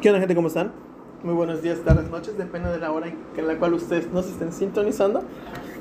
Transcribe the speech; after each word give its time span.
¿Qué 0.00 0.08
onda, 0.08 0.18
gente? 0.20 0.34
¿Cómo 0.34 0.48
están? 0.48 0.72
Muy 1.22 1.34
buenos 1.34 1.60
días, 1.60 1.80
tardes, 1.84 2.08
noches, 2.08 2.38
depende 2.38 2.70
de 2.70 2.78
la 2.78 2.90
hora 2.90 3.08
en 3.36 3.46
la 3.46 3.58
cual 3.58 3.74
ustedes 3.74 4.10
nos 4.10 4.26
estén 4.26 4.50
sintonizando. 4.50 5.22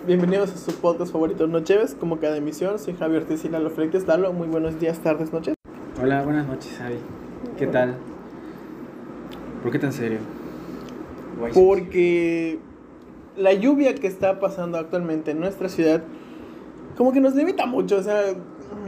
Bienvenidos 0.05 0.51
a 0.51 0.57
su 0.57 0.73
podcast 0.73 1.13
favorito 1.13 1.47
Nocheves, 1.47 1.95
como 1.97 2.19
cada 2.19 2.35
emisión. 2.35 2.79
Soy 2.79 2.95
Javier 2.95 3.21
Ortiz 3.21 3.45
y 3.45 3.47
Lalo 3.47 3.69
Freites. 3.69 4.05
Lalo, 4.07 4.33
muy 4.33 4.49
buenos 4.49 4.77
días, 4.77 4.99
tardes, 4.99 5.31
noches. 5.31 5.55
Hola, 6.01 6.21
buenas 6.23 6.45
noches, 6.47 6.75
Javi. 6.77 6.97
¿Qué 7.57 7.67
tal? 7.67 7.95
¿Por 9.63 9.71
qué 9.71 9.79
tan 9.79 9.93
serio? 9.93 10.17
Guay, 11.39 11.53
Porque 11.53 12.59
la 13.37 13.53
lluvia 13.53 13.95
que 13.95 14.07
está 14.07 14.41
pasando 14.41 14.77
actualmente 14.77 15.31
en 15.31 15.39
nuestra 15.39 15.69
ciudad, 15.69 16.03
como 16.97 17.13
que 17.13 17.21
nos 17.21 17.35
limita 17.35 17.65
mucho, 17.65 17.95
o 17.95 18.03
sea, 18.03 18.21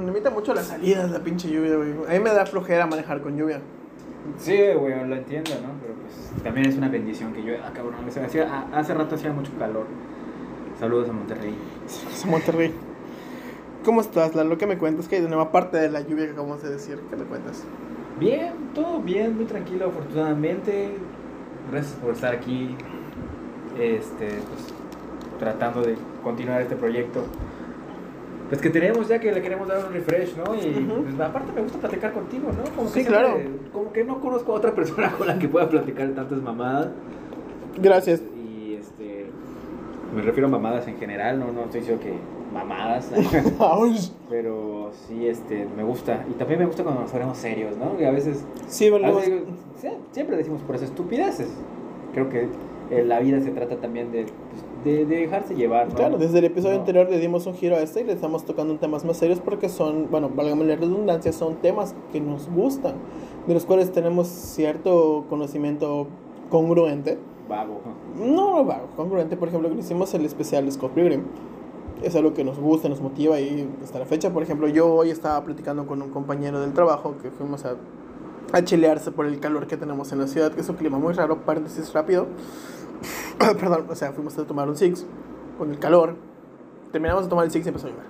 limita 0.06 0.30
mucho 0.30 0.54
las 0.54 0.66
salidas, 0.66 1.10
la 1.10 1.20
pinche 1.20 1.50
lluvia, 1.50 1.78
güey. 1.78 1.94
A 2.10 2.12
mí 2.12 2.20
me 2.20 2.34
da 2.34 2.46
flojera 2.46 2.86
manejar 2.86 3.22
con 3.22 3.38
lluvia. 3.38 3.62
Sí, 4.38 4.58
güey, 4.78 5.08
lo 5.08 5.16
entiendo, 5.16 5.52
¿no? 5.62 5.70
Pero 5.82 5.94
pues 5.96 6.44
también 6.44 6.68
es 6.68 6.78
una 6.78 6.90
bendición 6.90 7.34
que 7.34 7.44
yo, 7.44 7.54
ah, 7.64 7.72
cabrón, 7.74 7.96
hacía- 8.08 8.48
a- 8.52 8.80
hace 8.80 8.94
rato 8.94 9.16
hacía 9.16 9.32
mucho 9.34 9.52
calor. 9.58 9.86
Saludos 10.80 11.10
a 11.10 11.14
Monterrey. 11.14 11.56
Es 11.86 12.26
Monterrey. 12.26 12.74
¿Cómo 13.86 14.02
estás, 14.02 14.36
Lalo? 14.36 14.58
¿Qué 14.58 14.68
me 14.68 14.78
cuentas? 14.78 15.08
¿Qué 15.08 15.16
hay 15.18 15.22
de 15.22 15.28
nuevo? 15.28 15.42
Aparte 15.44 15.78
de 15.78 15.90
la 15.90 16.02
lluvia 16.02 16.26
que 16.26 16.32
acabamos 16.32 16.62
de 16.64 16.70
decir, 16.70 17.00
¿qué 17.10 17.16
me 17.16 17.24
cuentas? 17.24 17.64
Bien, 18.20 18.54
todo 18.76 19.00
bien, 19.00 19.36
muy 19.36 19.46
tranquilo, 19.46 19.88
afortunadamente. 19.88 20.92
Gracias 21.72 21.94
por 22.00 22.14
estar 22.14 22.34
aquí, 22.34 22.76
este, 23.80 24.28
pues, 24.28 24.68
tratando 25.40 25.82
de 25.82 25.96
continuar 26.24 26.62
este 26.62 26.76
proyecto. 26.76 27.24
Pues 28.52 28.62
que 28.62 28.70
tenemos 28.70 29.08
ya 29.08 29.18
que 29.20 29.32
le 29.32 29.42
queremos 29.42 29.68
dar 29.68 29.84
un 29.86 29.94
refresh, 29.94 30.36
¿no? 30.36 30.54
Y 30.54 30.60
pues, 31.08 31.20
aparte 31.22 31.52
me 31.54 31.62
gusta 31.62 31.80
platicar 31.80 32.12
contigo, 32.12 32.50
¿no? 32.52 32.64
Como 32.76 32.88
que 32.92 33.00
Sí, 33.00 33.06
siempre- 33.06 33.18
claro. 33.18 33.38
Como 33.72 33.94
que 33.94 34.04
no 34.04 34.20
conozco 34.20 34.52
a 34.52 34.56
otra 34.56 34.72
persona 34.76 35.10
con 35.14 35.26
la 35.26 35.40
que 35.40 35.48
pueda 35.48 35.70
platicar 35.70 36.10
tantas 36.10 36.42
mamadas. 36.42 36.90
Gracias. 37.82 38.22
Y 38.36 38.74
este, 38.74 39.28
me 40.14 40.22
refiero 40.22 40.48
a 40.48 40.52
mamadas 40.52 40.86
en 40.90 40.98
general, 40.98 41.40
no, 41.40 41.52
no 41.54 41.64
estoy 41.64 41.80
diciendo 41.80 42.04
que 42.04 42.14
mamadas. 42.54 43.10
Pero 44.30 44.92
sí, 45.08 45.28
este, 45.28 45.66
me 45.78 45.84
gusta. 45.84 46.26
Y 46.30 46.34
también 46.34 46.60
me 46.60 46.66
gusta 46.66 46.84
cuando 46.84 47.02
nos 47.04 47.12
ponemos 47.12 47.38
serios, 47.38 47.78
¿no? 47.78 48.00
Y 48.00 48.04
a 48.04 48.12
veces 48.12 48.44
Sí, 48.68 48.88
a 48.90 49.12
veces, 49.12 49.44
siempre 50.12 50.36
decimos 50.36 50.62
por 50.64 50.76
eso 50.76 50.84
estupideces. 50.86 51.48
Creo 52.14 52.28
que 52.28 52.48
eh, 52.90 53.06
la 53.06 53.20
vida 53.22 53.40
se 53.40 53.52
trata 53.52 53.78
también 53.78 54.12
de, 54.12 54.24
pues, 54.24 54.66
de, 54.84 55.06
de 55.06 55.16
dejarse 55.18 55.56
llevar, 55.56 55.90
¿no? 55.90 55.96
Claro, 55.96 56.18
desde 56.18 56.40
el 56.40 56.46
episodio 56.46 56.76
No. 56.76 56.80
anterior 56.82 57.08
le 57.10 57.20
dimos 57.20 57.46
un 57.46 57.54
giro 57.54 57.76
a 57.76 57.80
este 57.80 58.02
y 58.02 58.04
le 58.04 58.14
estamos 58.14 58.46
tocando 58.46 58.76
temas 58.78 59.06
más 59.06 59.18
serios 59.18 59.40
porque 59.40 59.70
son, 59.70 60.08
bueno, 60.10 60.30
válgame 60.34 60.66
la 60.66 60.76
redundancia, 60.76 61.32
son 61.34 61.56
temas 61.58 61.96
que 62.12 62.20
nos 62.22 62.50
gustan, 62.50 62.96
de 63.48 63.54
los 63.54 63.66
cuales 63.66 63.92
tenemos 63.92 64.28
cierto 64.28 65.26
conocimiento 65.30 66.08
congruente. 66.50 67.18
Vago. 67.50 67.82
No, 68.18 68.58
no, 68.58 68.66
vago, 68.66 68.88
congruente, 68.96 69.36
por 69.38 69.48
ejemplo, 69.50 69.70
que 69.70 69.76
hicimos 69.80 70.14
el 70.14 70.26
especial 70.26 70.66
de 70.66 70.72
Scott 70.72 70.92
Pilgrim. 70.92 71.22
Es 72.02 72.16
algo 72.16 72.34
que 72.34 72.44
nos 72.44 72.58
gusta, 72.58 72.90
nos 72.90 73.00
motiva 73.02 73.40
y 73.40 73.70
hasta 73.84 74.00
la 74.00 74.06
fecha, 74.06 74.32
por 74.34 74.42
ejemplo, 74.42 74.68
yo 74.68 74.92
hoy 74.94 75.12
estaba 75.12 75.44
platicando 75.44 75.86
con 75.86 76.02
un 76.02 76.10
compañero 76.10 76.60
del 76.60 76.74
trabajo 76.74 77.14
que 77.22 77.30
fuimos 77.30 77.64
a, 77.66 77.76
a 78.54 78.64
chilearse 78.64 79.12
por 79.12 79.28
el 79.28 79.40
calor 79.40 79.68
que 79.68 79.78
tenemos 79.78 80.12
en 80.12 80.20
la 80.20 80.28
ciudad, 80.28 80.52
que 80.52 80.62
es 80.62 80.70
un 80.70 80.78
clima 80.78 80.98
muy 80.98 81.14
raro, 81.14 81.38
paréntesis 81.46 81.94
rápido. 81.94 82.26
Perdón, 83.60 83.86
o 83.90 83.96
sea, 83.96 84.12
fuimos 84.12 84.38
a 84.38 84.44
tomar 84.46 84.68
un 84.70 84.76
Six 84.76 85.06
con 85.58 85.72
el 85.72 85.80
calor. 85.80 86.16
Terminamos 86.92 87.24
de 87.24 87.30
tomar 87.30 87.46
el 87.46 87.52
Six 87.52 87.66
y 87.66 87.70
empezó 87.70 87.88
a 87.88 87.90
llover. 87.92 88.06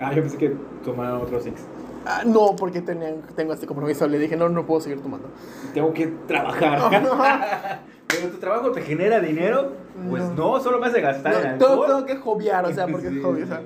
Ah, 0.00 0.12
yo 0.12 0.22
pensé 0.22 0.36
que 0.36 0.56
tomaron 0.84 1.22
otro 1.22 1.40
six. 1.40 1.62
Ah, 2.04 2.22
no, 2.26 2.56
porque 2.56 2.80
tenía, 2.80 3.14
tengo 3.36 3.52
este 3.52 3.66
compromiso. 3.66 4.06
Le 4.08 4.18
dije, 4.18 4.36
no, 4.36 4.48
no 4.48 4.66
puedo 4.66 4.80
seguir 4.80 5.00
tomando. 5.00 5.28
Tengo 5.72 5.92
que 5.92 6.08
trabajar. 6.26 7.82
Pero 8.08 8.28
tu 8.28 8.38
trabajo 8.38 8.72
te 8.72 8.82
genera 8.82 9.20
dinero, 9.20 9.72
pues 10.10 10.24
no, 10.36 10.60
solo 10.60 10.78
me 10.78 10.88
hace 10.88 11.00
gastar 11.00 11.56
No, 11.58 11.80
tengo, 11.80 12.04
que 12.04 12.16
joviar, 12.16 12.66
o 12.66 12.72
sea, 12.72 12.86
porque 12.86 13.08
Sí, 13.08 13.18
es 13.18 13.24
hobby, 13.24 13.42
o 13.42 13.46
sea. 13.46 13.62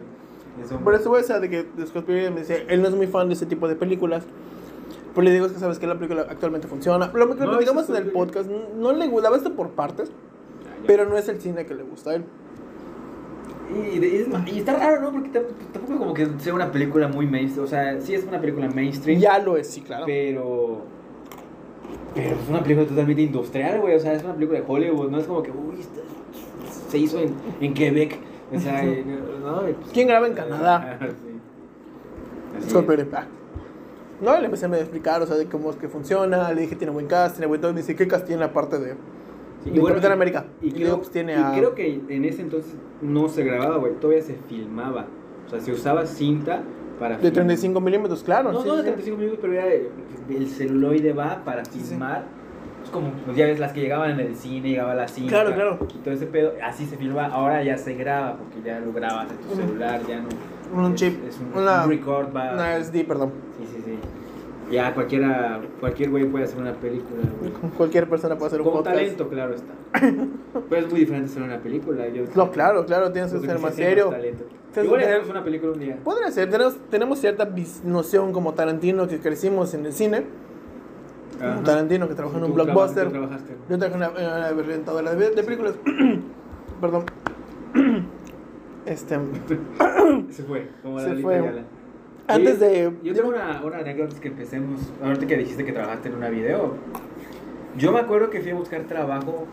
Eso- 0.62 0.78
Por 0.78 0.94
eso, 0.94 1.09
güey, 1.09 1.23
o 1.23 1.27
sea, 1.27 1.41
de 1.41 1.50
que 1.50 1.65
Pilgrim 1.65 2.34
me 2.34 2.41
dice, 2.41 2.65
él 2.69 2.81
no 2.81 2.88
es 2.88 2.94
muy 2.94 3.06
fan 3.09 3.28
de 3.28 3.34
ese 3.34 3.47
tipo 3.47 3.67
de 3.67 3.75
películas. 3.75 4.25
Pero 5.15 5.25
le 5.25 5.33
digo, 5.33 5.47
es 5.47 5.53
que 5.53 5.59
sabes 5.59 5.78
que 5.78 5.87
la 5.87 5.94
película 5.94 6.27
actualmente 6.28 6.69
funciona. 6.69 7.11
Lo 7.12 7.34
que 7.34 7.44
No, 7.44 7.59
eso 7.59 7.97
en 7.97 7.97
el 7.97 8.12
podcast, 8.12 8.49
no 8.49 8.93
le 8.93 9.09
gusta, 9.09 9.31
la 9.31 9.37
ves 9.37 9.49
por 9.49 9.71
partes. 9.71 10.12
Pero 10.87 11.05
no 11.09 11.17
es 11.17 11.29
el 11.29 11.41
cine 11.41 11.67
que 11.67 11.75
le 11.75 11.83
gusta 11.83 12.11
a 12.11 12.15
él. 12.17 12.25
Y, 13.75 13.99
es- 14.05 14.29
está 14.57 14.77
raro, 14.77 15.01
¿no? 15.03 15.13
Porque 15.13 15.31
tam- 15.33 15.47
tampoco 15.73 15.99
como 15.99 16.15
que 16.15 16.29
sea 16.39 16.55
una 16.55 16.71
película 16.71 17.09
muy 17.09 17.27
mainstream. 17.27 17.65
O 17.65 17.69
sea, 17.69 18.01
sí 18.01 18.15
es 18.15 18.25
una 18.25 18.41
película 18.41 18.69
mainstream. 18.69 19.19
Ya 19.21 19.39
lo 19.39 19.57
es, 19.57 19.67
sí, 19.69 19.81
claro. 19.81 20.05
Pero. 20.07 20.83
Pero 22.15 22.37
es 22.37 22.49
una 22.49 22.63
película 22.63 22.87
totalmente 22.87 23.23
industrial, 23.23 23.81
güey. 23.81 23.95
O 23.97 23.99
sea, 24.01 24.13
es 24.15 24.23
una 24.25 24.35
película 24.35 24.61
de 24.61 24.65
Hollywood. 24.67 25.11
No 25.11 25.19
es 25.19 25.27
como 25.27 25.43
que, 25.43 25.51
uy, 25.51 25.81
esta- 25.81 26.01
se 26.91 26.99
hizo 26.99 27.19
en, 27.19 27.35
en 27.61 27.75
Quebec. 27.75 28.17
O 28.55 28.61
sea, 28.61 28.83
no. 29.45 29.61
pues- 29.63 29.75
¿Quién 29.93 30.07
graba 30.09 30.27
en 30.29 30.35
Canadá? 30.35 30.99
sí. 32.61 32.69
Scott 32.71 32.89
es. 32.91 33.07
Ah. 33.13 33.27
No, 34.23 34.39
le 34.39 34.47
empecé 34.47 34.65
a 34.65 34.77
explicar, 34.79 35.21
o 35.21 35.27
sea, 35.27 35.37
de 35.37 35.47
cómo 35.47 35.71
es 35.71 35.77
que 35.77 35.89
funciona. 35.89 36.51
Le 36.53 36.63
dije, 36.63 36.77
tiene 36.77 36.93
buen 36.93 37.07
cast, 37.07 37.35
tiene 37.37 37.49
buen 37.49 37.61
todo. 37.61 37.73
Me 37.75 37.81
dice, 37.81 37.95
¿qué 37.97 38.07
cast 38.09 38.27
tiene 38.27 38.41
la 38.41 38.53
parte 38.53 38.79
de, 38.79 38.95
Sí, 39.75 39.81
Capitán 39.87 40.12
América? 40.12 40.44
Y, 40.62 40.69
Y 40.69 40.72
creo, 40.72 40.97
digo, 40.97 41.09
tiene 41.12 41.32
y 41.32 41.37
a. 41.37 41.53
creo 41.56 41.75
que 41.75 42.00
en 42.09 42.25
ese 42.25 42.43
entonces 42.43 42.75
no 43.03 43.28
se 43.28 43.44
grababa, 43.44 43.77
güey. 43.78 43.94
Todavía 43.94 44.22
se 44.22 44.34
filmaba. 44.49 45.06
O 45.47 45.50
sea, 45.50 45.60
se 45.60 45.72
usaba 45.72 46.06
cinta 46.06 46.62
para 46.99 47.16
De 47.19 47.22
film- 47.31 47.34
35 47.34 47.81
milímetros, 47.81 48.22
claro. 48.22 48.53
No, 48.53 48.62
sí, 48.62 48.69
no 48.69 48.75
de 48.76 48.81
sí. 48.82 48.87
35 48.87 49.16
minutos, 49.19 49.38
pero 49.41 49.53
era 49.53 49.66
el, 49.72 49.88
el 50.31 50.49
celuloide 50.49 51.12
va 51.12 51.43
para 51.44 51.65
filmar. 51.65 52.25
Es 52.82 52.91
como, 52.91 53.10
pues 53.25 53.37
ya 53.37 53.47
ves, 53.47 53.59
las 53.59 53.72
que 53.72 53.81
llegaban 53.81 54.10
en 54.12 54.21
el 54.21 54.37
cine, 54.37 54.71
llegaba 54.71 54.94
la 54.94 55.09
cinta. 55.09 55.31
Claro, 55.31 55.55
claro. 55.55 55.78
Y 55.93 55.99
todo 55.99 56.15
ese 56.15 56.26
pedo, 56.26 56.53
así 56.62 56.87
se 56.87 56.97
filma. 56.97 57.26
Ahora 57.26 57.62
ya 57.65 57.76
se 57.76 57.94
graba, 57.94 58.37
porque 58.37 58.62
ya 58.65 58.78
lo 58.81 58.93
grabas 58.93 59.28
en 59.31 59.37
tu 59.38 59.55
celular, 59.56 60.00
ya 60.06 60.21
no. 60.21 60.28
Un 60.87 60.93
es- 60.93 61.00
chip, 61.00 61.25
Es 61.28 61.38
un, 61.41 61.60
una- 61.60 61.84
un 61.84 61.91
record, 61.91 62.34
va. 62.34 62.53
Una 62.55 62.76
SD, 62.78 63.05
perdón. 63.05 63.32
Sí, 63.59 63.65
sí, 63.75 63.82
sí. 63.84 63.99
Ya 64.71 64.93
cualquiera, 64.94 65.60
cualquier 65.78 66.10
güey 66.10 66.25
puede 66.25 66.44
hacer 66.44 66.59
una 66.59 66.72
película, 66.72 67.22
güey. 67.41 67.53
Cualquier 67.77 68.09
persona 68.09 68.37
puede 68.37 68.49
hacer 68.49 68.60
un 68.60 68.65
Con 68.65 68.75
podcast. 68.78 68.97
talento, 68.97 69.28
claro 69.28 69.54
está. 69.54 69.72
Pero 70.69 70.87
es 70.87 70.91
muy 70.91 71.00
diferente 71.00 71.31
hacer 71.31 71.43
una 71.43 71.59
película. 71.59 72.09
Yo, 72.09 72.25
No, 72.34 72.50
claro, 72.50 72.84
claro, 72.84 73.12
tienes 73.12 73.32
que 73.32 73.38
ser 73.41 73.59
más 73.60 73.75
serio. 73.75 74.12
Igual 74.82 75.00
sí. 75.00 75.06
hacemos 75.06 75.31
una 75.31 75.44
película 75.44 75.72
un 75.72 75.78
día. 75.78 75.99
Podría 76.03 76.31
ser, 76.31 76.50
tenemos, 76.50 76.76
tenemos 76.91 77.19
cierta 77.21 77.49
noción 77.84 78.32
como 78.32 78.55
Tarantino 78.55 79.06
que 79.06 79.21
crecimos 79.21 79.72
en 79.75 79.87
el 79.87 79.93
cine. 79.93 80.25
Como. 81.38 81.62
Tarantino 81.62 82.09
que 82.09 82.15
trabajó 82.15 82.38
en 82.38 82.44
un 82.44 82.55
blockbuster. 82.55 83.12
Yo 83.12 83.78
trabajé 83.78 83.94
en 83.94 83.94
una, 83.94 84.06
en 84.06 84.55
una 84.55 84.62
rentadora 84.62 85.15
de, 85.15 85.43
películas. 85.43 85.75
Perdón. 86.81 87.05
Este. 88.87 89.19
Se 90.31 90.44
fue, 90.44 90.69
como 90.82 91.00
Se 91.00 91.15
la 91.15 91.21
fue. 91.21 91.65
Antes 92.28 92.60
de. 92.60 92.92
Yo 93.03 93.14
tengo 93.14 93.28
una, 93.28 93.62
una 93.64 93.78
anécdota 93.78 94.19
que 94.20 94.28
empecemos. 94.28 94.81
Ahorita 95.03 95.26
que 95.26 95.37
dijiste 95.37 95.64
que 95.64 95.72
trabajaste 95.72 96.09
en 96.09 96.14
una 96.14 96.28
video. 96.28 96.75
Yo 97.76 97.92
me 97.92 98.00
acuerdo 98.00 98.31
que 98.31 98.41
fui 98.41 98.50
a 98.50 98.54
buscar 98.54 98.82
trabajo 98.82 99.47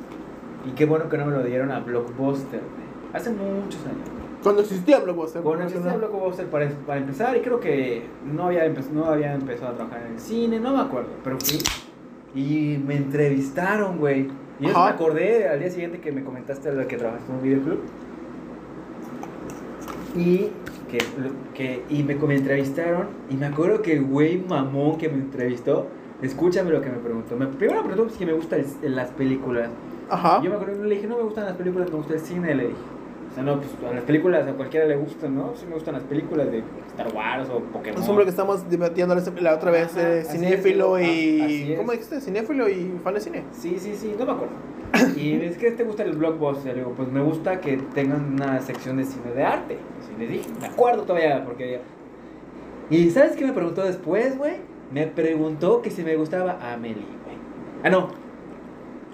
y 0.66 0.72
qué 0.72 0.86
bueno 0.86 1.10
que 1.10 1.18
no 1.18 1.26
me 1.26 1.34
lo 1.34 1.44
dieron 1.44 1.72
a 1.72 1.80
Blockbuster. 1.80 2.62
Hace 3.14 3.32
muchos 3.32 3.86
años. 3.86 4.10
Cuando 4.42 4.62
existía 4.62 5.00
Blockbuster. 5.00 5.42
Cuando 5.42 5.66
existía 5.66 5.94
Blockbuster 5.94 6.48
para, 6.48 6.70
para 6.70 7.00
empezar 7.00 7.36
y 7.38 7.42
creo 7.42 7.60
que 7.60 8.04
no 8.26 8.46
había, 8.46 8.68
no 8.94 9.06
había 9.06 9.34
empezado 9.34 9.74
a 9.74 9.76
trabajar 9.76 10.04
en 10.08 10.14
el 10.14 10.20
cine, 10.20 10.60
no 10.60 10.76
me 10.76 10.82
acuerdo. 10.82 11.10
Pero 11.24 11.38
fui 11.40 11.60
y 12.36 12.78
me 12.86 12.96
entrevistaron, 12.96 14.00
güey. 14.00 14.28
Y 14.60 14.68
eso 14.68 14.78
Ajá. 14.78 14.90
me 14.90 14.96
acordé 14.96 15.48
al 15.48 15.60
día 15.60 15.70
siguiente 15.70 16.00
que 16.00 16.12
me 16.12 16.24
comentaste 16.24 16.72
lo 16.72 16.88
que 16.88 16.98
trabajaste 16.98 17.32
en 17.32 17.38
un 17.38 17.44
videoclub. 17.44 17.80
Y 20.16 20.52
que, 20.98 21.04
que 21.56 21.82
y 21.90 22.04
me, 22.04 22.16
me 22.16 22.36
entrevistaron 22.36 23.08
y 23.30 23.36
me 23.36 23.48
acuerdo 23.48 23.82
que 23.82 23.94
el 23.94 24.04
güey 24.06 24.38
mamón 24.38 24.98
que 24.98 25.10
me 25.10 25.16
entrevistó, 25.16 25.88
escúchame 26.22 26.72
lo 26.72 26.82
que 26.82 26.90
me 26.90 26.98
preguntó. 26.98 27.36
Me, 27.36 27.48
primero 27.48 27.82
me 27.84 27.90
preguntó 27.90 28.14
si 28.16 28.26
me 28.26 28.34
gustan 28.34 28.64
las 28.84 29.10
películas. 29.12 29.70
Ajá. 30.10 30.42
Yo 30.44 30.50
me 30.50 30.58
acuerdo 30.58 30.82
que 30.82 30.88
le 30.88 30.96
dije, 30.96 31.08
no 31.08 31.18
me 31.18 31.24
gustan 31.24 31.46
las 31.46 31.56
películas, 31.56 31.90
me 31.90 31.98
gusta 31.98 32.14
el 32.14 32.20
cine, 32.20 32.54
le 32.56 32.64
dije. 32.68 32.76
O 33.32 33.34
sea, 33.34 33.42
no, 33.44 33.58
pues 33.60 33.70
a 33.90 33.96
las 33.96 34.04
películas 34.04 34.48
a 34.48 34.52
cualquiera 34.54 34.86
le 34.86 34.96
gustan, 34.96 35.34
¿no? 35.36 35.54
Sí 35.56 35.66
me 35.68 35.74
gustan 35.74 35.96
las 35.96 36.04
películas 36.04 36.52
de 36.52 36.62
Star 36.90 37.12
Wars 37.16 37.50
o 37.50 37.60
Pokémon. 37.62 38.00
Es 38.04 38.08
hombre 38.08 38.26
que 38.26 38.30
estamos 38.30 38.70
debatiendo 38.70 39.16
la- 39.42 39.56
otra 39.56 39.72
vez, 39.72 39.98
Ajá, 39.98 40.18
eh, 40.18 40.24
cinéfilo 40.24 40.98
es. 41.00 41.08
y. 41.10 41.74
Ah. 41.74 41.78
¿Cómo 41.78 41.92
dijiste? 41.94 42.22
Cinéfilo 42.22 42.70
y 42.70 42.94
fan 43.04 43.16
de 43.16 43.20
cine. 43.22 43.44
Sí, 43.52 43.78
sí, 43.80 43.96
sí, 43.96 44.14
no 44.20 44.26
me 44.28 44.32
acuerdo. 44.34 44.54
Y 45.18 45.32
es 45.42 45.58
que 45.58 45.72
te 45.72 45.84
gusta 45.84 46.04
el 46.04 46.12
blockbuster, 46.16 46.74
le 46.76 46.82
digo, 46.82 46.94
pues 46.96 47.10
me 47.12 47.22
gusta 47.22 47.60
que 47.60 47.78
tengan 47.96 48.34
una 48.34 48.62
sección 48.62 48.98
de 48.98 49.06
cine 49.06 49.32
de 49.36 49.44
arte. 49.44 49.78
Así 50.14 50.26
le 50.26 50.28
dije, 50.28 50.50
me 50.60 50.68
acuerdo 50.68 51.04
todavía, 51.04 51.44
porque... 51.46 51.82
¿Y 52.90 53.10
sabes 53.10 53.36
qué 53.36 53.46
me 53.46 53.54
preguntó 53.54 53.84
después, 53.84 54.38
güey? 54.38 54.58
Me 54.92 55.08
preguntó 55.08 55.82
que 55.82 55.90
si 55.90 56.04
me 56.04 56.16
gustaba 56.16 56.60
Amelie, 56.74 56.96
güey. 57.24 57.38
Ah, 57.84 57.90
no. 57.90 58.10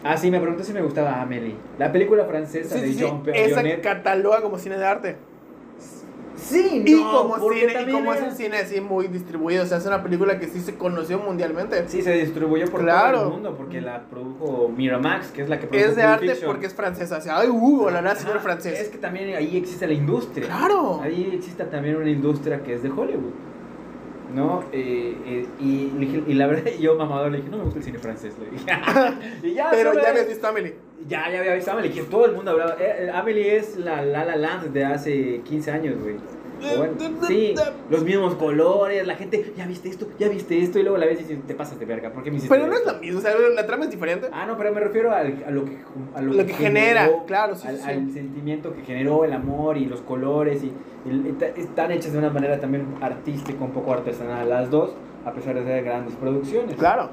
Ah, 0.04 0.18
sí, 0.18 0.32
me 0.32 0.40
preguntó 0.40 0.64
si 0.64 0.74
me 0.74 0.82
gustaba 0.82 1.22
Amelie. 1.22 1.56
La 1.78 1.92
película 1.92 2.26
francesa 2.26 2.76
Sí, 2.76 2.82
de 2.82 2.88
sí, 2.88 2.94
sí. 2.96 3.00
Jean 3.00 3.22
Esa 3.34 3.82
cataloga 3.82 4.42
como 4.42 4.58
cine 4.58 4.78
de 4.78 4.86
arte. 4.86 5.16
Sí, 6.50 6.84
Y 6.86 6.94
no, 6.96 7.12
como, 7.12 7.36
porque 7.38 7.60
cine, 7.60 7.72
y 7.72 7.76
también 7.76 7.98
como 7.98 8.14
es 8.14 8.22
un 8.22 8.32
cine 8.32 8.58
así 8.58 8.82
muy 8.82 9.08
distribuido, 9.08 9.64
o 9.64 9.66
sea, 9.66 9.78
es 9.78 9.86
una 9.86 10.02
película 10.04 10.40
que 10.40 10.48
sí 10.48 10.60
se 10.62 10.76
conoció 10.76 11.20
mundialmente. 11.20 11.88
Sí, 11.88 12.02
se 12.02 12.14
distribuyó 12.14 12.66
por 12.68 12.82
Claro. 12.82 13.18
todo 13.20 13.28
el 13.28 13.34
mundo 13.34 13.56
porque 13.58 13.82
la 13.82 14.04
produjo 14.10 14.70
Miramax, 14.76 15.28
que 15.32 15.42
es 15.44 15.50
la 15.50 15.60
que 15.60 15.68
produjo 15.68 15.90
Es 15.90 15.96
de 15.96 16.02
Pulp 16.02 16.14
arte 16.14 16.30
Fiction. 16.30 16.52
porque 16.52 16.66
es 16.68 16.74
francesa. 16.74 17.18
O 17.18 17.22
sea, 17.22 17.38
ay, 17.40 17.50
uh, 17.50 17.82
hola, 17.84 18.16
señor 18.16 18.38
Ajá, 18.38 18.44
francés. 18.44 18.80
Es 18.80 18.90
que 18.90 18.98
también 18.98 19.36
ahí 19.36 19.58
existe 19.58 19.86
la 19.88 19.94
industria. 19.94 20.48
Claro. 20.48 21.00
Ahí 21.02 21.32
existe 21.34 21.64
también 21.66 21.96
una 21.98 22.10
industria 22.10 22.62
que 22.64 22.74
es 22.74 22.84
de 22.84 22.90
Hollywood. 22.90 23.34
¿No? 24.34 24.64
Eh, 24.72 25.18
eh, 25.26 25.48
y, 25.60 25.90
le 25.98 26.06
dije- 26.06 26.24
y 26.28 26.34
la 26.36 26.46
verdad, 26.46 26.72
yo 26.80 26.96
mamador 26.96 27.32
le 27.32 27.38
dije, 27.38 27.50
no 27.50 27.58
me 27.58 27.64
gusta 27.64 27.80
el 27.80 27.86
cine 27.86 27.98
francés. 27.98 28.36
Le 28.40 28.52
dije. 28.52 28.66
y 29.44 29.54
ya, 29.56 29.70
Pero 29.72 29.94
ya 29.96 30.10
habías 30.10 30.28
visto 30.28 30.48
Amelie. 30.48 30.76
Ya, 31.08 31.32
ya 31.32 31.40
había 31.40 31.56
visto 31.56 31.72
a 31.72 31.74
Amelie, 31.74 31.92
que 31.92 32.04
todo 32.04 32.26
el 32.26 32.34
mundo 32.34 32.52
hablaba. 32.52 32.74
Eh, 32.80 33.06
eh, 33.08 33.12
Amelie 33.12 33.56
es 33.58 33.78
la 33.78 34.04
La 34.04 34.26
La 34.26 34.36
Land 34.36 34.68
de 34.72 34.86
hace 34.86 35.42
15 35.46 35.72
años, 35.72 35.96
güey. 36.00 36.18
Bueno, 36.78 36.94
sí, 37.28 37.54
los 37.90 38.04
mismos 38.04 38.36
colores, 38.36 39.06
la 39.08 39.16
gente, 39.16 39.54
ya 39.56 39.66
viste 39.66 39.90
esto, 39.90 40.08
ya 40.20 40.28
viste 40.30 40.62
esto, 40.62 40.80
y 40.80 40.84
luego 40.84 40.98
la 40.98 41.06
ves 41.06 41.20
y 41.22 41.24
dices, 41.24 41.40
te 41.48 41.54
pasas 41.54 41.80
de 41.80 41.86
verga, 41.86 42.12
¿por 42.12 42.24
qué 42.24 42.32
me 42.32 42.38
hiciste 42.38 42.54
Pero 42.54 42.68
no 42.68 42.74
es 42.74 42.80
esto?" 42.80 42.94
lo 42.94 43.00
mismo, 43.00 43.20
o 43.20 43.22
sea, 43.22 43.32
la 43.56 43.66
trama 43.66 43.86
es 43.86 43.92
diferente. 43.92 44.28
Ah, 44.32 44.46
no, 44.46 44.58
pero 44.58 44.74
me 44.74 44.80
refiero 44.82 45.12
al- 45.14 45.44
a 45.48 45.52
lo 45.52 45.66
que, 45.66 45.78
a 46.16 46.22
lo 46.22 46.34
Lo 46.34 46.46
que 46.46 46.54
genera, 46.54 47.10
claro, 47.26 47.56
sí, 47.56 47.68
al, 47.68 47.78
sí. 47.78 47.90
al 47.90 48.12
sentimiento 48.12 48.74
que 48.74 48.82
generó 48.84 49.24
el 49.26 49.34
amor 49.34 49.78
y 49.78 49.86
los 49.86 50.02
colores 50.02 50.64
y, 50.64 50.72
están 51.56 51.92
hechas 51.92 52.12
de 52.12 52.18
una 52.20 52.30
manera 52.30 52.60
también 52.60 52.86
artística, 53.02 53.64
un 53.64 53.72
poco 53.72 53.94
artesanal 53.94 54.50
las 54.50 54.70
dos, 54.70 54.92
a 55.26 55.32
pesar 55.32 55.56
de 55.56 55.64
ser 55.64 55.84
grandes 55.84 56.16
producciones. 56.16 56.76
Claro. 56.76 57.10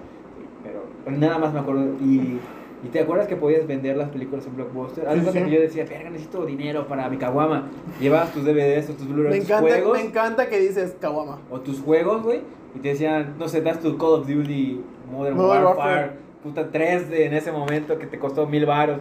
Pero 0.65 1.17
nada 1.17 1.39
más 1.39 1.53
me 1.53 1.61
acuerdo 1.61 1.85
y, 2.01 2.39
y 2.85 2.89
te 2.89 3.01
acuerdas 3.01 3.27
que 3.27 3.37
podías 3.37 3.67
vender 3.67 3.97
las 3.97 4.11
películas 4.11 4.47
en 4.47 4.57
Blockbuster. 4.57 5.09
De 5.09 5.21
Sí, 5.21 5.27
sí. 5.33 5.45
que 5.45 5.51
yo 5.51 5.61
decía, 5.61 5.85
verga, 5.85 6.11
necesito 6.11 6.45
dinero 6.47 6.87
para 6.87 7.09
mi 7.09 7.17
caguama. 7.17 7.69
Llevabas 8.01 8.33
tus 8.33 8.45
DVDs 8.45 8.91
o 8.91 8.93
tus 8.95 9.09
Blu-ray, 9.09 9.33
Me 9.33 9.39
tus 9.41 9.51
encanta, 9.51 9.71
juegos 9.71 9.99
me 9.99 10.05
encanta 10.05 10.49
que 10.49 10.59
dices 10.61 10.97
Kawama. 11.01 11.39
o 11.51 11.61
tus 11.61 11.81
juegos, 11.81 12.23
güey, 12.23 12.41
y 12.75 12.79
te 12.81 12.89
decían, 12.91 13.35
no 13.39 13.49
sé, 13.49 13.61
das 13.63 13.81
tu 13.81 13.97
Call 13.97 14.11
of 14.21 14.27
Duty 14.29 14.81
Modern, 15.11 15.37
Modern 15.37 15.65
Warfare, 15.65 15.95
Warfare. 15.95 16.11
puta 16.43 16.71
3 16.71 17.09
de, 17.11 17.27
en 17.27 17.35
ese 17.35 17.51
momento 17.51 17.99
que 17.99 18.07
te 18.07 18.19
costó 18.19 18.47
mil 18.47 18.67
baros. 18.67 18.99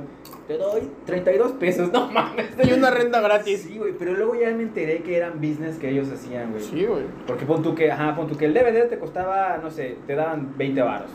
Te 0.47 0.57
doy 0.57 0.81
32 1.05 1.51
pesos, 1.53 1.91
no 1.93 2.09
mames. 2.11 2.47
Hay 2.57 2.71
una 2.71 2.91
renta 2.91 3.19
gratis. 3.19 3.63
Sí, 3.67 3.77
güey, 3.77 3.93
pero 3.97 4.13
luego 4.13 4.35
ya 4.35 4.51
me 4.51 4.63
enteré 4.63 4.99
que 5.03 5.17
eran 5.17 5.33
business 5.41 5.77
que 5.77 5.89
ellos 5.89 6.09
hacían, 6.11 6.51
güey. 6.51 6.63
Sí, 6.63 6.85
güey. 6.85 7.03
Porque 7.27 7.45
pon 7.45 7.61
tú 7.61 7.75
que, 7.75 7.91
ajá, 7.91 8.15
pon 8.15 8.27
tú 8.27 8.37
que 8.37 8.45
el 8.45 8.53
DVD 8.53 8.87
te 8.87 8.97
costaba, 8.99 9.57
no 9.61 9.69
sé, 9.69 9.97
te 10.07 10.15
daban 10.15 10.53
20 10.57 10.81
baros. 10.81 11.09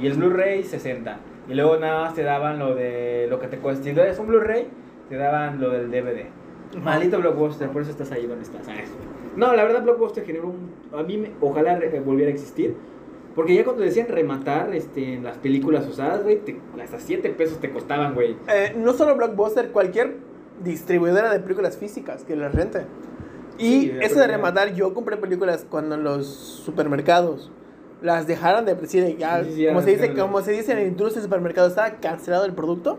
Y 0.00 0.06
el 0.06 0.14
Blu-ray 0.14 0.62
60. 0.62 1.18
Y 1.48 1.54
luego 1.54 1.76
nada 1.76 2.02
más 2.02 2.14
te 2.14 2.22
daban 2.22 2.58
lo 2.58 2.74
de 2.74 3.26
lo 3.28 3.38
que 3.38 3.48
te 3.48 3.58
cuesta. 3.58 3.84
Si 3.84 3.90
es 3.90 4.18
un 4.18 4.26
Blu-ray, 4.26 4.68
te 5.08 5.16
daban 5.16 5.60
lo 5.60 5.70
del 5.70 5.90
DVD. 5.90 6.26
Maldito 6.82 7.18
Blockbuster, 7.18 7.68
por 7.68 7.82
eso 7.82 7.90
estás 7.90 8.10
ahí 8.12 8.26
donde 8.26 8.44
estás. 8.44 8.64
¿sabes? 8.66 8.90
No, 9.36 9.54
la 9.54 9.64
verdad 9.64 9.82
Blockbuster 9.82 10.24
generó 10.24 10.48
un... 10.48 10.70
A 10.98 11.02
mí 11.02 11.18
me- 11.18 11.30
ojalá 11.40 11.76
re- 11.76 12.00
volviera 12.00 12.30
a 12.30 12.34
existir. 12.34 12.74
Porque 13.34 13.54
ya 13.54 13.64
cuando 13.64 13.82
decían 13.82 14.06
rematar 14.08 14.72
este, 14.74 15.14
en 15.14 15.24
las 15.24 15.38
películas 15.38 15.86
usadas, 15.88 16.22
güey, 16.22 16.40
hasta 16.82 16.98
7 17.00 17.28
pesos 17.30 17.58
te 17.60 17.70
costaban, 17.70 18.14
güey. 18.14 18.36
Eh, 18.48 18.74
no 18.76 18.92
solo 18.92 19.16
Blockbuster, 19.16 19.70
cualquier 19.70 20.14
distribuidora 20.62 21.32
de 21.32 21.40
películas 21.40 21.76
físicas 21.76 22.24
que 22.24 22.36
las 22.36 22.54
rente. 22.54 22.82
Y 23.58 23.82
Sí, 23.82 23.92
eso 24.00 24.18
de 24.20 24.26
rematar, 24.28 24.72
yo 24.74 24.94
compré 24.94 25.16
películas 25.16 25.66
cuando 25.68 25.96
en 25.96 26.04
los 26.04 26.26
supermercados 26.26 27.50
las 28.04 28.26
dejaron 28.26 28.64
de 28.66 28.74
decir 28.74 29.16
ya, 29.18 29.42
Sí, 29.42 29.52
sí, 29.56 29.66
como, 29.66 29.80
se 29.82 29.90
dice, 29.90 30.08
de- 30.08 30.14
como 30.20 30.40
se 30.42 30.52
dice 30.52 30.72
en 30.72 30.78
la 30.78 30.84
industria 30.84 31.14
del 31.22 31.22
supermercado, 31.24 31.68
estaba 31.68 31.90
cancelado 31.96 32.44
el 32.44 32.52
producto, 32.52 32.98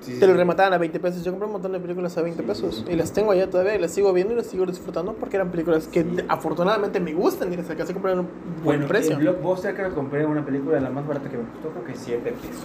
Sí, 0.00 0.18
te 0.20 0.26
lo 0.26 0.32
sí. 0.32 0.38
remataban 0.38 0.74
a 0.74 0.78
20 0.78 1.00
pesos. 1.00 1.24
Yo 1.24 1.30
compré 1.32 1.46
un 1.46 1.52
montón 1.52 1.72
de 1.72 1.78
películas 1.80 2.18
a 2.18 2.22
20 2.22 2.42
pesos 2.42 2.84
y 2.90 2.94
las 2.94 3.12
tengo 3.12 3.30
allá 3.30 3.48
todavía 3.48 3.74
y 3.76 3.78
las 3.78 3.90
sigo 3.92 4.12
viendo 4.12 4.34
y 4.34 4.36
las 4.36 4.46
sigo 4.46 4.66
disfrutando 4.66 5.14
porque 5.14 5.36
eran 5.36 5.50
películas 5.50 5.86
que 5.88 6.02
Sí. 6.02 6.16
afortunadamente 6.28 7.00
me 7.00 7.14
gustan 7.14 7.50
y 7.52 7.56
las 7.56 7.70
alcancé 7.70 7.92
a 7.92 7.94
comprar 7.94 8.16
a 8.16 8.20
un 8.20 8.26
buen 8.62 8.80
Bueno, 8.80 8.86
precio. 8.88 9.12
en 9.14 9.20
Blockbuster 9.20 9.74
creo 9.74 9.88
que 9.90 9.94
compré 9.94 10.26
una 10.26 10.44
película 10.44 10.78
la 10.80 10.90
más 10.90 11.06
barata 11.06 11.30
que 11.30 11.38
me 11.38 11.44
costó, 11.44 11.70
creo 11.70 11.84
que 11.84 11.94
7 11.94 12.32
pesos. 12.32 12.62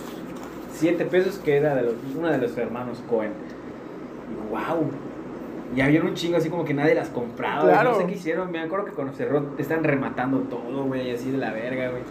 7 0.73 1.05
pesos 1.05 1.37
que 1.37 1.55
era 1.55 1.75
de 1.75 1.83
los, 1.83 1.93
una 2.17 2.31
de 2.31 2.39
los 2.39 2.57
hermanos 2.57 3.01
Cohen. 3.09 3.31
Wow. 4.49 4.89
Y 5.75 5.81
había 5.81 6.01
un 6.01 6.13
chingo 6.15 6.37
así 6.37 6.49
como 6.49 6.65
que 6.65 6.73
nadie 6.73 6.95
las 6.95 7.09
compraba. 7.09 7.61
Claro. 7.61 7.91
No 7.91 7.97
sé 7.99 8.05
qué 8.07 8.13
hicieron. 8.13 8.51
Me 8.51 8.59
acuerdo 8.59 8.85
que 8.85 8.91
cuando 8.91 9.13
cerró 9.13 9.43
te 9.43 9.61
están 9.61 9.83
rematando 9.83 10.39
todo, 10.39 10.85
güey, 10.85 11.11
así 11.11 11.31
de 11.31 11.37
la 11.37 11.51
verga, 11.51 11.89
güey. 11.89 12.01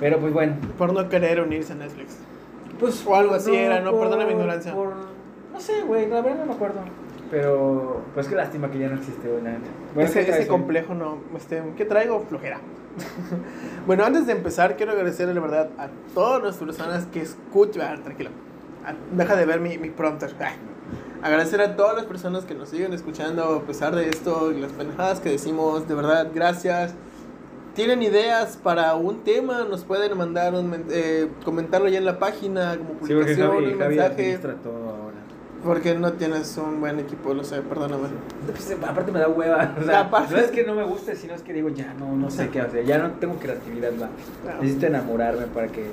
Pero 0.00 0.18
pues 0.18 0.32
bueno. 0.32 0.54
Por 0.78 0.92
no 0.92 1.08
querer 1.08 1.40
unirse 1.40 1.72
a 1.74 1.76
Netflix. 1.76 2.16
Pues, 2.80 3.06
O 3.06 3.14
algo 3.14 3.34
así 3.34 3.54
era, 3.54 3.80
¿no? 3.80 3.92
Perdona 3.98 4.24
mi 4.26 4.32
ignorancia. 4.32 4.72
por- 4.74 4.94
no 5.52 5.60
sé, 5.60 5.82
güey, 5.82 6.08
la 6.08 6.20
verdad 6.20 6.40
no 6.40 6.46
me 6.46 6.54
acuerdo. 6.54 6.80
Pero, 7.30 8.02
pues 8.12 8.26
qué 8.26 8.34
lástima 8.34 8.70
que 8.70 8.78
ya 8.78 8.88
no 8.88 8.96
existe, 8.96 9.28
güey. 9.28 9.40
Bueno, 9.40 9.58
ese, 9.98 10.20
¿qué 10.20 10.26
traes 10.26 10.40
ese 10.40 10.48
complejo 10.48 10.94
no. 10.94 11.18
Este, 11.36 11.62
¿Qué 11.76 11.84
traigo? 11.84 12.20
Flojera. 12.28 12.58
bueno, 13.86 14.04
antes 14.04 14.26
de 14.26 14.32
empezar, 14.32 14.76
quiero 14.76 14.92
agradecerle 14.92 15.34
la 15.34 15.40
verdad 15.40 15.70
a 15.78 15.88
todas 16.14 16.42
las 16.42 16.56
personas 16.56 17.06
que 17.06 17.22
escuchan. 17.22 17.82
Ah, 17.98 18.02
tranquilo. 18.02 18.30
Ah, 18.84 18.94
deja 19.12 19.36
de 19.36 19.46
ver 19.46 19.60
mi, 19.60 19.78
mi 19.78 19.90
prompter. 19.90 20.34
Agradecer 21.24 21.60
a 21.62 21.74
todas 21.74 21.96
las 21.96 22.04
personas 22.04 22.44
que 22.44 22.54
nos 22.54 22.68
siguen 22.68 22.92
escuchando 22.92 23.42
a 23.44 23.62
pesar 23.62 23.94
de 23.96 24.10
esto 24.10 24.52
y 24.52 24.60
las 24.60 24.72
pendejadas 24.72 25.20
que 25.20 25.30
decimos. 25.30 25.88
De 25.88 25.94
verdad, 25.94 26.28
gracias. 26.34 26.94
¿Tienen 27.74 28.02
ideas 28.02 28.58
para 28.62 28.94
un 28.94 29.24
tema? 29.24 29.64
Nos 29.64 29.84
pueden 29.84 30.16
mandar 30.18 30.52
un 30.54 30.84
eh, 30.90 31.28
comentarlo 31.42 31.88
ya 31.88 31.96
en 31.96 32.04
la 32.04 32.18
página 32.18 32.76
como 32.76 32.90
Sí, 32.90 33.14
porque 33.14 33.14
publicación, 33.14 33.50
Javi, 33.52 33.64
un 33.72 33.78
Javi 33.78 33.96
mensaje. 33.96 34.12
administra 34.22 34.54
todo 34.62 34.74
ahora. 34.90 35.14
Porque 35.64 35.94
no 35.94 36.12
tienes 36.12 36.58
un 36.58 36.78
buen 36.80 37.00
equipo, 37.00 37.32
lo 37.32 37.42
sé, 37.42 37.62
perdóname. 37.62 38.08
Pues, 38.46 38.76
aparte 38.86 39.10
me 39.10 39.18
da 39.18 39.28
hueva. 39.28 39.74
O 39.80 39.82
sea, 39.82 40.00
Aparte- 40.00 40.34
no 40.34 40.40
es 40.40 40.50
que 40.50 40.62
no 40.64 40.74
me 40.74 40.84
guste, 40.84 41.16
sino 41.16 41.32
es 41.32 41.40
que 41.40 41.54
digo, 41.54 41.70
ya 41.70 41.94
no, 41.94 42.14
no 42.14 42.30
sé 42.30 42.50
qué 42.50 42.60
hacer. 42.60 42.84
Ya 42.84 42.98
no 42.98 43.12
tengo 43.12 43.36
creatividad. 43.36 43.92
Claro. 44.42 44.60
Necesito 44.60 44.86
enamorarme 44.88 45.46
para 45.46 45.68
que 45.68 45.86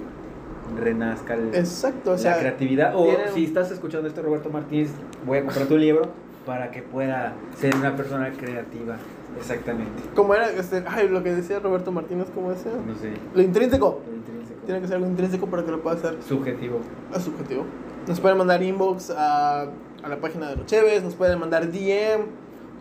renazca 0.78 1.34
el- 1.36 1.54
Exacto, 1.56 2.12
o 2.12 2.18
sea. 2.18 2.32
la 2.36 2.40
creatividad. 2.40 2.94
O 2.96 3.08
si 3.34 3.46
estás 3.46 3.72
escuchando 3.72 4.08
esto, 4.08 4.22
Roberto 4.22 4.50
Martínez, 4.50 4.92
voy 5.26 5.40
a 5.40 5.44
comprar 5.46 5.68
tu 5.68 5.78
libro 5.78 6.04
para 6.46 6.72
que 6.72 6.82
pueda 6.82 7.34
ser 7.58 7.76
una 7.76 7.96
persona 7.96 8.32
creativa. 8.32 8.98
Exactamente. 9.38 10.04
Como 10.16 10.36
era, 10.36 10.50
este, 10.52 10.84
ay, 10.88 11.08
lo 11.08 11.24
que 11.24 11.34
decía 11.34 11.60
Roberto 11.60 11.92
Martínez, 11.92 12.28
¿cómo 12.36 12.50
decía? 12.52 12.72
No 12.86 12.96
sé. 12.96 13.12
Lo 13.34 13.42
intrínseco. 13.42 14.02
lo 14.10 14.16
intrínseco. 14.18 14.60
Tiene 14.66 14.82
que 14.82 14.88
ser 14.88 14.98
algo 14.98 15.08
intrínseco 15.08 15.48
para 15.48 15.64
que 15.64 15.72
lo 15.72 15.82
pueda 15.82 15.96
hacer 15.96 16.18
Subjetivo. 16.22 16.80
a 17.14 17.20
subjetivo. 17.20 17.66
Nos 18.08 18.20
pueden 18.20 18.38
mandar 18.38 18.62
inbox 18.62 19.10
a, 19.12 19.62
a 20.04 20.10
la 20.10 20.18
página 20.20 20.50
de 20.50 20.56
los 20.58 20.66
Cheves, 20.66 21.04
nos 21.04 21.16
pueden 21.16 21.40
mandar 21.40 21.72
DM 21.72 22.26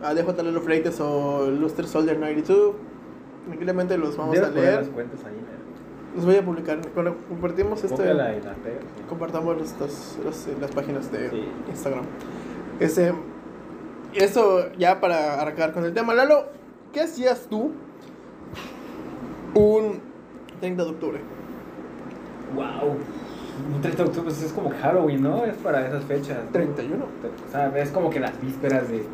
a 0.03 0.13
DJ 0.13 0.43
Lelo 0.43 0.61
Freites 0.61 0.99
o 0.99 1.47
Luster 1.49 1.87
Soldier 1.87 2.17
92. 2.19 2.73
Tranquilamente 3.47 3.97
los 3.97 4.17
vamos 4.17 4.37
a 4.37 4.41
poner 4.49 4.55
leer. 4.55 4.75
las 4.79 4.89
cuentas 4.89 5.19
ahí. 5.25 5.33
Los 6.15 6.25
voy 6.25 6.35
a 6.35 6.43
publicar. 6.43 6.79
Cuando 6.93 7.15
compartimos 7.29 7.83
este. 7.83 7.95
Cópiala 7.95 8.33
y 8.35 8.41
la 8.41 8.53
pegas, 8.55 8.81
sí. 8.97 9.03
Compartamos 9.07 9.57
los- 9.57 9.79
los- 9.79 10.19
los- 10.23 10.47
las 10.59 10.71
páginas 10.71 11.11
de 11.11 11.29
Sí. 11.29 11.45
Instagram. 11.69 12.03
Este, 12.79 13.13
eso 14.13 14.71
ya 14.77 14.99
para 14.99 15.39
arrancar 15.41 15.71
con 15.73 15.85
el 15.85 15.93
tema. 15.93 16.13
Lalo, 16.13 16.47
¿qué 16.91 17.01
hacías 17.01 17.47
tú 17.49 17.71
un 19.53 19.99
30 20.59 20.83
de 20.83 20.89
octubre? 20.89 21.19
Wow. 22.55 22.97
Un 23.75 23.81
30 23.81 24.03
de 24.03 24.09
octubre 24.09 24.25
pues, 24.29 24.41
es 24.43 24.51
como 24.53 24.69
Halloween, 24.71 25.21
¿no? 25.21 25.45
Es 25.45 25.55
para 25.57 25.85
esas 25.87 26.03
fechas. 26.05 26.37
¿no? 26.45 26.51
31. 26.51 27.05
O 27.05 27.51
sea, 27.51 27.77
es 27.77 27.89
como 27.91 28.09
que 28.09 28.19
las 28.19 28.39
vísperas 28.41 28.89
de. 28.89 29.05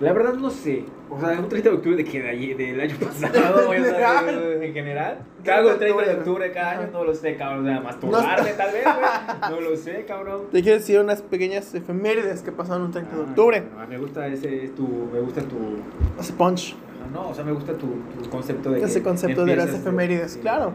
La 0.00 0.12
verdad 0.12 0.34
no 0.34 0.50
sé. 0.50 0.84
O 1.08 1.18
sea, 1.20 1.38
un 1.38 1.48
30 1.48 1.70
de 1.70 1.74
octubre 1.76 1.96
de 1.96 2.04
que 2.04 2.20
de 2.22 2.28
allí- 2.28 2.54
del 2.54 2.80
año 2.80 2.96
pasado, 2.96 3.66
güey, 3.66 3.80
o 3.80 3.84
sea, 3.84 4.24
en 4.28 4.72
general. 4.74 5.18
¿Qué 5.42 5.50
hago 5.52 5.70
el 5.70 5.78
30 5.78 6.02
de 6.04 6.14
octubre 6.14 6.52
cada 6.52 6.70
año? 6.72 6.88
No 6.92 7.04
lo 7.04 7.14
sé, 7.14 7.36
cabrón. 7.36 7.62
O 7.62 7.68
sea, 7.70 7.80
masturbarme 7.80 8.50
tal 8.50 8.72
vez, 8.72 8.82
güey. 8.84 9.50
No 9.50 9.60
lo 9.60 9.76
sé, 9.76 10.04
cabrón. 10.06 10.42
Te 10.52 10.62
quiero 10.62 10.78
decir 10.78 10.98
unas 11.00 11.22
pequeñas 11.22 11.74
efemérides 11.74 12.42
que 12.42 12.52
pasaron 12.52 12.82
un 12.82 12.90
30 12.90 13.14
de 13.16 13.22
Ah, 13.22 13.26
octubre. 13.28 13.62
no, 13.78 13.86
me 13.86 13.98
gusta 13.98 14.26
ese, 14.26 14.48
tu, 14.76 14.86
me 15.12 15.20
gusta 15.20 15.40
tu, 15.42 15.78
Sponge. 16.22 16.74
no, 17.12 17.28
o 17.30 17.34
sea, 17.34 17.44
me 17.44 17.52
gusta 17.52 17.72
tu, 17.74 17.86
tu 18.22 18.28
concepto 18.28 18.70
de 18.72 18.82
Ese 18.82 19.02
concepto 19.02 19.44
de 19.44 19.56
las 19.56 19.72
efemérides, 19.72 20.36
claro. 20.42 20.72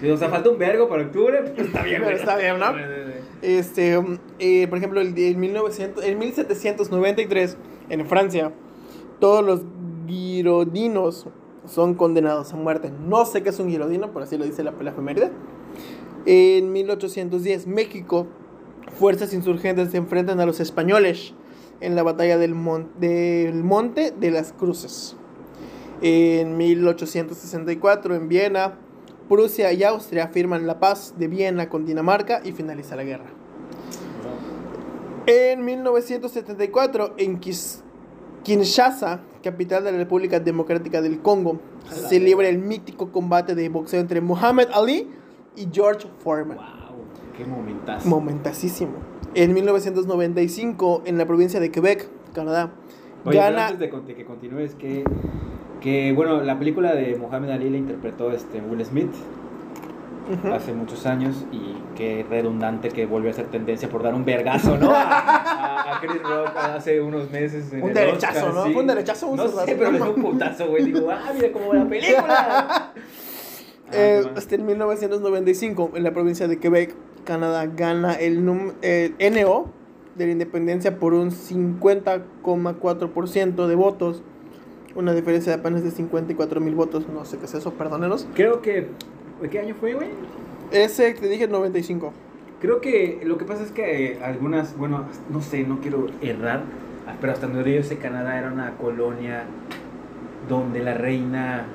Sí, 0.00 0.10
o 0.10 0.16
sea, 0.16 0.28
falta 0.28 0.50
un 0.50 0.58
vergo 0.58 0.88
para 0.88 1.02
octubre, 1.04 1.42
está 1.56 1.82
bien, 1.82 2.02
Pero 2.04 2.16
está 2.16 2.36
bien, 2.36 2.58
¿no? 2.58 2.66
Este, 3.42 3.96
um, 3.98 4.16
eh, 4.38 4.66
por 4.66 4.78
ejemplo, 4.78 5.00
el, 5.00 5.16
el 5.16 5.36
1900, 5.36 6.02
en 6.04 6.18
1793, 6.18 7.56
en 7.88 8.06
Francia, 8.06 8.52
todos 9.20 9.44
los 9.44 9.62
girodinos 10.06 11.26
son 11.66 11.94
condenados 11.94 12.52
a 12.52 12.56
muerte. 12.56 12.92
No 13.06 13.24
sé 13.24 13.42
qué 13.42 13.50
es 13.50 13.58
un 13.58 13.68
girodino, 13.68 14.12
pero 14.12 14.24
así 14.24 14.36
lo 14.36 14.44
dice 14.44 14.62
la, 14.62 14.72
la. 14.72 15.30
En 16.26 16.72
1810, 16.72 17.66
México, 17.66 18.26
fuerzas 18.98 19.32
insurgentes 19.32 19.90
se 19.90 19.96
enfrentan 19.96 20.40
a 20.40 20.46
los 20.46 20.60
españoles 20.60 21.34
en 21.80 21.94
la 21.94 22.02
batalla 22.02 22.38
del, 22.38 22.54
del 22.98 23.64
Monte 23.64 24.12
de 24.12 24.30
las 24.30 24.52
Cruces. 24.52 25.16
En 26.02 26.56
1864, 26.56 28.14
en 28.14 28.28
Viena, 28.28 28.78
Prusia 29.28 29.72
y 29.72 29.82
Austria 29.82 30.28
firman 30.28 30.66
la 30.66 30.78
paz 30.78 31.14
de 31.18 31.28
Viena 31.28 31.68
con 31.68 31.84
Dinamarca 31.84 32.40
y 32.44 32.52
finaliza 32.52 32.96
la 32.96 33.04
guerra. 33.04 33.45
En 35.26 35.64
1974, 35.64 37.14
en 37.16 37.40
Kinshasa, 38.44 39.20
capital 39.42 39.82
de 39.82 39.90
la 39.90 39.98
República 39.98 40.38
Democrática 40.38 41.02
del 41.02 41.20
Congo, 41.20 41.58
A 41.88 41.90
la 41.90 42.08
celebra 42.08 42.48
el 42.48 42.58
mítico 42.58 43.10
combate 43.10 43.56
de 43.56 43.68
boxeo 43.68 44.00
entre 44.00 44.20
Muhammad 44.20 44.68
Ali 44.72 45.08
y 45.56 45.66
George 45.72 46.06
Foreman. 46.22 46.58
Wow, 46.58 46.66
qué 47.36 47.44
momentazo. 47.44 48.08
Momentasísimo. 48.08 48.92
En 49.34 49.52
1995, 49.52 51.02
en 51.06 51.18
la 51.18 51.26
provincia 51.26 51.58
de 51.58 51.72
Quebec, 51.72 52.08
Canadá, 52.32 52.72
Oye, 53.24 53.36
gana. 53.36 53.66
antes 53.66 53.80
de, 53.80 54.14
que 54.14 54.24
continúes, 54.24 54.76
que, 54.76 55.02
que, 55.80 56.12
bueno, 56.12 56.40
la 56.42 56.56
película 56.56 56.94
de 56.94 57.16
Mohamed 57.16 57.50
Ali 57.50 57.68
la 57.70 57.78
interpretó 57.78 58.30
este 58.30 58.60
Will 58.60 58.84
Smith 58.84 59.10
Ujú. 60.32 60.52
hace 60.52 60.72
muchos 60.72 61.06
años 61.06 61.44
y 61.52 61.76
qué 61.96 62.26
redundante 62.28 62.88
que 62.88 63.06
volvió 63.06 63.30
a 63.30 63.32
ser 63.32 63.46
tendencia 63.46 63.88
por 63.88 64.02
dar 64.02 64.12
un 64.14 64.24
vergazo, 64.24 64.76
¿no? 64.76 64.90
A, 64.90 65.02
a- 65.02 65.96
a 65.96 66.00
Chris 66.00 66.20
Rock 66.22 66.50
hace 66.56 67.00
unos 67.00 67.30
meses. 67.30 67.72
en 67.72 67.82
Un 67.82 67.88
el 67.90 67.94
derechazo, 67.94 68.38
Oscar, 68.46 68.54
¿no? 68.54 68.64
sí. 68.64 68.72
Fue 68.72 68.80
un 68.82 68.88
derechazo, 68.88 69.26
un 69.28 69.36
No 69.36 69.48
sé, 69.48 69.76
pero 69.78 69.92
le 69.92 69.98
dio 69.98 70.12
un 70.14 70.22
putazo, 70.22 70.68
güey. 70.68 70.84
Digo, 70.84 71.08
ah, 71.10 71.30
mira 71.34 71.52
cómo 71.52 71.68
va 71.68 71.74
la 71.76 71.88
película. 71.88 72.92
Eh, 73.92 74.22
Ah, 74.26 74.30
hasta 74.36 74.56
en 74.56 74.66
1995, 74.66 75.92
en 75.94 76.02
la 76.02 76.12
provincia 76.12 76.48
de 76.48 76.58
Quebec, 76.58 76.92
Canadá 77.24 77.66
gana 77.66 78.14
el, 78.14 78.44
num- 78.44 78.72
el 78.82 79.14
NO 79.32 79.66
de 80.16 80.26
la 80.26 80.32
independencia 80.32 80.98
por 80.98 81.14
un 81.14 81.30
50,4% 81.30 83.66
de 83.66 83.74
votos. 83.76 84.22
Una 84.96 85.14
diferencia 85.14 85.52
de 85.54 85.60
apenas 85.60 85.84
de 85.84 85.92
54 85.92 86.60
mil 86.60 86.74
votos. 86.74 87.06
No 87.08 87.24
sé 87.24 87.38
qué 87.38 87.44
es 87.44 87.54
eso, 87.54 87.74
perdónenos. 87.74 88.26
Creo 88.34 88.60
que. 88.62 88.88
¿Qué 89.50 89.58
año 89.58 89.74
fue, 89.78 89.94
güey? 89.94 90.08
Ese 90.70 91.12
te 91.14 91.28
dije 91.28 91.46
95. 91.46 92.12
Creo 92.60 92.80
que 92.80 93.20
lo 93.24 93.36
que 93.36 93.44
pasa 93.44 93.62
es 93.62 93.70
que 93.70 94.12
eh, 94.12 94.18
algunas, 94.22 94.76
bueno, 94.76 95.04
no 95.30 95.42
sé, 95.42 95.64
no 95.64 95.80
quiero 95.80 96.06
errar, 96.22 96.62
ah, 97.06 97.14
pero 97.20 97.34
hasta 97.34 97.46
donde 97.46 97.74
yo 97.74 97.82
sé, 97.82 97.98
Canadá 97.98 98.38
era 98.38 98.50
una 98.50 98.76
colonia 98.76 99.44
donde 100.48 100.80
la 100.80 100.94
reina 100.94 101.66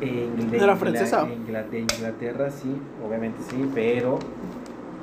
eh, 0.00 0.28
de 0.50 0.56
¿Era 0.56 0.74
francesa? 0.74 1.24
De 1.24 1.34
Inglaterra, 1.34 2.50
sí, 2.50 2.74
obviamente 3.06 3.38
sí, 3.48 3.70
pero 3.72 4.18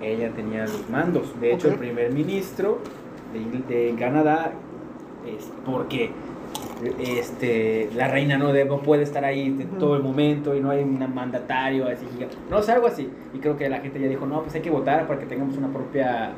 ella 0.01 0.32
tenía 0.32 0.63
los 0.63 0.90
mandos. 0.90 1.40
De 1.40 1.54
hecho, 1.54 1.70
el 1.70 1.75
primer 1.75 2.12
ministro 2.12 2.80
de, 3.34 3.74
de 3.74 3.96
Canadá 3.96 4.51
es 5.25 5.50
porque 5.66 6.12
este, 7.00 7.90
la 7.96 8.08
reina 8.08 8.38
no, 8.38 8.52
debe- 8.54 8.68
no 8.70 8.80
puede 8.82 9.04
estar 9.04 9.24
ahí 9.26 9.50
de 9.52 9.66
todo 9.66 9.96
el 9.96 10.04
momento 10.04 10.56
y 10.56 10.60
no 10.60 10.70
hay 10.72 10.84
un 10.84 11.00
mandatario 11.14 11.88
así 11.88 12.06
gigante. 12.14 12.36
No, 12.50 12.58
o 12.58 12.62
sea, 12.62 12.76
algo 12.76 12.88
así. 12.88 13.10
Y 13.34 13.40
creo 13.40 13.58
que 13.58 13.70
la 13.70 13.80
gente 13.80 14.00
ya 14.00 14.08
dijo, 14.08 14.26
no, 14.26 14.42
pues 14.44 14.56
hay 14.56 14.62
que 14.62 14.70
votar 14.70 15.08
para 15.08 15.20
que 15.20 15.26
tengamos 15.26 15.58
una 15.58 15.68
propia 15.70 16.32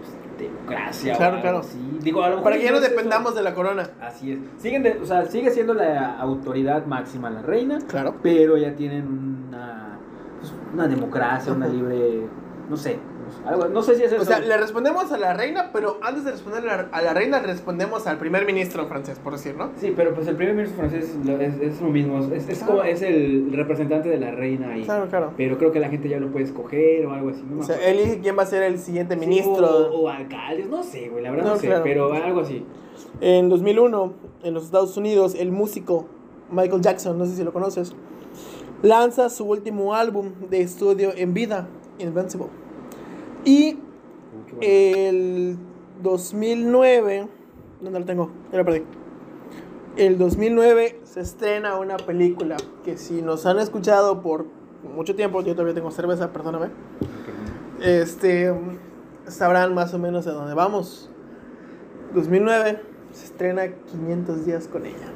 pues, 0.00 0.48
democracia. 0.48 1.16
Claro, 1.16 1.40
claro. 1.40 1.58
así. 1.58 1.78
Digo, 2.02 2.22
a 2.22 2.28
lo 2.28 2.36
mejor 2.36 2.44
Para 2.44 2.56
que 2.56 2.64
ya 2.64 2.70
no 2.70 2.76
es 2.78 2.82
eso. 2.84 2.90
dependamos 2.90 3.34
de 3.34 3.42
la 3.42 3.54
corona. 3.54 3.90
Así 4.00 4.32
es. 4.32 4.38
Siguen 4.58 4.82
de- 4.82 4.98
o 5.02 5.06
sea, 5.06 5.24
sigue 5.26 5.50
siendo 5.50 5.74
la 5.74 6.18
autoridad 6.18 6.86
máxima 6.86 7.30
la 7.30 7.42
reina, 7.42 7.78
Claro. 7.88 8.14
pero 8.22 8.56
ya 8.56 8.74
tienen 8.74 9.06
una, 9.48 9.98
pues, 10.40 10.52
una 10.74 10.86
democracia, 10.88 11.52
una 11.52 11.66
libre, 11.68 12.22
no 12.68 12.76
sé, 12.76 12.98
algo, 13.46 13.68
no 13.68 13.82
sé 13.82 13.94
si 13.96 14.02
es 14.04 14.12
eso. 14.12 14.22
O 14.22 14.24
sea, 14.24 14.38
le 14.40 14.56
respondemos 14.56 15.10
a 15.12 15.18
la 15.18 15.34
reina, 15.34 15.70
pero 15.72 15.98
antes 16.02 16.24
de 16.24 16.32
responder 16.32 16.68
a 16.68 16.76
la, 16.76 16.88
a 16.92 17.02
la 17.02 17.14
reina, 17.14 17.38
respondemos 17.40 18.06
al 18.06 18.18
primer 18.18 18.44
ministro 18.46 18.86
francés, 18.86 19.18
por 19.18 19.32
decir, 19.34 19.56
¿no? 19.56 19.70
Sí, 19.80 19.92
pero 19.96 20.14
pues 20.14 20.26
el 20.28 20.36
primer 20.36 20.54
ministro 20.54 20.78
francés 20.78 21.14
es, 21.40 21.60
es 21.60 21.80
lo 21.80 21.88
mismo, 21.88 22.18
es, 22.32 22.48
es, 22.48 22.58
Claro. 22.58 22.72
como, 22.72 22.82
es 22.84 23.02
el 23.02 23.50
representante 23.52 24.08
de 24.08 24.18
la 24.18 24.30
reina 24.32 24.72
ahí. 24.72 24.84
Claro, 24.84 25.08
claro. 25.08 25.32
Pero 25.36 25.58
creo 25.58 25.72
que 25.72 25.80
la 25.80 25.88
gente 25.88 26.08
ya 26.08 26.18
lo 26.20 26.28
puede 26.30 26.44
escoger 26.46 27.06
o 27.06 27.12
algo 27.12 27.30
así. 27.30 27.42
No 27.48 27.60
O 27.60 27.62
sea, 27.62 27.76
elige 27.88 28.20
quién 28.20 28.36
va 28.38 28.42
a 28.42 28.46
ser 28.46 28.62
el 28.62 28.78
siguiente 28.78 29.14
Sí, 29.14 29.20
ministro. 29.20 29.66
o, 29.90 30.00
o 30.02 30.08
alcaldes, 30.08 30.68
no 30.68 30.82
sé, 30.82 31.08
güey, 31.08 31.22
la 31.22 31.30
verdad 31.30 31.44
no, 31.46 31.54
No, 31.54 31.60
sé, 31.60 31.66
claro. 31.68 31.84
pero 31.84 32.12
algo 32.12 32.40
así. 32.40 32.64
En 33.20 33.48
2001, 33.48 34.12
en 34.44 34.54
los 34.54 34.64
Estados 34.64 34.96
Unidos, 34.96 35.34
el 35.38 35.50
músico 35.52 36.06
Michael 36.50 36.80
Jackson, 36.80 37.18
no 37.18 37.26
sé 37.26 37.36
si 37.36 37.44
lo 37.44 37.52
conoces, 37.52 37.94
lanza 38.82 39.28
su 39.28 39.44
último 39.44 39.94
álbum 39.94 40.30
de 40.50 40.60
estudio 40.60 41.12
en 41.16 41.34
vida, 41.34 41.68
Invincible. 41.98 42.46
Y 43.48 43.78
el 44.60 45.56
2009, 46.02 47.28
¿dónde 47.80 47.98
lo 47.98 48.04
tengo? 48.04 48.30
Ya 48.52 48.58
lo 48.58 48.64
perdí. 48.66 48.82
El 49.96 50.18
2009 50.18 51.00
se 51.04 51.20
estrena 51.20 51.78
una 51.78 51.96
película 51.96 52.58
que 52.84 52.98
si 52.98 53.22
nos 53.22 53.46
han 53.46 53.58
escuchado 53.58 54.20
por 54.20 54.44
mucho 54.94 55.16
tiempo, 55.16 55.40
yo 55.40 55.54
todavía 55.54 55.72
tengo 55.72 55.90
cerveza, 55.90 56.30
perdóname, 56.30 56.66
este, 57.80 58.52
sabrán 59.28 59.72
más 59.72 59.94
o 59.94 59.98
menos 59.98 60.26
a 60.26 60.32
dónde 60.32 60.52
vamos. 60.52 61.10
2009 62.12 62.82
se 63.12 63.24
estrena 63.24 63.66
500 63.68 64.44
días 64.44 64.68
con 64.68 64.84
ella. 64.84 65.10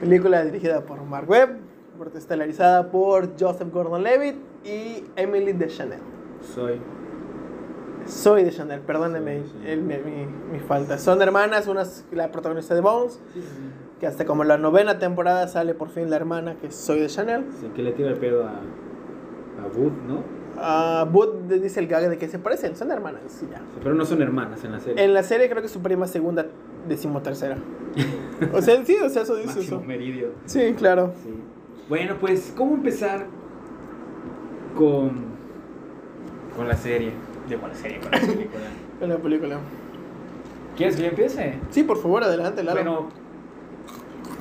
Película 0.00 0.44
dirigida 0.44 0.84
por 0.84 1.00
Mark 1.04 1.30
Webb, 1.30 1.60
estelarizada 2.16 2.90
por 2.90 3.38
Joseph 3.38 3.72
Gordon-Levitt 3.72 4.50
y 4.64 5.04
Emily 5.16 5.52
Deschanel. 5.52 6.00
Soy. 6.54 6.80
Soy 8.06 8.42
Deschanel, 8.42 8.80
perdónenme 8.80 9.42
Sí, 9.42 9.52
sí. 9.62 9.68
el- 9.70 9.82
mi, 9.82 9.94
mi- 9.98 10.26
mi 10.52 10.58
falta. 10.60 10.98
Son 10.98 11.22
hermanas, 11.22 11.68
una 11.68 11.82
es 11.82 12.04
la 12.10 12.32
protagonista 12.32 12.74
de 12.74 12.80
Bones, 12.80 13.20
que 14.00 14.06
hasta 14.08 14.24
como 14.26 14.42
la 14.42 14.58
novena 14.58 14.98
temporada 14.98 15.46
sale 15.46 15.74
por 15.74 15.88
fin 15.90 16.10
la 16.10 16.16
hermana, 16.16 16.56
que 16.60 16.66
es 16.68 16.74
Soy 16.74 16.98
Deschanel. 16.98 17.44
Sí, 17.60 17.68
que 17.74 17.82
le 17.82 17.92
tira 17.92 18.08
el 18.10 18.16
pedo 18.16 18.44
a, 18.44 18.50
a 18.54 19.66
Wood, 19.76 19.92
¿no? 20.08 20.42
Uh, 20.54 21.06
Bud 21.10 21.34
dice 21.62 21.80
el 21.80 21.86
gag 21.86 22.08
de 22.10 22.18
que 22.18 22.28
se 22.28 22.38
parecen, 22.38 22.76
son 22.76 22.90
hermanas, 22.90 23.22
y 23.42 23.50
ya. 23.50 23.58
Sí, 23.58 23.78
pero 23.82 23.94
no 23.94 24.04
son 24.04 24.20
hermanas 24.20 24.62
en 24.64 24.72
la 24.72 24.80
serie. 24.80 25.02
En 25.02 25.14
la 25.14 25.22
serie 25.22 25.48
creo 25.48 25.62
que 25.62 25.66
es 25.66 25.72
su 25.72 25.80
prima 25.80 26.06
segunda, 26.06 26.46
decimotercera. 26.88 27.56
O 28.52 28.60
sea, 28.60 28.84
sí, 28.84 28.96
o 28.96 29.08
sea, 29.08 29.22
eso 29.22 29.36
dice 29.36 29.46
Máximo 29.54 29.78
eso. 29.78 29.80
Meridio. 29.86 30.30
Sí, 30.46 30.74
claro. 30.76 31.12
Sí. 31.22 31.30
Bueno, 31.88 32.16
pues, 32.20 32.52
¿cómo 32.56 32.74
empezar 32.74 33.26
con, 34.74 35.12
con 36.56 36.68
la 36.68 36.76
serie? 36.76 37.12
Digo, 37.48 37.60
con 37.60 37.70
la 37.70 37.76
serie, 37.76 37.98
con 38.00 38.10
la 38.10 38.20
película. 38.20 38.64
En 39.00 39.08
la 39.08 39.16
película. 39.16 39.58
¿Quieres 40.76 40.94
que 40.94 41.02
yo 41.02 41.08
empiece? 41.08 41.54
Sí, 41.70 41.82
por 41.82 41.98
favor, 41.98 42.22
adelante, 42.22 42.62
Lalo. 42.62 42.80
Bueno, 42.80 43.08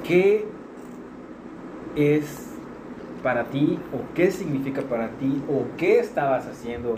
¿qué 0.04 0.46
es 1.96 2.48
para 3.24 3.46
ti 3.46 3.80
o 3.92 4.14
qué 4.14 4.30
significa 4.30 4.82
para 4.84 5.10
ti 5.12 5.42
o 5.50 5.66
qué 5.78 6.00
estabas 6.00 6.46
haciendo? 6.48 6.96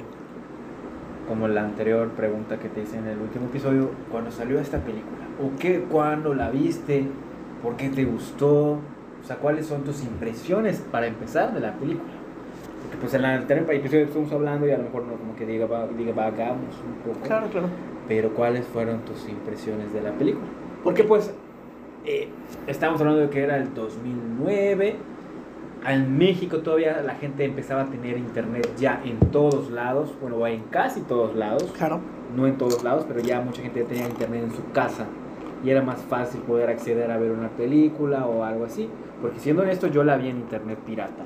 Como 1.27 1.47
la 1.47 1.63
anterior 1.63 2.09
pregunta 2.09 2.59
que 2.59 2.67
te 2.67 2.81
hice 2.81 2.97
en 2.97 3.07
el 3.07 3.17
último 3.17 3.45
episodio, 3.45 3.91
cuando 4.11 4.29
salió 4.29 4.59
esta 4.59 4.79
película. 4.79 5.25
¿O 5.41 5.57
qué, 5.57 5.85
cuándo 5.89 6.33
la 6.33 6.49
viste? 6.51 7.05
¿Por 7.61 7.77
qué 7.77 7.87
te 7.87 8.03
gustó? 8.03 8.73
O 8.73 9.25
sea, 9.25 9.37
¿cuáles 9.37 9.67
son 9.67 9.83
tus 9.83 10.03
impresiones 10.03 10.83
para 10.91 11.07
empezar 11.07 11.53
de 11.53 11.61
la 11.61 11.73
película? 11.75 12.11
Pues 13.03 13.13
en 13.15 13.19
el 13.19 13.25
anterior 13.25 13.69
episodio 13.69 14.05
estuvimos 14.05 14.31
hablando 14.31 14.65
y 14.65 14.72
a 14.72 14.77
lo 14.77 14.83
mejor 14.83 15.03
no 15.03 15.15
como 15.15 15.36
que 15.36 15.45
diga, 15.45 15.67
divagamos 15.98 16.74
un 16.88 16.93
poco. 17.13 17.19
Claro, 17.25 17.48
claro. 17.48 17.67
Pero 18.07 18.29
¿cuáles 18.33 18.65
fueron 18.65 19.01
tus 19.01 19.27
impresiones 19.27 19.91
de 19.91 20.01
la 20.01 20.13
película? 20.13 20.45
Porque 20.86 21.03
pues 21.03 21.33
eh, 22.05 22.29
estamos 22.65 23.01
hablando 23.01 23.19
de 23.19 23.29
que 23.29 23.43
era 23.43 23.57
el 23.57 23.74
2009. 23.74 24.95
En 25.86 26.17
México 26.17 26.60
todavía 26.60 27.01
la 27.01 27.15
gente 27.15 27.43
empezaba 27.43 27.81
a 27.81 27.86
tener 27.88 28.17
internet 28.17 28.69
ya 28.77 29.01
en 29.03 29.19
todos 29.31 29.69
lados, 29.69 30.13
bueno, 30.22 30.48
en 30.48 30.63
casi 30.69 31.01
todos 31.01 31.36
lados, 31.36 31.74
Claro. 31.77 32.00
no 32.33 32.48
en 32.48 32.57
todos 32.57 32.86
lados, 32.86 33.03
pero 33.05 33.19
ya 33.19 33.41
mucha 33.41 33.62
gente 33.63 33.83
tenía 33.83 34.07
internet 34.07 34.43
en 34.45 34.51
su 34.51 34.72
casa 34.72 35.07
y 35.62 35.69
era 35.69 35.81
más 35.81 36.01
fácil 36.03 36.39
poder 36.43 36.69
acceder 36.69 37.12
a 37.12 37.17
ver 37.17 37.31
una 37.31 37.50
película 37.50 38.25
o 38.27 38.45
algo 38.45 38.63
así, 38.63 38.88
porque 39.22 39.39
siendo 39.41 39.63
honesto 39.63 39.88
yo 39.88 40.05
la 40.05 40.15
vi 40.15 40.29
en 40.29 40.38
internet 40.38 40.79
pirata. 40.86 41.24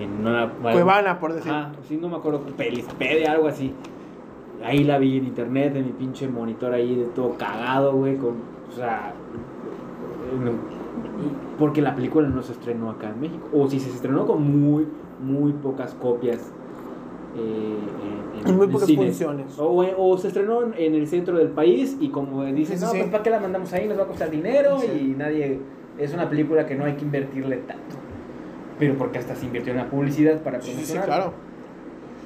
En 0.00 0.26
una, 0.26 0.50
Cuevana, 0.50 1.18
por 1.18 1.32
decir. 1.34 1.52
Ajá, 1.52 1.72
sí, 1.86 1.98
no 2.00 2.08
me 2.08 2.16
acuerdo, 2.16 2.40
Pelispedia, 2.56 3.32
algo 3.32 3.48
así. 3.48 3.72
Ahí 4.64 4.84
la 4.84 4.98
vi 4.98 5.16
en 5.18 5.24
internet, 5.26 5.74
en 5.76 5.86
mi 5.86 5.92
pinche 5.92 6.28
monitor 6.28 6.72
ahí 6.72 6.94
de 6.94 7.04
todo 7.06 7.36
cagado, 7.36 7.94
güey, 7.94 8.16
con, 8.16 8.34
o 8.70 8.72
sea, 8.74 9.12
porque 11.58 11.82
la 11.82 11.94
película 11.94 12.28
no 12.28 12.42
se 12.42 12.52
estrenó 12.52 12.90
acá 12.90 13.10
en 13.10 13.20
México, 13.20 13.46
o 13.52 13.68
si 13.68 13.80
se 13.80 13.90
estrenó 13.90 14.26
con 14.26 14.42
muy, 14.60 14.86
muy 15.22 15.52
pocas 15.52 15.94
copias. 15.94 16.52
eh, 17.36 17.76
en, 18.42 18.48
En 18.50 18.56
muy 18.56 18.66
pocas 18.66 18.86
cines. 18.88 19.06
funciones. 19.06 19.58
O, 19.58 19.84
o 19.96 20.18
se 20.18 20.28
estrenó 20.28 20.62
en- 20.74 20.94
el 20.94 21.06
centro 21.06 21.36
del 21.38 21.48
país 21.50 21.96
y 22.00 22.08
como 22.08 22.44
dicen, 22.44 22.76
Sí, 22.76 22.80
sí, 22.80 22.84
no, 22.84 22.90
sí. 22.90 22.98
pues 22.98 23.10
¿para 23.10 23.22
qué 23.22 23.30
la 23.30 23.38
mandamos 23.40 23.72
ahí? 23.72 23.86
Nos 23.86 23.98
va 23.98 24.02
a 24.02 24.06
costar 24.06 24.30
dinero 24.30 24.78
Sí. 24.80 25.12
y 25.12 25.16
nadie... 25.16 25.60
Es 25.98 26.14
una 26.14 26.28
película 26.30 26.64
que 26.66 26.74
no 26.74 26.86
hay 26.86 26.94
que 26.94 27.04
invertirle 27.04 27.58
tanto. 27.58 27.96
Pero 28.80 28.94
porque 28.96 29.18
hasta 29.18 29.36
se 29.36 29.46
invirtió 29.46 29.70
en 29.72 29.76
la 29.78 29.88
publicidad 29.88 30.40
para 30.40 30.60
Sí, 30.60 30.70
sí, 30.70 30.72
promocionar. 30.74 31.04
claro. 31.06 31.32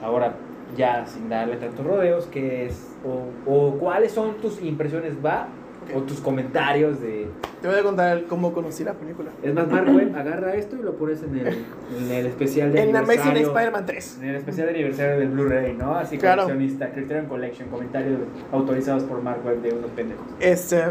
Ahora, 0.03 0.35
ya 0.77 1.05
sin 1.07 1.29
darle 1.29 1.57
tantos 1.57 1.85
rodeos, 1.85 2.27
¿qué 2.33 2.65
es? 2.67 2.89
O, 3.05 3.51
o 3.53 3.73
cuáles 3.79 4.13
son 4.13 4.37
tus 4.37 4.63
impresiones? 4.63 5.15
¿Va 5.23 5.49
O 5.95 6.01
tus 6.01 6.19
comentarios 6.21 7.01
de... 7.03 7.29
Te 7.61 7.69
voy 7.69 7.79
a 7.79 7.83
contar 7.83 8.25
cómo 8.25 8.53
conocí 8.55 8.85
la 8.85 8.95
película. 8.95 9.31
Es 9.43 9.53
más, 9.55 9.69
Mark 9.69 9.89
Webb 9.95 10.17
agarra 10.17 10.55
esto 10.55 10.77
y 10.77 10.83
lo 10.83 10.95
pones 10.97 11.23
en 11.23 11.37
el, 11.39 11.47
en 11.49 12.11
el 12.11 12.27
especial 12.27 12.73
de 12.73 12.83
En 12.83 12.97
Amazing 12.97 13.21
aniversario. 13.21 13.49
Spider-Man 13.49 13.87
3. 13.87 14.19
En 14.23 14.29
el 14.31 14.37
especial 14.37 14.67
de 14.69 14.73
aniversario 14.75 15.19
del 15.19 15.29
Blu-ray, 15.29 15.75
¿no? 15.75 15.95
Así 15.95 16.17
Claro. 16.19 16.43
coleccionista, 16.45 16.91
Criterion 16.93 17.27
Collection, 17.27 17.69
comentarios 17.69 18.19
autorizados 18.53 19.03
por 19.05 19.21
Mark 19.23 19.41
Webb 19.45 19.61
de 19.63 19.75
unos 19.75 19.91
pendejos. 19.91 20.25
Este. 20.41 20.83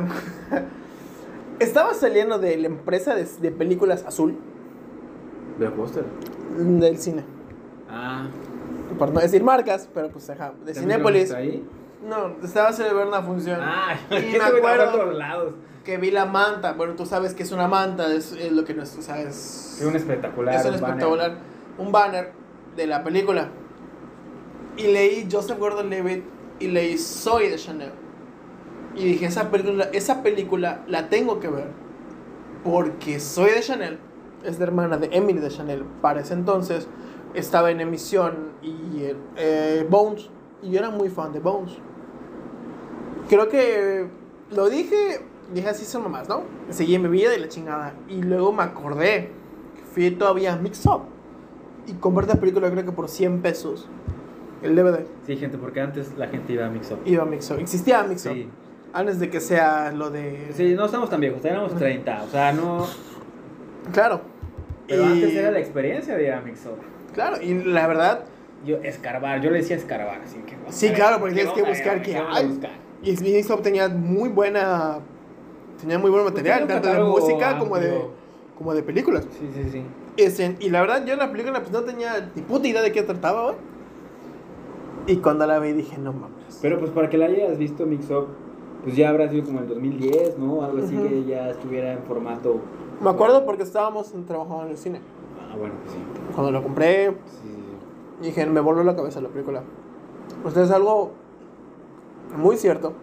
Estaba 1.59 1.93
saliendo 1.93 2.39
de 2.39 2.57
la 2.57 2.67
empresa 2.67 3.15
de, 3.15 3.25
de 3.41 3.51
películas 3.51 4.03
azul 4.05 4.35
¿Blockbuster? 5.57 6.05
del 6.57 6.97
cine. 6.97 7.23
Ah. 7.89 8.27
Por 8.97 9.11
no 9.11 9.19
decir 9.19 9.43
marcas, 9.43 9.89
pero 9.93 10.09
pues 10.09 10.29
ajá. 10.29 10.53
De 10.65 10.73
Cinépolis. 10.73 11.31
ahí? 11.31 11.67
No, 12.07 12.35
estaba 12.43 12.71
ver 12.71 13.07
una 13.07 13.21
función. 13.21 13.59
Ah, 13.61 13.95
Y 14.11 14.31
¿qué 14.31 14.37
me 14.37 14.43
acuerdo. 14.43 14.91
todos 14.91 15.15
lados? 15.15 15.53
Que 15.83 15.97
vi 15.97 16.11
la 16.11 16.25
manta. 16.25 16.73
Bueno, 16.73 16.93
tú 16.95 17.05
sabes 17.05 17.33
que 17.33 17.43
es 17.43 17.51
una 17.51 17.67
manta. 17.67 18.13
Es, 18.13 18.33
es 18.33 18.51
lo 18.51 18.65
que 18.65 18.73
no 18.73 18.83
es. 18.83 18.95
O 18.97 19.01
sea, 19.01 19.21
es. 19.21 19.81
Un 19.85 19.95
espectacular. 19.95 20.55
es 20.55 20.65
un 20.65 20.73
un 20.75 20.81
banner. 20.81 20.89
espectacular. 20.89 21.37
Un 21.77 21.91
banner 21.91 22.31
de 22.75 22.87
la 22.87 23.03
película. 23.03 23.49
Y 24.77 24.87
leí 24.87 25.27
Joseph 25.31 25.59
Gordon 25.59 25.89
Levitt. 25.89 26.23
Y 26.59 26.67
leí 26.67 26.97
Soy 26.97 27.49
de 27.49 27.57
Chanel. 27.57 27.91
Y 28.95 29.05
dije, 29.05 29.25
esa 29.25 29.49
película, 29.49 29.89
esa 29.91 30.21
película 30.21 30.83
la 30.87 31.09
tengo 31.09 31.39
que 31.39 31.47
ver. 31.47 31.67
Porque 32.63 33.19
Soy 33.19 33.51
de 33.51 33.61
Chanel 33.61 33.99
es 34.43 34.59
la 34.59 34.65
hermana 34.65 34.97
de 34.97 35.09
Emily 35.11 35.39
de 35.39 35.49
Chanel. 35.49 35.83
Para 36.01 36.21
ese 36.21 36.33
entonces 36.33 36.87
estaba 37.33 37.71
en 37.71 37.81
emisión 37.81 38.51
y 38.61 39.03
eh, 39.37 39.87
Bones. 39.89 40.29
Y 40.61 40.71
yo 40.71 40.79
era 40.79 40.89
muy 40.89 41.09
fan 41.09 41.33
de 41.33 41.39
Bones. 41.39 41.73
Creo 43.29 43.49
que 43.49 44.07
lo 44.51 44.69
dije, 44.69 45.21
dije 45.53 45.69
así 45.69 45.85
son 45.85 46.03
mamás, 46.03 46.29
¿no? 46.29 46.43
Seguí 46.69 46.97
mi 46.99 47.09
vida 47.09 47.35
y 47.35 47.39
la 47.39 47.47
chingada. 47.47 47.93
Y 48.07 48.21
luego 48.21 48.51
me 48.51 48.63
acordé 48.63 49.31
que 49.75 49.83
fui 49.83 50.11
todavía 50.11 50.53
a 50.53 50.57
Mix 50.57 50.85
Up. 50.85 51.03
Y 51.87 51.93
compré 51.93 52.27
la 52.27 52.35
película 52.35 52.69
creo 52.71 52.85
que 52.85 52.91
por 52.91 53.09
100 53.09 53.41
pesos. 53.41 53.89
El 54.61 54.77
DVD. 54.77 55.05
Sí, 55.25 55.35
gente, 55.35 55.57
porque 55.57 55.81
antes 55.81 56.17
la 56.17 56.27
gente 56.27 56.53
iba 56.53 56.65
a 56.65 56.69
Mix 56.69 56.91
Up. 56.91 56.99
Iba 57.05 57.23
a 57.23 57.25
Mix 57.25 57.51
Up. 57.51 57.59
Existía 57.59 58.03
Mix 58.03 58.25
Up. 58.25 58.33
Sí. 58.33 58.49
Antes 58.93 59.19
de 59.19 59.29
que 59.29 59.41
sea 59.41 59.91
lo 59.91 60.09
de... 60.09 60.51
Sí, 60.53 60.73
no 60.75 60.85
estamos 60.85 61.09
tan 61.09 61.19
viejos, 61.19 61.41
teníamos 61.41 61.75
30, 61.75 62.23
o 62.23 62.27
sea, 62.27 62.53
no... 62.53 62.85
Claro. 63.91 64.32
Pero 64.87 65.03
Y- 65.03 65.05
antes 65.05 65.33
era 65.35 65.51
la 65.51 65.59
experiencia 65.59 66.15
de 66.15 66.23
ir 66.23 66.31
a 66.33 66.41
Mix 66.41 66.65
Up. 66.65 66.77
Claro, 67.13 67.41
y 67.41 67.53
la 67.63 67.87
verdad, 67.87 68.25
Yo, 68.65 68.77
escarbar, 68.77 69.41
yo 69.41 69.51
le 69.51 69.57
decía 69.57 69.75
escarbar, 69.75 70.21
así 70.23 70.37
que... 70.39 70.55
Sí, 70.71 70.89
claro, 70.91 71.19
porque 71.19 71.35
¿qué 71.35 71.41
tienes 71.41 71.53
que 71.63 71.69
buscar 71.69 72.01
qué 72.01 72.15
hay. 72.17 72.47
buscar? 72.47 72.71
y 73.03 73.11
Mix 73.11 73.49
Up 73.49 73.61
tenía 73.61 73.89
muy 73.89 74.29
buena... 74.29 74.99
Tenía 75.81 75.99
muy 75.99 76.09
buen 76.09 76.23
Pues 76.23 76.33
material, 76.33 76.65
tanto 76.67 76.87
de 76.87 77.03
música 77.03 77.59
como 77.59 77.77
de, 77.77 78.05
como 78.57 78.73
de 78.73 78.81
películas. 78.83 79.27
Sí, 79.37 79.49
sí, 79.53 79.69
sí. 79.69 79.83
Este, 80.15 80.55
y 80.61 80.69
la 80.69 80.79
verdad, 80.81 81.05
yo 81.05 81.13
en 81.13 81.19
la 81.19 81.29
película 81.31 81.59
pues, 81.59 81.71
no 81.71 81.81
tenía 81.81 82.31
ni 82.33 82.41
puta 82.41 82.67
idea 82.67 82.81
de 82.81 82.91
qué 82.93 83.03
trataba, 83.03 83.43
güey. 83.43 83.55
Y 85.07 85.17
cuando 85.17 85.45
la 85.45 85.59
vi 85.59 85.73
dije, 85.73 85.97
no 85.97 86.13
mames. 86.13 86.59
Pero 86.61 86.79
pues 86.79 86.91
para 86.91 87.09
que 87.09 87.17
la 87.17 87.25
hayas 87.25 87.57
visto 87.57 87.85
Mix 87.85 88.09
Up, 88.11 88.27
pues 88.83 88.95
ya 88.95 89.09
habrá 89.09 89.29
sido 89.29 89.43
como 89.43 89.59
el 89.59 89.67
2010, 89.67 90.37
¿no? 90.39 90.63
Algo 90.63 90.77
así 90.83 90.95
que 90.95 91.25
ya 91.25 91.49
estuviera 91.49 91.91
en 91.93 91.99
formato... 92.03 92.61
Me 93.03 93.09
acuerdo 93.09 93.45
porque 93.45 93.63
estábamos 93.63 94.13
trabajando 94.27 94.63
en 94.63 94.69
el 94.71 94.77
cine. 94.77 95.01
Ah, 95.51 95.55
bueno, 95.57 95.75
pues 95.83 95.93
sí. 95.95 95.99
Cuando 96.33 96.51
lo 96.51 96.63
compré, 96.63 97.09
Sí, 97.11 97.15
sí, 97.41 97.47
sí. 97.49 98.25
dije, 98.25 98.45
me 98.45 98.61
voló 98.61 98.83
la 98.83 98.95
cabeza 98.95 99.19
la 99.21 99.29
película. 99.29 99.61
Pues 100.41 100.55
es 100.57 100.71
algo 100.71 101.11
muy 102.37 102.57
cierto. 102.57 102.93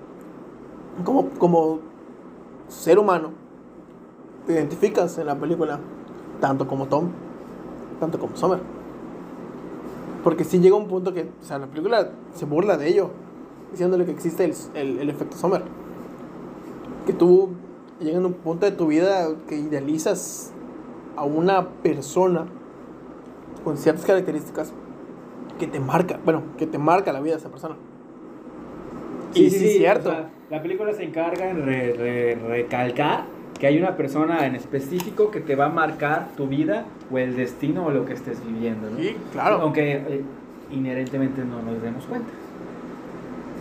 Como, 1.05 1.29
como 1.31 1.79
ser 2.69 2.99
humano, 2.99 3.31
te 4.47 4.55
identificas 4.55 5.17
en 5.19 5.27
la 5.27 5.37
película, 5.37 5.79
tanto 6.41 6.67
como 6.67 6.87
Tom, 6.87 7.09
tanto 8.01 8.19
como 8.19 8.37
Summer. 8.37 8.61
Porque 10.25 10.45
si 10.45 10.61
llega 10.61 10.77
un 10.77 10.89
punto 10.89 11.13
que, 11.15 11.31
o 11.41 11.45
sea, 11.45 11.59
la 11.59 11.67
película 11.67 12.11
se 12.35 12.45
burla 12.45 12.77
de 12.77 12.89
ello, 12.89 13.11
diciéndole 13.71 14.05
que 14.05 14.11
existe 14.13 14.45
el, 14.45 14.55
el, 14.75 14.99
el 14.99 15.11
efecto 15.11 15.37
Summer. 15.37 15.63
Que 17.07 17.13
tú 17.13 17.51
llegas 18.01 18.23
a 18.23 18.27
un 18.27 18.33
punto 18.35 18.67
de 18.67 18.73
tu 18.73 18.87
vida 18.87 19.29
que 19.49 19.57
idealizas 19.57 20.53
a 21.17 21.25
una 21.25 21.69
persona 21.69 22.47
con 23.65 23.77
ciertas 23.77 24.05
características 24.07 24.73
que 25.59 25.67
te 25.67 25.81
marca, 25.81 26.19
bueno, 26.25 26.43
que 26.57 26.67
te 26.67 26.79
marca 26.79 27.13
la 27.13 27.21
vida 27.21 27.35
de 27.35 27.41
esa 27.41 27.51
persona. 27.51 27.77
y 29.35 29.51
sí, 29.51 29.65
es 29.67 29.77
cierto. 29.77 30.09
o 30.09 30.13
sea, 30.13 30.31
la 30.51 30.63
película 30.63 30.93
se 30.95 31.05
encarga 31.05 31.51
en 31.51 31.65
re- 31.65 31.93
re- 31.93 32.35
recalcar 32.49 33.25
que 33.59 33.67
hay 33.67 33.79
una 33.79 33.95
persona 33.97 34.47
en 34.47 34.55
específico 34.57 35.31
que 35.31 35.41
te 35.41 35.55
va 35.55 35.67
a 35.67 35.69
marcar 35.69 36.29
tu 36.37 36.47
vida 36.49 36.87
o 37.13 37.19
el 37.19 37.37
destino 37.37 37.87
o 37.87 37.91
lo 37.91 38.07
que 38.07 38.15
estés 38.15 38.45
viviendo. 38.45 38.89
¿no? 38.91 38.97
Sí, 38.97 39.15
claro. 39.33 39.57
Aunque 39.61 39.93
eh, 39.97 40.25
inherentemente 40.71 41.45
no 41.45 41.61
nos 41.63 41.83
demos 41.83 42.07
cuenta. 42.07 42.31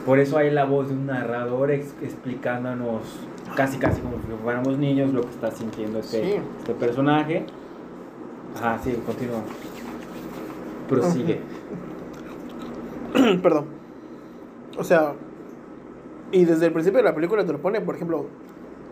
Por 0.10 0.17
eso 0.17 0.39
hay 0.39 0.50
la 0.50 0.65
voz 0.65 0.88
de 0.88 0.95
un 0.95 1.06
narrador 1.06 1.69
ex- 1.69 1.93
explicándonos 2.02 3.04
casi 3.56 3.78
casi 3.78 4.02
como 4.02 4.15
si 4.15 4.24
fuéramos 4.41 4.76
niños 4.80 5.13
lo 5.13 5.22
que 5.22 5.30
está 5.30 5.52
sintiendo 5.52 6.00
este, 6.00 6.24
Sí. 6.24 6.36
este 6.58 6.74
personaje. 6.74 7.45
Ajá, 8.58 8.80
sí, 8.84 9.00
continúa. 9.06 9.41
Prosigue. 10.88 11.39
Perdón. 13.43 13.65
O 14.80 14.84
sea, 14.84 15.13
y 16.32 16.43
desde 16.43 16.65
el 16.65 16.74
principio 16.74 16.98
de 16.98 17.04
la 17.04 17.13
película 17.13 17.45
te 17.45 17.52
lo 17.54 17.60
pone, 17.60 17.80
por 17.80 17.93
ejemplo, 17.93 18.26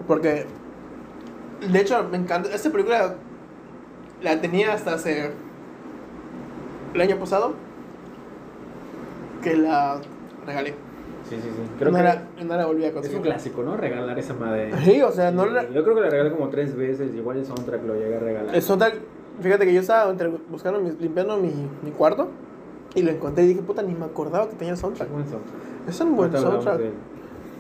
porque 0.05 0.45
de 1.67 1.79
hecho 1.81 2.07
me 2.11 2.17
encanta, 2.17 2.53
esta 2.53 2.69
película 2.69 3.15
la 4.21 4.39
tenía 4.39 4.71
hasta 4.71 4.93
hace 4.93 5.31
el 6.93 7.01
año 7.01 7.17
pasado 7.17 7.55
que 9.41 9.55
la 9.57 9.99
regalé. 10.45 10.85
Sí, 11.29 11.35
sí, 11.35 11.41
sí. 11.41 11.61
Creo 11.77 11.91
no, 11.91 11.97
que 11.97 12.03
la 12.03 12.65
volví 12.65 12.83
a 12.83 12.87
es 12.87 12.93
conseguir. 12.93 13.17
un 13.17 13.23
clásico, 13.23 13.63
¿no? 13.63 13.75
Regalar 13.77 14.17
esa 14.17 14.33
madre. 14.33 14.71
Sí, 14.83 15.01
o 15.01 15.11
sea, 15.11 15.31
no 15.31 15.43
Sí, 15.45 15.49
la, 15.51 15.69
Yo 15.69 15.83
creo 15.83 15.95
que 15.95 16.01
la 16.01 16.09
regalé 16.09 16.31
como 16.31 16.49
tres 16.49 16.75
veces. 16.75 17.13
Igual 17.13 17.37
el 17.37 17.45
soundtrack 17.45 17.83
lo 17.85 17.95
llegué 17.95 18.15
a 18.15 18.19
regalar. 18.19 18.55
el 18.55 18.61
soundtrack, 18.61 18.95
fíjate 19.41 19.65
que 19.65 19.73
yo 19.73 19.81
estaba 19.81 20.09
entre- 20.09 20.29
buscando, 20.49 20.79
mi- 20.79 20.91
limpiando 20.99 21.37
mi, 21.37 21.51
mi 21.83 21.91
cuarto 21.91 22.29
y 22.95 23.01
lo 23.01 23.11
encontré 23.11 23.43
y 23.43 23.47
dije, 23.47 23.61
puta, 23.61 23.81
ni 23.83 23.93
me 23.93 24.05
acordaba 24.05 24.47
que 24.49 24.55
tenía 24.55 24.71
el 24.73 24.77
soundtrack. 24.79 25.09
Buen 25.11 25.27
soundtrack. 25.27 25.55
Es 25.89 25.99
un 26.01 26.15
buen 26.15 26.31
soundtrack. 26.31 26.77
de. 26.79 26.91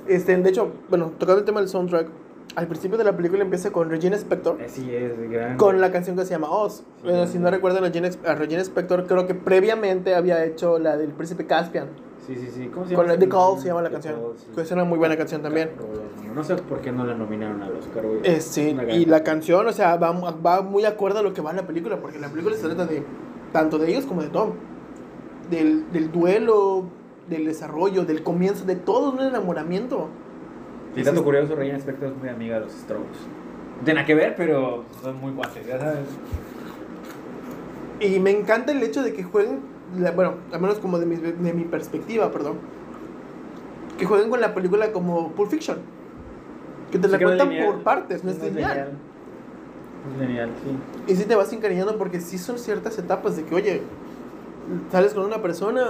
Este, 0.07 0.37
de 0.37 0.49
hecho, 0.49 0.71
bueno, 0.89 1.11
tocando 1.17 1.39
el 1.39 1.45
tema 1.45 1.59
del 1.59 1.67
soundtrack, 1.69 2.07
al 2.55 2.67
principio 2.67 2.97
de 2.97 3.03
la 3.03 3.15
película 3.15 3.43
empieza 3.43 3.71
con 3.71 3.89
Regina 3.89 4.15
Spector, 4.15 4.57
Sí, 4.67 4.89
es 4.95 5.29
gran. 5.29 5.57
con 5.57 5.79
la 5.81 5.91
canción 5.91 6.15
que 6.15 6.23
se 6.23 6.31
llama 6.31 6.49
Oz. 6.49 6.83
Bueno, 7.03 7.27
si 7.27 7.37
no 7.37 7.51
recuerdan, 7.51 7.83
a 7.83 8.35
Regina 8.35 8.61
Spector 8.61 9.05
creo 9.05 9.27
que 9.27 9.35
previamente 9.35 10.15
había 10.15 10.43
hecho 10.45 10.79
la 10.79 10.95
del 10.97 11.09
Príncipe 11.11 11.45
Caspian. 11.45 11.87
Sí, 12.27 12.35
sí, 12.35 12.51
sí. 12.53 12.67
¿Cómo 12.67 12.85
se 12.85 12.93
Con 12.93 13.05
llama? 13.05 13.13
la 13.13 13.19
The 13.19 13.29
Call 13.29 13.59
se 13.59 13.67
llama 13.67 13.81
la 13.81 13.89
The 13.89 13.93
canción. 13.93 14.15
Call, 14.15 14.33
sí. 14.37 14.45
Que 14.53 14.61
es 14.61 14.71
una 14.71 14.83
muy 14.83 14.97
buena 14.99 15.15
canción 15.17 15.41
también. 15.41 15.71
No 16.35 16.43
sé 16.43 16.55
por 16.57 16.81
qué 16.81 16.91
no 16.91 17.05
la 17.05 17.15
nominaron 17.15 17.63
al 17.63 17.75
Oscar. 17.77 18.03
Eh, 18.23 18.41
sí, 18.41 18.75
y 18.91 19.05
la 19.05 19.23
canción, 19.23 19.65
o 19.65 19.71
sea, 19.73 19.95
va, 19.95 20.11
va 20.11 20.61
muy 20.61 20.85
acorde 20.85 21.19
a 21.19 21.21
lo 21.23 21.33
que 21.33 21.41
va 21.41 21.49
en 21.51 21.55
la 21.57 21.65
película, 21.65 21.97
porque 21.99 22.19
la 22.19 22.27
película 22.29 22.55
se 22.55 22.63
trata 22.67 22.85
de 22.85 23.03
tanto 23.53 23.79
de 23.79 23.89
ellos 23.89 24.05
como 24.05 24.21
de 24.21 24.27
Tom. 24.27 24.51
Del, 25.49 25.91
del 25.93 26.11
duelo, 26.11 26.83
del 27.29 27.45
desarrollo, 27.45 28.03
del 28.03 28.21
comienzo, 28.21 28.65
de 28.65 28.75
todo 28.75 29.13
un 29.13 29.21
enamoramiento. 29.21 30.09
Y 30.95 31.03
dato 31.03 31.23
curioso, 31.23 31.55
Regina 31.55 31.77
Spector 31.77 32.09
es 32.09 32.17
muy 32.17 32.27
amiga 32.29 32.55
de 32.55 32.61
los 32.65 32.73
Strokes. 32.73 33.05
No 33.79 33.83
tiene 33.85 33.99
nada 34.01 34.05
que 34.07 34.15
ver, 34.15 34.35
pero 34.35 34.83
son 35.01 35.19
muy 35.21 35.31
guantes, 35.31 35.65
ya 35.65 35.79
sabes. 35.79 36.07
Y 37.99 38.19
me 38.19 38.31
encanta 38.31 38.71
el 38.73 38.83
hecho 38.83 39.01
de 39.03 39.13
que 39.13 39.23
jueguen, 39.23 39.59
la- 39.99 40.11
bueno, 40.11 40.35
al 40.51 40.59
menos 40.61 40.79
como 40.79 40.99
de 40.99 41.05
mi, 41.05 41.15
de 41.15 41.53
mi 41.53 41.63
perspectiva, 41.65 42.31
perdón, 42.31 42.55
que 43.97 44.05
jueguen 44.05 44.29
con 44.29 44.41
la 44.41 44.53
película 44.53 44.91
como 44.91 45.31
Pulp 45.31 45.49
Fiction. 45.49 45.77
Que 46.91 46.99
te 46.99 47.07
Sí, 47.07 47.11
la 47.13 47.17
no 47.19 47.21
es 47.21 47.25
cuentan 47.27 47.49
lineal. 47.49 47.73
por 47.73 47.83
partes, 47.83 48.23
no 48.23 48.31
es 48.31 48.41
lineal. 48.41 48.91
Es 50.13 50.19
lineal, 50.21 50.49
sí. 50.63 51.11
Y 51.11 51.15
sí 51.15 51.25
te 51.25 51.35
vas 51.35 51.51
encariñando 51.51 51.97
porque 51.97 52.19
sí 52.21 52.37
son 52.37 52.57
ciertas 52.59 52.97
etapas 52.97 53.35
de 53.35 53.43
que, 53.43 53.55
oye, 53.55 53.81
sales 54.91 55.13
con 55.13 55.25
una 55.25 55.41
persona, 55.41 55.85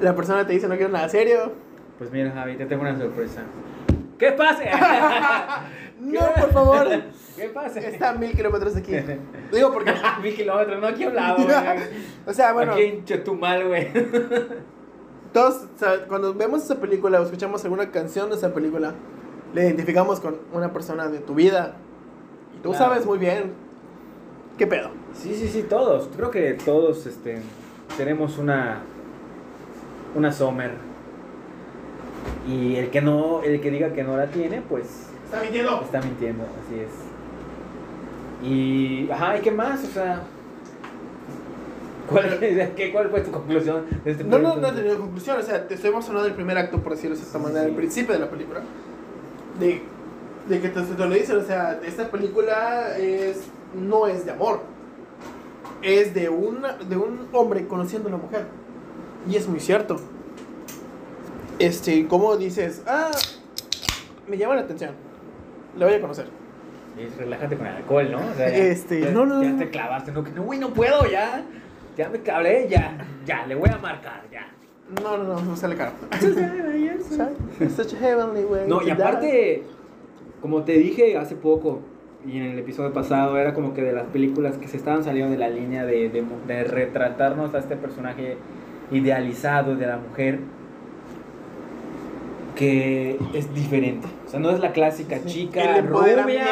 la 0.00 0.14
persona 0.16 0.46
te 0.46 0.52
dice 0.54 0.68
no 0.68 0.76
quiero 0.76 0.92
nada 0.92 1.08
serio. 1.08 1.52
Pues 1.98 2.10
mira, 2.12 2.30
Javi, 2.32 2.56
te 2.56 2.66
tengo 2.66 2.82
una 2.82 2.96
sorpresa. 2.96 3.42
¿Qué 4.18 4.32
pase? 4.32 4.64
No, 6.00 6.20
por 6.40 6.52
favor, 6.52 6.86
¿Qué 7.36 7.48
pase? 7.48 7.88
está 7.88 8.10
a 8.10 8.14
mil 8.14 8.32
kilómetros 8.32 8.74
de 8.74 8.80
aquí. 8.80 8.92
Digo 9.52 9.72
porque, 9.72 9.92
Mil 10.22 10.34
kilómetros, 10.34 10.80
no 10.80 10.86
aquí 10.86 11.04
a 11.04 11.08
un 11.08 11.14
lado, 11.14 11.42
güey. 11.44 11.56
o 12.26 12.32
sea, 12.32 12.52
bueno, 12.52 12.72
Aquí 12.72 12.82
en 12.82 13.04
Chetumal, 13.04 13.66
güey. 13.66 13.88
todos, 15.32 15.66
o 15.74 15.78
sea, 15.78 16.06
cuando 16.06 16.34
vemos 16.34 16.62
esa 16.64 16.76
película 16.80 17.20
o 17.20 17.24
escuchamos 17.24 17.64
alguna 17.64 17.90
canción 17.90 18.30
de 18.30 18.36
esa 18.36 18.54
película, 18.54 18.94
le 19.54 19.62
identificamos 19.66 20.20
con 20.20 20.36
una 20.52 20.72
persona 20.72 21.08
de 21.08 21.18
tu 21.18 21.34
vida. 21.34 21.76
Y 22.56 22.62
tú 22.62 22.70
Claro. 22.70 22.84
sabes 22.86 23.06
muy 23.06 23.18
bien 23.18 23.52
qué 24.56 24.66
pedo. 24.66 24.90
Sí, 25.14 25.34
sí, 25.34 25.48
sí, 25.48 25.62
todos. 25.62 26.08
Creo 26.16 26.30
que 26.30 26.52
todos 26.54 27.06
este, 27.06 27.40
tenemos 27.96 28.38
una, 28.38 28.80
una 30.14 30.32
Sommer. 30.32 30.72
Y 32.46 32.76
el 32.76 32.90
que 32.90 33.00
no, 33.00 33.42
el 33.42 33.60
que 33.60 33.70
diga 33.70 33.92
que 33.92 34.04
no 34.04 34.16
la 34.16 34.26
tiene, 34.28 34.62
pues 34.62 35.07
Está 35.28 35.42
mintiendo. 35.42 35.82
está 35.82 36.00
mintiendo, 36.00 36.44
así 36.44 36.80
es. 36.80 38.48
Y, 38.50 39.10
ajá, 39.10 39.36
¿y 39.36 39.40
qué 39.42 39.50
más? 39.50 39.84
O 39.84 39.88
sea, 39.88 40.22
¿cuál, 42.08 42.38
qué, 42.40 42.90
¿cuál 42.90 43.10
fue 43.10 43.20
tu 43.20 43.30
conclusión 43.30 43.84
de 44.04 44.10
este 44.10 44.24
No, 44.24 44.38
no, 44.38 44.56
no 44.56 44.68
he 44.68 44.72
tenido 44.72 44.98
conclusión. 44.98 45.38
O 45.38 45.42
sea, 45.42 45.68
te 45.68 45.74
estoy 45.74 45.90
emocionado 45.90 46.24
del 46.24 46.34
primer 46.34 46.56
acto, 46.56 46.78
por 46.82 46.92
decirlo 46.92 47.14
de 47.14 47.22
esta 47.22 47.38
manera, 47.38 47.64
sí. 47.64 47.68
el 47.68 47.76
principio 47.76 48.14
de 48.14 48.20
la 48.20 48.30
película. 48.30 48.60
De, 49.60 49.82
de 50.48 50.60
que 50.62 50.68
te, 50.70 50.80
te 50.80 51.06
lo 51.06 51.14
dicen, 51.14 51.36
o 51.36 51.44
sea, 51.44 51.78
esta 51.84 52.10
película 52.10 52.96
es, 52.96 53.42
no 53.74 54.06
es 54.06 54.24
de 54.24 54.30
amor. 54.30 54.62
Es 55.82 56.14
de, 56.14 56.30
una, 56.30 56.72
de 56.72 56.96
un 56.96 57.28
hombre 57.34 57.66
conociendo 57.66 58.08
a 58.08 58.14
una 58.14 58.22
mujer. 58.22 58.46
Y 59.28 59.36
es 59.36 59.46
muy 59.46 59.60
cierto. 59.60 59.96
Este, 61.58 62.06
como 62.06 62.34
dices, 62.38 62.82
ah, 62.86 63.10
me 64.26 64.38
llama 64.38 64.54
la 64.54 64.62
atención. 64.62 65.07
La 65.76 65.86
voy 65.86 65.94
a 65.94 66.00
conocer. 66.00 66.26
Es 66.98 67.16
relájate 67.16 67.56
con 67.56 67.66
el 67.66 67.76
alcohol, 67.76 68.08
¿no? 68.10 68.18
O 68.18 68.34
sea, 68.34 68.48
ya, 68.50 68.56
Este, 68.56 69.00
ya- 69.02 69.10
no, 69.10 69.24
no, 69.26 69.42
ya 69.42 69.50
no. 69.50 69.58
te 69.58 69.70
clavaste, 69.70 70.10
no, 70.12 70.24
que 70.24 70.32
no, 70.32 70.42
güey, 70.42 70.58
no 70.58 70.70
puedo, 70.70 71.06
ya. 71.10 71.42
Ya 71.96 72.08
me 72.08 72.20
cabré, 72.20 72.66
ya, 72.68 72.96
ya, 73.26 73.46
le 73.46 73.54
voy 73.54 73.70
a 73.70 73.78
marcar, 73.78 74.22
ya. 74.32 74.48
No, 75.02 75.16
no, 75.18 75.24
no, 75.34 75.40
me 75.42 75.56
sale 75.56 75.76
caro. 75.76 75.92
Such 77.76 77.94
a 77.94 77.98
heavenly 77.98 78.44
way 78.44 78.66
No, 78.66 78.82
y 78.82 78.90
aparte, 78.90 79.62
como 80.40 80.62
te 80.62 80.72
dije 80.72 81.16
hace 81.18 81.36
poco 81.36 81.80
y 82.26 82.36
en 82.38 82.44
el 82.44 82.58
episodio 82.58 82.92
pasado, 82.92 83.36
era 83.38 83.54
como 83.54 83.74
que 83.74 83.82
de 83.82 83.92
las 83.92 84.06
películas 84.06 84.56
que 84.58 84.66
se 84.66 84.76
estaban 84.76 85.04
saliendo 85.04 85.32
de 85.32 85.38
la 85.38 85.48
línea 85.48 85.84
de, 85.84 86.08
de, 86.08 86.24
de 86.46 86.64
retratarnos 86.64 87.54
a 87.54 87.58
este 87.58 87.76
personaje 87.76 88.36
idealizado 88.90 89.76
de 89.76 89.86
la 89.86 89.98
mujer 89.98 90.40
que 92.58 93.16
es 93.34 93.54
diferente. 93.54 94.08
O 94.26 94.28
sea, 94.28 94.40
no 94.40 94.50
es 94.50 94.58
la 94.58 94.72
clásica 94.72 95.24
chica 95.24 95.60
el 95.78 95.86
rubia. 95.86 96.44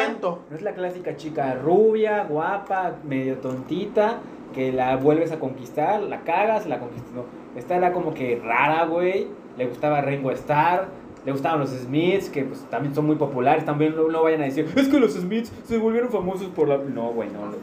No 0.49 0.55
es 0.55 0.61
la 0.61 0.73
clásica 0.73 1.17
chica 1.17 1.53
rubia, 1.55 2.23
guapa, 2.23 2.95
medio 3.05 3.35
tontita, 3.39 4.19
que 4.53 4.71
la 4.71 4.95
vuelves 4.95 5.33
a 5.33 5.39
conquistar, 5.39 6.01
la 6.01 6.21
cagas, 6.21 6.65
la 6.65 6.79
conquistas. 6.79 7.11
No. 7.13 7.25
Esta 7.57 7.75
era 7.75 7.91
como 7.91 8.13
que 8.13 8.41
rara, 8.43 8.85
güey. 8.85 9.27
Le 9.57 9.65
gustaba 9.65 9.99
Ringo 9.99 10.31
Starr, 10.31 10.87
le 11.25 11.31
gustaban 11.33 11.59
los 11.59 11.71
Smiths, 11.71 12.29
que 12.29 12.45
pues 12.45 12.61
también 12.69 12.95
son 12.95 13.05
muy 13.05 13.17
populares. 13.17 13.65
También 13.65 13.93
no, 13.93 14.07
no 14.07 14.23
vayan 14.23 14.41
a 14.41 14.45
decir, 14.45 14.65
es 14.77 14.87
que 14.87 14.99
los 15.01 15.11
Smiths 15.13 15.51
se 15.65 15.77
volvieron 15.77 16.09
famosos 16.09 16.47
por 16.47 16.69
la. 16.69 16.77
No, 16.77 17.11
güey, 17.11 17.29
no. 17.29 17.47
los- 17.47 17.57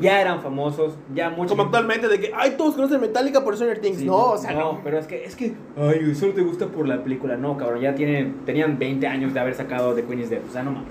Ya 0.00 0.20
eran 0.20 0.42
famosos, 0.42 0.94
ya 1.14 1.30
mucho. 1.30 1.50
Como 1.50 1.62
actualmente, 1.62 2.06
de 2.08 2.20
que, 2.20 2.32
ay, 2.36 2.54
todos 2.58 2.74
conocen 2.74 3.00
Metallica 3.00 3.42
por 3.42 3.54
Stranger 3.56 3.80
Things. 3.80 3.98
Sí, 3.98 4.04
no, 4.04 4.32
o 4.32 4.36
sea, 4.38 4.52
no, 4.52 4.74
no. 4.74 4.80
pero 4.84 4.98
es 4.98 5.06
que, 5.06 5.24
es 5.24 5.34
que, 5.36 5.54
ay, 5.78 6.14
solo 6.14 6.34
te 6.34 6.42
gusta 6.42 6.66
por 6.66 6.86
la 6.86 7.02
película. 7.02 7.36
No, 7.36 7.56
cabrón, 7.56 7.80
ya 7.80 7.94
tienen, 7.94 8.44
tenían 8.44 8.78
20 8.78 9.06
años 9.06 9.32
de 9.32 9.40
haber 9.40 9.54
sacado 9.54 9.94
The 9.94 10.04
Queen 10.04 10.20
is 10.20 10.30
Dead. 10.30 10.42
O 10.46 10.52
sea, 10.52 10.62
no 10.62 10.72
más. 10.72 10.84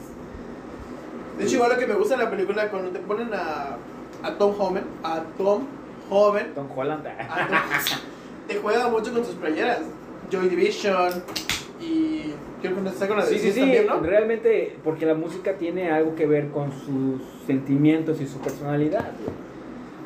De 1.38 1.44
hecho, 1.44 1.56
igual 1.56 1.72
lo 1.74 1.78
que 1.78 1.86
me 1.86 1.94
gusta 1.94 2.18
de 2.18 2.24
la 2.24 2.32
película, 2.32 2.70
cuando 2.70 2.90
te 2.90 3.00
ponen 3.00 3.30
a, 3.34 3.78
a 4.24 4.32
Tom 4.38 4.54
Homan, 4.58 4.84
a 5.04 5.22
Tom 5.38 5.64
Joven, 6.10 6.54
Tom 6.56 6.68
Holland. 6.76 7.06
a 7.08 7.48
Tom- 7.48 8.00
te 8.48 8.56
juega 8.58 8.88
mucho 8.90 9.12
con 9.14 9.26
sus 9.26 9.36
playeras. 9.36 9.82
Joy 10.32 10.50
Division 10.50 11.12
y 11.80 12.32
con 12.74 12.86
la 13.18 13.24
Sí, 13.24 13.40
sí, 13.40 13.52
sí, 13.52 13.60
también, 13.60 13.88
¿no? 13.88 14.00
realmente, 14.00 14.76
porque 14.84 15.06
la 15.06 15.14
música 15.14 15.54
tiene 15.54 15.92
algo 15.92 16.16
que 16.16 16.26
ver 16.26 16.50
con 16.50 16.72
sus 16.72 17.22
sentimientos 17.46 18.22
y 18.22 18.28
su 18.28 18.40
personalidad. 18.40 19.06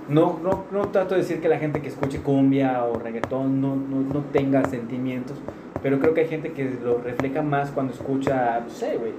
No, 0.08 0.40
no, 0.42 0.66
no 0.72 0.88
trato 0.88 1.14
de 1.14 1.22
decir 1.22 1.40
que 1.40 1.48
la 1.48 1.60
gente 1.60 1.82
que 1.82 1.88
escuche 1.90 2.20
cumbia 2.20 2.84
o 2.84 2.98
reggaetón 2.98 3.62
no, 3.62 3.76
no, 3.76 4.02
no 4.02 4.22
tenga 4.32 4.66
sentimientos, 4.66 5.38
pero 5.84 6.00
creo 6.00 6.16
que 6.16 6.22
hay 6.22 6.28
gente 6.28 6.52
que 6.52 6.68
lo 6.84 6.98
refleja 6.98 7.44
más 7.44 7.70
cuando 7.70 7.94
escucha, 7.94 8.60
no 8.60 8.70
sé, 8.72 8.98
güey, 8.98 9.14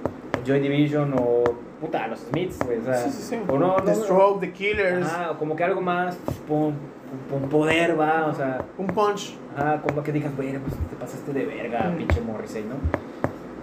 Joy 0.45 0.59
Division 0.59 1.13
o, 1.17 1.43
puta, 1.79 2.07
los 2.07 2.19
Smiths, 2.19 2.59
güey, 2.65 2.79
o 2.79 2.83
sea, 2.83 2.97
Sí, 2.97 3.09
sí, 3.09 3.21
sí. 3.21 3.39
o 3.47 3.57
no, 3.57 3.77
no, 3.77 3.83
The 3.83 3.95
Stroke, 3.95 4.41
The 4.41 4.51
Killers, 4.51 5.07
o 5.31 5.37
como 5.37 5.55
que 5.55 5.63
algo 5.63 5.79
más, 5.79 6.17
pum, 6.45 6.73
poder, 7.49 7.97
va, 7.97 8.27
o 8.27 8.33
sea, 8.33 8.65
un 8.77 8.87
punch. 8.87 9.37
Ajá, 9.57 9.81
como 9.81 10.03
que 10.03 10.11
digas, 10.11 10.35
güey, 10.35 10.57
pues 10.59 10.73
te 10.89 10.95
pasaste 10.99 11.33
de 11.33 11.45
verga, 11.45 11.89
Mm. 11.91 11.97
pinche 11.97 12.21
Morrissey, 12.21 12.63
¿no? 12.63 12.75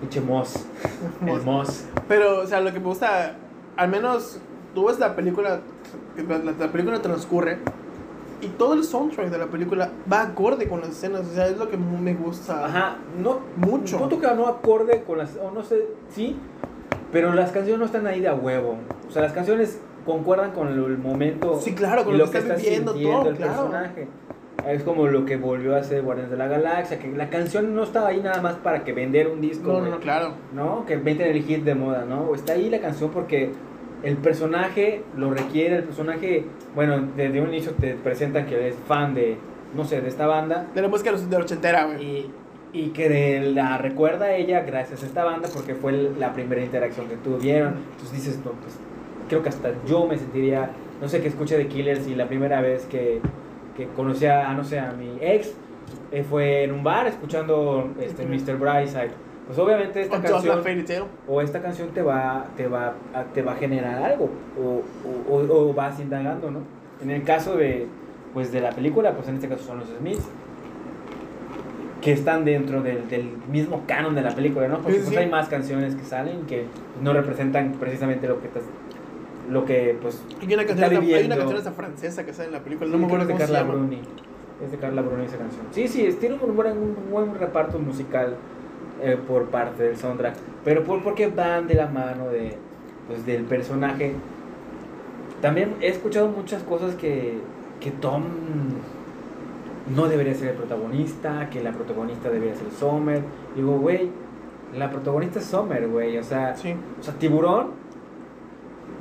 Pinche 0.01 0.20
Moss, 0.20 0.64
el 1.27 1.42
Moss. 1.42 1.85
Pero, 2.07 2.40
o 2.40 2.46
sea, 2.46 2.61
lo 2.61 2.72
que 2.72 2.79
me 2.81 2.87
gusta, 2.87 3.35
al 3.77 3.88
menos 3.88 4.38
tú 4.74 4.87
ves 4.87 4.98
la 4.98 5.16
película, 5.16 5.61
la, 6.29 6.38
la 6.53 6.72
película 6.72 7.01
transcurre 7.03 7.59
y 8.40 8.46
todo 8.48 8.74
el 8.74 8.85
soundtrack 8.85 9.31
de 9.31 9.38
la 9.38 9.46
película 9.46 9.90
va 10.12 10.22
acorde 10.22 10.68
con 10.68 10.81
las 10.81 10.90
escenas, 10.90 11.22
o 11.27 11.35
sea, 11.35 11.48
es 11.48 11.57
lo 11.59 11.68
que 11.68 11.77
me 11.77 12.14
gusta. 12.14 12.64
Ajá, 12.66 12.96
no 13.20 13.40
Mucho. 13.57 13.98
Punto 13.98 14.20
que 14.20 14.27
no 14.35 14.46
acorde 14.46 15.03
con 15.03 15.18
las 15.18 15.37
o 15.37 15.51
no 15.51 15.64
sé, 15.64 15.87
sí, 16.11 16.37
pero 17.11 17.35
las 17.35 17.51
canciones 17.51 17.81
no 17.81 17.87
están 17.87 18.07
ahí 18.07 18.20
de 18.20 18.29
a 18.29 18.35
huevo. 18.35 18.77
O 19.09 19.11
sea, 19.11 19.22
las 19.22 19.33
canciones 19.33 19.81
concuerdan 20.07 20.53
con 20.53 20.68
el, 20.68 20.98
momento 20.98 21.59
Sí, 21.61 21.74
claro, 21.74 22.05
con 22.05 22.14
y 22.14 22.18
lo 22.18 22.31
que 22.31 22.38
está 22.38 22.55
viviendo 22.55 22.92
sintiendo 22.92 23.20
todo, 23.22 23.31
el 23.31 23.37
claro. 23.37 23.53
personaje. 23.53 24.09
Es 24.66 24.83
como 24.83 25.07
lo 25.07 25.25
que 25.25 25.37
volvió 25.37 25.77
a 25.77 25.79
hacer 25.79 26.03
Guardianes 26.03 26.31
de 26.33 26.37
la 26.37 26.49
Galaxia, 26.49 26.99
que 26.99 27.09
la 27.09 27.31
canción 27.31 27.75
no 27.75 27.85
estaba 27.85 28.09
ahí 28.09 28.21
nada 28.21 28.42
más 28.42 28.57
para 28.57 28.85
que 28.85 28.92
vender 28.92 29.29
un 29.29 29.40
disco, 29.40 29.68
No, 29.68 29.73
no, 29.75 29.79
güey. 29.81 29.90
no, 29.92 30.01
claro. 30.01 30.33
¿no? 30.53 30.85
Que 30.85 30.97
venden 30.97 31.29
el 31.31 31.42
hit 31.44 31.62
de 31.64 31.75
moda, 31.75 32.05
¿no? 32.07 32.35
Está 32.35 32.55
ahí 32.55 32.68
la 32.68 32.81
canción 32.81 33.11
porque 33.11 33.51
el 34.03 34.16
personaje 34.16 35.03
lo 35.16 35.31
requiere, 35.33 35.77
el 35.77 35.85
personaje, 35.85 36.44
bueno, 36.75 37.01
desde 37.16 37.40
un 37.40 37.49
inicio 37.49 37.73
te 37.73 37.94
presentan 37.94 38.47
que 38.47 38.68
es 38.68 38.75
fan 38.87 39.14
de, 39.14 39.37
no 39.75 39.85
sé, 39.85 40.01
de 40.01 40.09
esta 40.09 40.27
banda 40.27 40.66
De 40.75 40.83
la 40.83 40.88
música 40.88 41.11
de 41.11 41.16
los- 41.18 41.31
de 41.31 41.38
la 41.38 41.44
ochentera, 41.44 41.85
güey. 41.87 42.05
y, 42.05 42.31
y 42.73 42.88
que 42.88 43.40
la 43.55 43.79
recuerda 43.79 44.27
a 44.27 44.35
ella 44.35 44.61
gracias 44.62 45.03
a 45.03 45.07
esta 45.07 45.25
banda 45.25 45.49
porque 45.55 45.75
fue 45.77 45.92
la 45.92 46.33
primera 46.35 46.62
interacción 46.62 47.07
que 47.09 47.16
tuvieron. 47.16 47.75
Entonces 47.92 48.12
dices, 48.12 48.38
no, 48.44 48.51
pues 48.53 48.77
creo 49.29 49.42
que 49.42 49.49
hasta 49.49 49.71
yo 49.87 50.07
me 50.07 50.18
sentiría, 50.18 50.71
no 51.01 51.09
sé, 51.09 51.23
que 51.23 51.29
escuche 51.29 51.57
The 51.57 51.68
Killers 51.68 52.07
y 52.09 52.14
la 52.16 52.27
primera 52.29 52.61
vez 52.61 52.85
que, 52.87 53.21
que 53.78 53.86
conocí 53.96 54.26
a, 54.26 54.52
no 54.52 54.62
sé, 54.64 54.78
a 54.78 54.92
mi 54.92 55.16
ex 55.22 55.54
eh, 56.12 56.22
fue 56.28 56.64
en 56.64 56.72
un 56.72 56.84
bar 56.84 57.06
escuchando 57.06 57.88
este, 58.00 58.26
Mr. 58.26 58.58
Brightside. 58.58 59.10
Pues 59.46 59.58
obviamente 59.58 60.02
esta 60.02 60.18
O 60.18 60.20
canción 60.20 61.08
o 61.26 61.40
esta 61.40 61.62
canción 61.62 61.88
te 61.94 62.02
va, 62.02 62.44
te 62.56 62.68
va, 62.68 62.92
a, 63.14 63.22
te 63.32 63.40
va 63.40 63.52
a 63.52 63.56
generar 63.56 64.02
algo, 64.02 64.28
o, 64.60 64.82
o, 65.32 65.34
o- 65.36 65.70
o 65.70 65.72
vas 65.72 65.98
indagando, 66.00 66.50
¿no? 66.50 66.58
En 67.00 67.10
el 67.10 67.22
caso 67.22 67.56
de, 67.56 67.86
pues, 68.34 68.52
de 68.52 68.60
la 68.60 68.70
película, 68.72 69.12
pues 69.14 69.26
en 69.28 69.36
este 69.36 69.48
caso 69.48 69.62
son 69.64 69.78
los 69.78 69.88
Smiths, 69.88 70.28
que 72.02 72.12
están 72.12 72.44
dentro 72.44 72.82
del, 72.82 73.08
del 73.08 73.30
mismo 73.50 73.82
canon 73.86 74.14
de 74.14 74.22
la 74.22 74.30
película, 74.34 74.68
¿no? 74.68 74.76
Porque 74.78 74.94
Sí, 74.94 74.98
pues, 75.04 75.10
sí. 75.10 75.16
hay 75.16 75.28
más 75.30 75.48
canciones 75.48 75.94
que 75.94 76.04
salen 76.04 76.42
que 76.46 76.66
no 77.02 77.12
representan 77.12 77.72
precisamente 77.80 78.28
lo 78.28 78.40
que 78.40 78.48
estás, 78.48 78.62
lo 79.50 79.64
que, 79.64 79.96
pues, 80.00 80.22
Y 80.40 80.52
una 80.52 80.62
está 80.62 80.66
canción, 80.76 80.78
esa- 80.78 80.84
hay 80.87 80.96
una 80.96 81.00
viviendo. 81.00 81.37
canción 81.37 81.58
esa 81.61 81.72
francesa 81.72 82.24
que 82.26 82.32
sale 82.32 82.48
en 82.48 82.54
la 82.54 82.61
película, 82.61 82.87
Sí, 82.87 82.92
no 82.92 82.98
me 82.98 83.06
creo 83.06 83.22
acuerdo 83.22 83.32
cómo 83.32 83.38
es 83.38 83.38
de 83.40 83.46
se 83.46 83.52
Carla 83.52 83.68
llama. 83.68 83.87
Bruni. 83.87 84.00
Es 84.64 84.70
de 84.72 84.76
Carla 84.78 85.02
Bruni 85.02 85.24
esa 85.24 85.37
canción. 85.38 85.62
Sí, 85.70 85.88
sí, 85.88 86.16
tiene 86.20 86.37
un 86.42 86.56
buen, 86.56 86.72
un 86.76 86.96
buen 87.11 87.34
reparto 87.34 87.78
musical 87.78 88.34
eh, 89.02 89.16
por 89.28 89.44
parte 89.46 89.84
del 89.84 89.96
soundtrack. 89.96 90.34
Pero 90.64 90.82
por, 90.84 91.02
porque 91.04 91.28
van 91.28 91.66
de 91.68 91.74
la 91.74 91.87
mano 91.87 92.28
de, 92.28 92.56
pues, 93.06 93.24
del 93.24 93.44
personaje. 93.44 94.14
También 95.40 95.76
he 95.80 95.88
escuchado 95.88 96.26
muchas 96.28 96.62
cosas 96.64 96.94
que, 96.96 97.38
que 97.80 97.90
Tom 97.92 98.24
no 99.94 100.08
debería 100.08 100.34
ser 100.34 100.48
el 100.50 100.56
protagonista, 100.56 101.48
que 101.50 101.62
la 101.62 101.72
protagonista 101.72 102.28
debería 102.28 102.54
ser 102.56 102.70
Summer. 102.78 103.22
Digo, 103.54 103.78
güey, 103.78 104.11
la 104.76 104.90
protagonista 104.90 105.38
es 105.38 105.46
Summer, 105.46 105.87
güey. 105.88 106.18
O 106.18 106.24
sea, 106.24 106.54
Sí. 106.56 106.74
o 107.00 107.02
sea, 107.02 107.14
tiburón. 107.14 107.68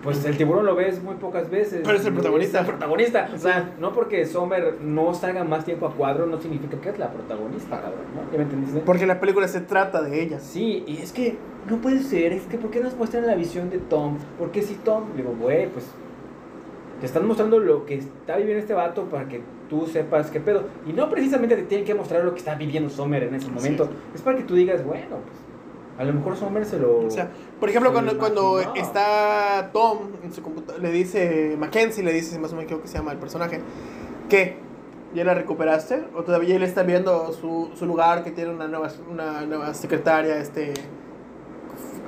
Pues 0.08 0.24
el 0.24 0.38
tiburón 0.38 0.66
lo 0.66 0.74
ves 0.74 1.04
muy 1.04 1.16
pocas 1.16 1.50
veces. 1.50 1.82
Pero 1.84 1.98
es 1.98 2.06
el 2.06 2.14
protagonista. 2.14 2.62
el 2.62 2.66
protagonista. 2.66 3.30
O 3.36 3.38
sea, 3.38 3.74
no 3.78 3.92
porque 3.92 4.26
Sommer 4.26 4.78
no 4.82 5.14
salga 5.14 5.44
más 5.44 5.66
tiempo 5.66 5.86
a 5.86 5.94
cuadro, 5.94 6.26
no 6.28 6.40
significa 6.40 6.80
que 6.80 6.88
es 6.88 6.98
la 6.98 7.12
protagonista, 7.12 7.82
cabrón. 7.82 8.06
¿no? 8.16 8.32
¿Ya 8.32 8.38
me 8.38 8.46
entendiste? 8.46 8.80
Porque 8.86 9.06
la 9.06 9.20
película 9.20 9.50
se 9.50 9.60
trata 9.60 10.02
de 10.02 10.24
ella. 10.24 10.40
Sí, 10.40 10.86
y 10.88 11.00
es 11.02 11.12
que 11.12 11.36
no 11.70 11.82
puede 11.82 12.04
ser. 12.04 12.32
Es 12.32 12.44
que, 12.44 12.58
¿por 12.58 12.72
qué 12.72 12.80
nos 12.80 12.96
muestran 12.96 13.28
la 13.28 13.36
visión 13.36 13.70
de 13.70 13.80
Tom? 13.80 14.18
Porque 14.40 14.62
si 14.62 14.76
Tom, 14.76 15.08
digo, 15.18 15.36
güey, 15.38 15.68
pues 15.68 15.86
te 17.02 17.06
están 17.06 17.28
mostrando 17.28 17.60
lo 17.60 17.86
que 17.86 17.96
está 17.96 18.38
viviendo 18.38 18.62
este 18.62 18.74
vato 18.74 19.10
para 19.10 19.28
que 19.28 19.42
tú 19.70 19.88
sepas 19.88 20.32
qué 20.32 20.40
pedo. 20.40 20.64
Y 20.88 20.94
no 20.94 21.10
precisamente 21.10 21.58
te 21.58 21.64
tienen 21.64 21.86
que 21.86 21.94
mostrar 21.94 22.24
lo 22.24 22.32
que 22.32 22.40
está 22.40 22.56
viviendo 22.56 22.90
Sommer 22.90 23.24
en 23.24 23.36
ese 23.36 23.50
momento. 23.50 23.90
Es 24.16 24.22
para 24.22 24.38
que 24.38 24.44
tú 24.44 24.56
digas, 24.56 24.86
bueno, 24.86 25.18
pues 25.26 25.47
a 25.98 26.04
lo 26.04 26.14
mejor 26.14 26.36
Sommer 26.38 26.66
se 26.66 26.78
lo. 26.80 27.00
O 27.00 27.10
sea, 27.10 27.30
por 27.60 27.70
ejemplo, 27.70 27.92
cuando, 27.92 28.18
cuando 28.18 28.60
está 28.76 29.70
Tom 29.74 29.98
en 30.24 30.32
su 30.34 30.42
computadora, 30.44 30.82
le 30.84 30.92
dice, 30.92 31.56
Mackenzie 31.58 32.04
le 32.04 32.14
dice, 32.14 32.38
más 32.40 32.52
o 32.54 32.56
menos 32.56 32.68
creo 32.70 32.82
que 32.82 32.88
se 32.88 32.98
llama 32.98 33.12
el 33.12 33.18
personaje, 33.18 33.62
que 34.30 34.58
ya 35.16 35.24
la 35.24 35.34
recuperaste, 35.34 36.04
o 36.16 36.24
todavía 36.24 36.56
él 36.56 36.64
está 36.64 36.84
viendo 36.84 37.32
su, 37.34 37.72
su 37.76 37.86
lugar, 37.86 38.24
que 38.24 38.32
tiene 38.32 38.52
una 38.52 38.68
nueva, 38.68 38.90
una 39.10 39.42
nueva 39.46 39.74
secretaria, 39.74 40.38
este, 40.38 40.74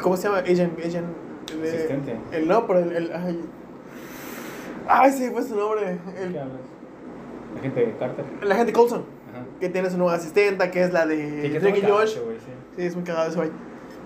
¿cómo 0.02 0.17
se 0.17 0.23
llama? 0.28 0.39
Agent, 0.39 0.78
agent, 0.80 1.08
el- 1.54 1.63
Asistente. 1.67 2.17
el, 2.32 2.47
no, 2.47 2.67
pero 2.67 2.80
el, 2.80 2.91
el- 2.95 3.12
ay, 3.13 3.39
ay, 4.88 5.12
sí, 5.12 5.30
fue 5.32 5.41
su 5.43 5.56
nombre, 5.56 5.97
el- 6.21 6.32
¿Qué 6.34 6.39
hablas? 6.39 6.58
La 7.56 7.62
gente 7.62 7.80
de 7.86 7.97
Carter. 7.97 8.25
la 8.43 8.56
gente 8.56 8.73
Coulson, 8.73 9.04
Ajá. 9.34 9.45
que 9.60 9.69
tiene 9.69 9.89
su 9.89 9.97
nueva 9.97 10.13
asistenta, 10.15 10.69
que 10.69 10.84
es 10.84 10.93
la 10.93 11.04
Sí, 11.04 11.15
de 11.15 11.60
que 11.60 11.67
y 11.69 11.71
muy 11.71 11.82
Josh, 11.82 12.17
güey, 12.23 12.38
sí. 12.38 12.82
Es 12.84 12.95
muy 12.95 13.04
cagado 13.04 13.28
eso, 13.30 13.38
güey. 13.38 13.49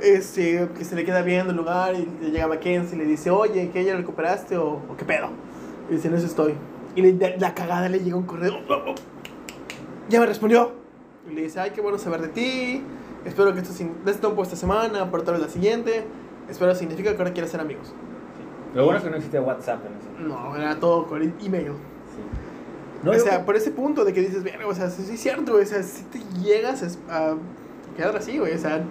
Este, 0.02 0.68
que 0.78 0.84
se 0.84 0.96
le 0.96 1.06
queda 1.06 1.22
viendo 1.22 1.52
el 1.52 1.58
lugar 1.58 1.94
y 1.96 2.08
le 2.22 2.32
llega 2.32 2.48
Mackenzie 2.48 2.96
y 2.98 3.00
le 3.00 3.06
dice, 3.06 3.30
oye, 3.30 3.70
¿qué 3.72 3.84
ya 3.86 3.96
recuperaste 3.96 4.58
o, 4.58 4.74
o 4.90 4.98
qué 4.98 5.06
pedo? 5.06 5.30
Y 5.90 5.94
dice, 5.96 6.08
en 6.10 6.16
eso 6.16 6.26
estoy. 6.26 6.56
Y 6.96 7.02
le- 7.02 7.38
la 7.38 7.54
cagada 7.54 7.88
le 7.90 8.00
llega 8.00 8.16
un 8.18 8.26
correo. 8.26 8.56
"Oh, 8.70 8.74
oh, 8.74 8.96
Ya 10.10 10.20
me 10.20 10.26
respondió. 10.26 10.74
Y 11.30 11.34
le 11.34 11.44
dice, 11.44 11.60
ay, 11.60 11.72
qué 11.72 11.80
bueno 11.82 11.98
saber 11.98 12.22
de 12.22 12.28
ti. 12.28 12.84
Espero 13.26 13.54
que 13.54 13.62
esto 13.62 13.74
sin- 13.74 14.04
des 14.04 14.20
tiempo 14.20 14.44
esta 14.44 14.56
semana, 14.58 15.10
pero 15.10 15.24
tal 15.24 15.36
vez 15.36 15.44
la 15.44 15.50
siguiente. 15.50 16.04
Espero 16.50 16.76
significa 16.76 17.12
que 17.12 17.18
ahora 17.18 17.32
quieres 17.32 17.52
ser 17.52 17.62
amigos. 17.62 17.94
Lo 18.76 18.84
bueno 18.86 18.98
es 18.98 19.04
que 19.06 19.10
no 19.10 19.16
existe 19.16 19.40
WhatsApp 19.40 19.80
en 19.86 19.94
eso. 19.94 20.28
No, 20.36 20.56
era 20.58 20.76
todo 20.80 21.08
con 21.08 21.22
el 21.22 21.34
email. 21.46 21.68
Sí. 21.68 22.22
No, 23.04 23.12
o 23.12 23.14
yo- 23.14 23.20
sea, 23.22 23.46
por 23.46 23.56
ese 23.56 23.72
punto 23.72 24.04
de 24.04 24.12
que 24.14 24.22
dices, 24.22 24.44
verga, 24.44 24.68
o 24.68 24.74
sea, 24.76 24.90
sí, 24.90 25.04
sí 25.06 25.14
es 25.14 25.20
cierto, 25.22 25.56
o 25.56 25.66
sea, 25.66 25.82
si 25.84 26.04
te 26.06 26.20
llegas 26.44 26.98
a 27.10 27.30
a 27.32 27.36
quedar 27.96 28.16
así, 28.18 28.38
güey, 28.40 28.54
o 28.56 28.58
sea, 28.58 28.84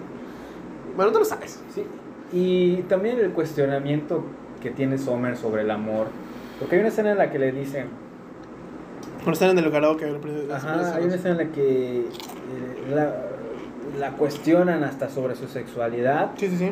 bueno, 0.95 1.11
tú 1.11 1.19
lo 1.19 1.25
sabes. 1.25 1.61
Sí. 1.73 1.85
Y 2.31 2.83
también 2.83 3.19
el 3.19 3.31
cuestionamiento 3.31 4.23
que 4.61 4.71
tiene 4.71 4.97
Sommer 4.97 5.37
sobre 5.37 5.61
el 5.61 5.71
amor. 5.71 6.07
Porque 6.59 6.75
hay 6.75 6.79
una 6.79 6.89
escena 6.89 7.11
en 7.11 7.17
la 7.17 7.31
que 7.31 7.39
le 7.39 7.51
dicen, 7.51 7.87
Cuando 9.17 9.33
están 9.33 9.49
en 9.51 9.59
el 9.59 9.71
karaoke, 9.71 10.05
Ajá, 10.51 10.95
hay 10.95 11.05
una 11.05 11.15
escena 11.15 11.41
en 11.41 11.47
la 11.49 11.53
que 11.53 11.99
eh, 11.99 12.05
la, 12.93 13.13
la 13.99 14.11
cuestionan 14.11 14.83
hasta 14.83 15.09
sobre 15.09 15.35
su 15.35 15.47
sexualidad. 15.47 16.31
Sí, 16.37 16.47
sí, 16.47 16.57
sí. 16.57 16.71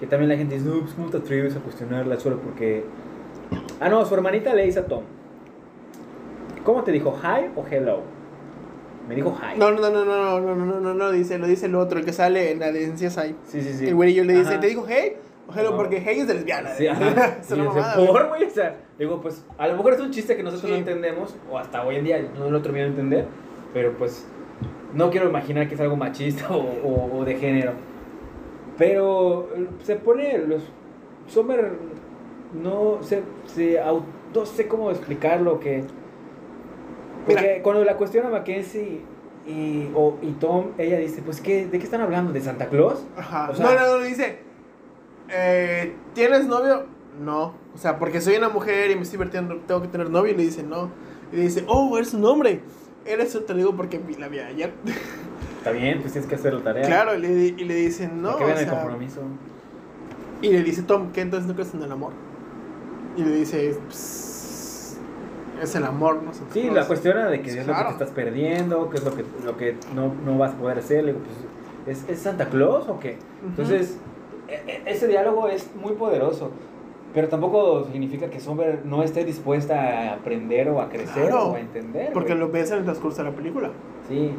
Que 0.00 0.06
también 0.06 0.28
la 0.28 0.36
gente 0.36 0.56
dice, 0.56 0.68
no, 0.68 0.80
pues 0.80 0.94
¿cómo 0.94 1.08
te 1.10 1.18
atreves 1.18 1.56
a 1.56 1.60
cuestionarla 1.60 2.18
solo 2.18 2.38
porque... 2.38 2.84
Ah, 3.80 3.88
no, 3.88 4.04
su 4.04 4.14
hermanita 4.14 4.54
le 4.54 4.64
dice 4.64 4.80
a 4.80 4.86
Tom. 4.86 5.04
¿Cómo 6.64 6.82
te 6.82 6.92
dijo, 6.92 7.16
hi 7.22 7.50
o 7.54 7.64
hello? 7.70 8.00
Me 9.08 9.14
dijo 9.14 9.36
hi. 9.40 9.58
No, 9.58 9.70
no, 9.70 9.80
no, 9.80 9.90
no, 9.90 10.04
no, 10.04 10.40
no, 10.40 10.54
no, 10.54 10.64
no, 10.66 10.80
no, 10.80 10.94
no, 10.94 11.12
dice, 11.12 11.38
lo 11.38 11.46
dice 11.46 11.66
el 11.66 11.74
otro, 11.76 11.98
el 11.98 12.04
que 12.04 12.12
sale 12.12 12.50
en 12.50 12.58
la 12.60 12.72
de 12.72 12.90
CSI. 12.92 13.36
Sí, 13.46 13.62
sí, 13.62 13.72
sí. 13.74 13.86
El 13.88 13.94
güey 13.94 14.14
yo 14.14 14.24
le 14.24 14.34
dice, 14.34 14.50
Ajá. 14.52 14.60
¿te 14.60 14.66
digo 14.66 14.84
hey? 14.88 15.12
O 15.48 15.52
hello, 15.56 15.70
No. 15.70 15.76
porque 15.76 16.02
hey 16.04 16.18
es 16.20 16.26
lesbiana. 16.26 16.70
Sí, 16.74 16.88
ajá. 16.88 17.36
es 17.40 17.50
Y 17.50 17.54
una 17.54 17.64
mamada, 17.64 17.94
güey. 17.96 18.08
por, 18.08 18.28
güey, 18.28 18.44
o 18.44 18.50
sea, 18.50 18.76
digo, 18.98 19.20
pues, 19.20 19.44
a 19.58 19.68
lo 19.68 19.76
mejor 19.76 19.92
es 19.94 20.00
un 20.00 20.10
chiste 20.10 20.36
que 20.36 20.42
nosotros 20.42 20.66
Sí. 20.68 20.72
no 20.72 20.76
entendemos, 20.78 21.36
o 21.50 21.56
hasta 21.58 21.84
hoy 21.86 21.96
en 21.96 22.04
día 22.04 22.20
no 22.36 22.50
lo 22.50 22.60
termino 22.62 22.84
de 22.84 22.90
entender, 22.90 23.26
pero 23.72 23.92
pues, 23.96 24.26
no 24.92 25.10
quiero 25.10 25.28
imaginar 25.28 25.68
que 25.68 25.74
es 25.74 25.80
algo 25.80 25.94
machista 25.96 26.48
o, 26.50 26.58
o- 26.58 27.18
o 27.18 27.24
de 27.24 27.36
género. 27.36 27.72
Pero 28.78 29.48
se 29.82 29.96
pone, 29.96 30.38
los, 30.38 30.62
Sommer 31.28 31.72
no 32.62 32.98
se, 33.02 33.22
se 33.46 33.80
no 34.34 34.46
sé 34.46 34.68
cómo 34.68 34.90
explicarlo, 34.90 35.58
que, 35.60 35.84
porque 37.26 37.42
Mira. 37.42 37.62
cuando 37.62 37.84
la 37.84 37.96
cuestiona 37.96 38.30
Mackenzie 38.30 39.00
y, 39.46 39.88
o, 39.94 40.16
y 40.22 40.32
Tom, 40.32 40.68
ella 40.78 40.98
dice, 40.98 41.22
pues, 41.22 41.40
¿qué, 41.40 41.66
¿de 41.66 41.78
qué 41.78 41.84
están 41.84 42.00
hablando? 42.00 42.32
¿De 42.32 42.40
Santa 42.40 42.68
Claus? 42.68 43.04
Ajá. 43.16 43.50
O 43.50 43.54
sea- 43.54 43.64
no, 43.66 43.74
no, 43.74 43.86
no, 43.92 43.98
le 43.98 44.08
dice, 44.08 44.38
eh, 45.28 45.94
¿tienes 46.14 46.46
novio? 46.46 46.86
No. 47.22 47.54
O 47.74 47.78
sea, 47.78 47.98
porque 47.98 48.20
soy 48.20 48.36
una 48.36 48.48
mujer 48.48 48.90
y 48.90 48.96
me 48.96 49.02
estoy 49.02 49.18
divirtiendo, 49.18 49.56
tengo 49.66 49.82
que 49.82 49.88
tener 49.88 50.10
novio. 50.10 50.32
Y 50.32 50.36
le 50.36 50.42
dice, 50.44 50.62
no. 50.62 50.90
Y 51.32 51.36
le 51.36 51.42
dice, 51.42 51.64
oh, 51.68 51.96
eres 51.98 52.14
un 52.14 52.24
hombre. 52.24 52.60
Eres 53.04 53.32
te 53.32 53.52
lo 53.52 53.58
digo 53.58 53.76
porque 53.76 54.00
la 54.18 54.28
vi 54.28 54.38
ayer. 54.40 54.72
Está 55.58 55.70
bien, 55.70 56.00
pues 56.00 56.12
tienes 56.12 56.28
que 56.28 56.34
hacer 56.36 56.54
la 56.54 56.62
tarea. 56.62 56.86
Claro, 56.86 57.14
y 57.16 57.20
le, 57.20 57.28
y 57.28 57.64
le 57.64 57.74
dice, 57.74 58.08
no. 58.08 58.36
Que 58.36 58.44
o 58.44 58.46
vean 58.46 58.58
el 58.58 58.64
sea, 58.66 58.80
compromiso. 58.80 59.20
y 60.42 60.50
le 60.50 60.62
dice, 60.62 60.82
Tom, 60.82 61.12
¿qué 61.12 61.20
entonces 61.22 61.48
no 61.48 61.54
crees 61.54 61.72
en 61.74 61.82
el 61.82 61.90
amor? 61.92 62.12
Y 63.16 63.22
le 63.22 63.30
dice, 63.36 63.76
"Pues, 63.86 64.35
es 65.62 65.74
el 65.74 65.84
amor, 65.84 66.22
no 66.22 66.32
sé. 66.32 66.42
Sí, 66.52 66.70
la 66.70 66.82
sé". 66.82 66.88
cuestión 66.88 67.30
de 67.30 67.40
que 67.42 67.50
es 67.50 67.66
lo 67.66 67.74
que 67.74 67.82
te 67.84 67.90
estás 67.90 68.10
perdiendo, 68.10 68.90
qué 68.90 68.96
es 68.98 69.04
lo 69.04 69.14
que, 69.14 69.24
lo 69.44 69.56
que 69.56 69.76
no, 69.94 70.12
no 70.24 70.38
vas 70.38 70.52
a 70.52 70.56
poder 70.56 70.78
hacer. 70.78 71.04
Le 71.04 71.12
digo, 71.12 71.24
pues, 71.84 71.98
¿es, 71.98 72.08
¿es 72.08 72.18
Santa 72.20 72.46
Claus 72.46 72.88
o 72.88 72.98
qué? 72.98 73.18
Entonces, 73.44 73.98
e- 74.48 74.54
e- 74.70 74.82
ese 74.86 75.06
diálogo 75.08 75.48
es 75.48 75.68
muy 75.80 75.92
poderoso. 75.92 76.50
Pero 77.14 77.28
tampoco 77.28 77.84
significa 77.90 78.28
que 78.28 78.40
Sommer 78.40 78.80
no 78.84 79.02
esté 79.02 79.24
dispuesta 79.24 79.80
a 79.80 80.14
aprender 80.14 80.68
o 80.68 80.80
a 80.82 80.88
crecer 80.90 81.28
Claro, 81.28 81.48
o 81.52 81.54
a 81.54 81.60
entender. 81.60 82.12
Porque 82.12 82.34
lo 82.34 82.50
ves 82.50 82.70
en 82.72 82.78
el 82.78 82.84
transcurso 82.84 83.22
de 83.24 83.30
la 83.30 83.34
película. 83.36 83.70
Sí. 84.08 84.32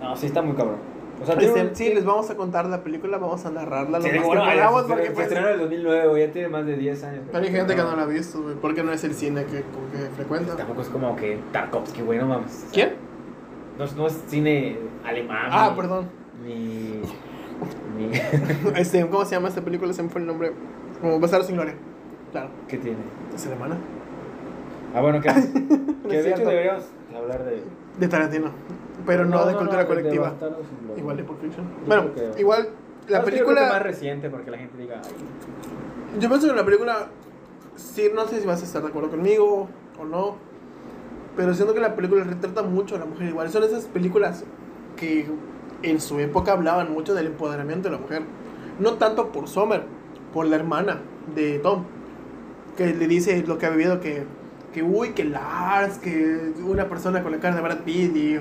No, 0.00 0.16
sí 0.16 0.26
está 0.26 0.40
muy 0.40 0.54
cabrón. 0.56 0.76
O 1.22 1.26
sea, 1.26 1.38
tiene 1.38 1.62
un- 1.62 1.74
sí, 1.76 1.94
les 1.94 2.04
vamos 2.04 2.28
a 2.30 2.36
contar 2.36 2.66
la 2.66 2.82
película, 2.82 3.18
vamos 3.18 3.44
a 3.46 3.50
narrarla 3.50 3.98
lo 3.98 4.04
Sí, 4.04 4.10
más 4.10 4.20
que 4.20 4.26
bueno, 4.26 4.42
podamos. 4.44 4.82
se- 4.82 4.88
Porque 4.88 5.06
se 5.06 5.10
pues, 5.12 5.26
estrenó 5.26 5.46
en 5.48 5.54
el 5.54 5.60
2009, 5.60 6.08
güey, 6.08 6.26
ya 6.26 6.32
tiene 6.32 6.48
más 6.48 6.66
de 6.66 6.76
10 6.76 7.04
años. 7.04 7.22
pero 7.30 7.44
hay 7.44 7.50
gente 7.52 7.74
que 7.76 7.82
no 7.82 7.96
la 7.96 8.02
ha 8.02 8.06
visto, 8.06 8.42
güey, 8.42 8.54
porque 8.56 8.82
no 8.82 8.92
es 8.92 9.04
el 9.04 9.14
cine 9.14 9.44
que, 9.44 9.58
que 9.58 10.08
frecuenta. 10.16 10.56
Tampoco 10.56 10.82
es 10.82 10.88
como 10.88 11.16
que 11.16 11.38
Tarkovsky, 11.52 12.02
güey, 12.02 12.18
no 12.18 12.26
mames. 12.26 12.46
O 12.52 12.58
sea, 12.60 12.68
¿Quién? 12.72 12.94
No, 13.78 13.84
es- 13.84 13.96
no 13.96 14.06
es 14.06 14.22
cine 14.28 14.76
alemán. 15.04 15.46
Ah, 15.50 15.68
ni- 15.70 15.76
perdón. 15.80 16.08
Ni. 16.44 17.00
ni 17.98 18.10
Este, 18.80 19.06
¿Cómo 19.08 19.24
se 19.24 19.36
llama 19.36 19.48
esta 19.48 19.62
película? 19.62 19.92
Se 19.92 20.02
me 20.02 20.08
fue 20.08 20.20
el 20.20 20.26
nombre. 20.26 20.52
Como 21.00 21.20
Bastardo 21.20 21.44
sin 21.46 21.54
Gloria. 21.56 21.74
Claro, 22.32 22.48
¿Qué 22.68 22.76
tiene? 22.78 22.98
es 23.34 23.46
alemana. 23.46 23.76
Ah, 24.94 25.00
bueno, 25.00 25.20
que, 25.20 25.28
que 26.08 26.22
de 26.22 26.30
hecho 26.30 26.44
deberíamos 26.44 26.84
hablar 27.16 27.44
de. 27.44 27.62
De 27.98 28.08
Tarantino. 28.08 28.50
Pero 29.06 29.24
no, 29.24 29.44
de 29.46 29.54
cultura 29.54 29.86
colectiva. 29.86 30.34
Gloria. 30.38 30.56
igual 30.96 31.16
de 31.16 31.24
Pulp 31.24 31.40
Fiction. 31.40 31.66
Yo 31.66 31.86
Bueno, 31.86 32.14
que- 32.14 32.40
igual 32.40 32.68
la 33.08 33.18
No, 33.20 33.24
es 33.24 33.30
que 33.30 33.38
yo 33.38 33.44
creo 33.44 33.46
que 33.48 33.54
película. 33.54 33.68
más 33.68 33.82
reciente 33.82 34.30
porque 34.30 34.50
la 34.50 34.58
gente 34.58 34.78
diga. 34.78 35.00
"Ay, 35.04 36.18
Yo 36.20 36.28
pienso 36.28 36.46
que 36.48 36.54
la 36.54 36.64
película, 36.64 37.06
sí, 37.76 38.08
no 38.14 38.26
sé 38.26 38.40
si 38.40 38.46
vas 38.46 38.62
a 38.62 38.64
estar 38.64 38.80
de 38.82 38.88
acuerdo 38.88 39.10
conmigo 39.10 39.68
o 40.00 40.04
no, 40.04 40.36
pero 41.36 41.52
siento 41.54 41.74
que 41.74 41.80
la 41.80 41.96
película 41.96 42.22
retrata 42.24 42.62
mucho 42.62 42.94
a 42.94 42.98
la 43.00 43.04
mujer 43.04 43.28
igual. 43.28 43.50
Son 43.50 43.62
esas 43.64 43.84
películas 43.86 44.44
que 44.96 45.26
en 45.82 46.00
su 46.00 46.18
época 46.20 46.52
hablaban 46.52 46.92
mucho 46.92 47.14
del 47.14 47.26
empoderamiento 47.26 47.88
de 47.88 47.96
la 47.96 48.00
mujer. 48.00 48.22
No 48.78 48.94
tanto 48.94 49.32
por 49.32 49.48
Sommer, 49.48 49.82
por 50.32 50.46
la 50.46 50.56
hermana 50.56 51.00
de 51.34 51.58
Tom, 51.58 51.84
que 52.76 52.86
le 52.94 53.06
dice 53.08 53.42
lo 53.46 53.58
que 53.58 53.66
ha 53.66 53.70
vivido, 53.70 54.00
que, 54.00 54.24
que 54.72 54.82
uy, 54.82 55.10
que 55.10 55.24
Lars, 55.24 55.98
que 55.98 56.52
una 56.64 56.88
persona 56.88 57.22
con 57.22 57.32
la 57.32 57.38
cara 57.38 57.56
de 57.56 57.62
Brad 57.62 57.78
Pitt 57.80 58.16
y 58.16 58.38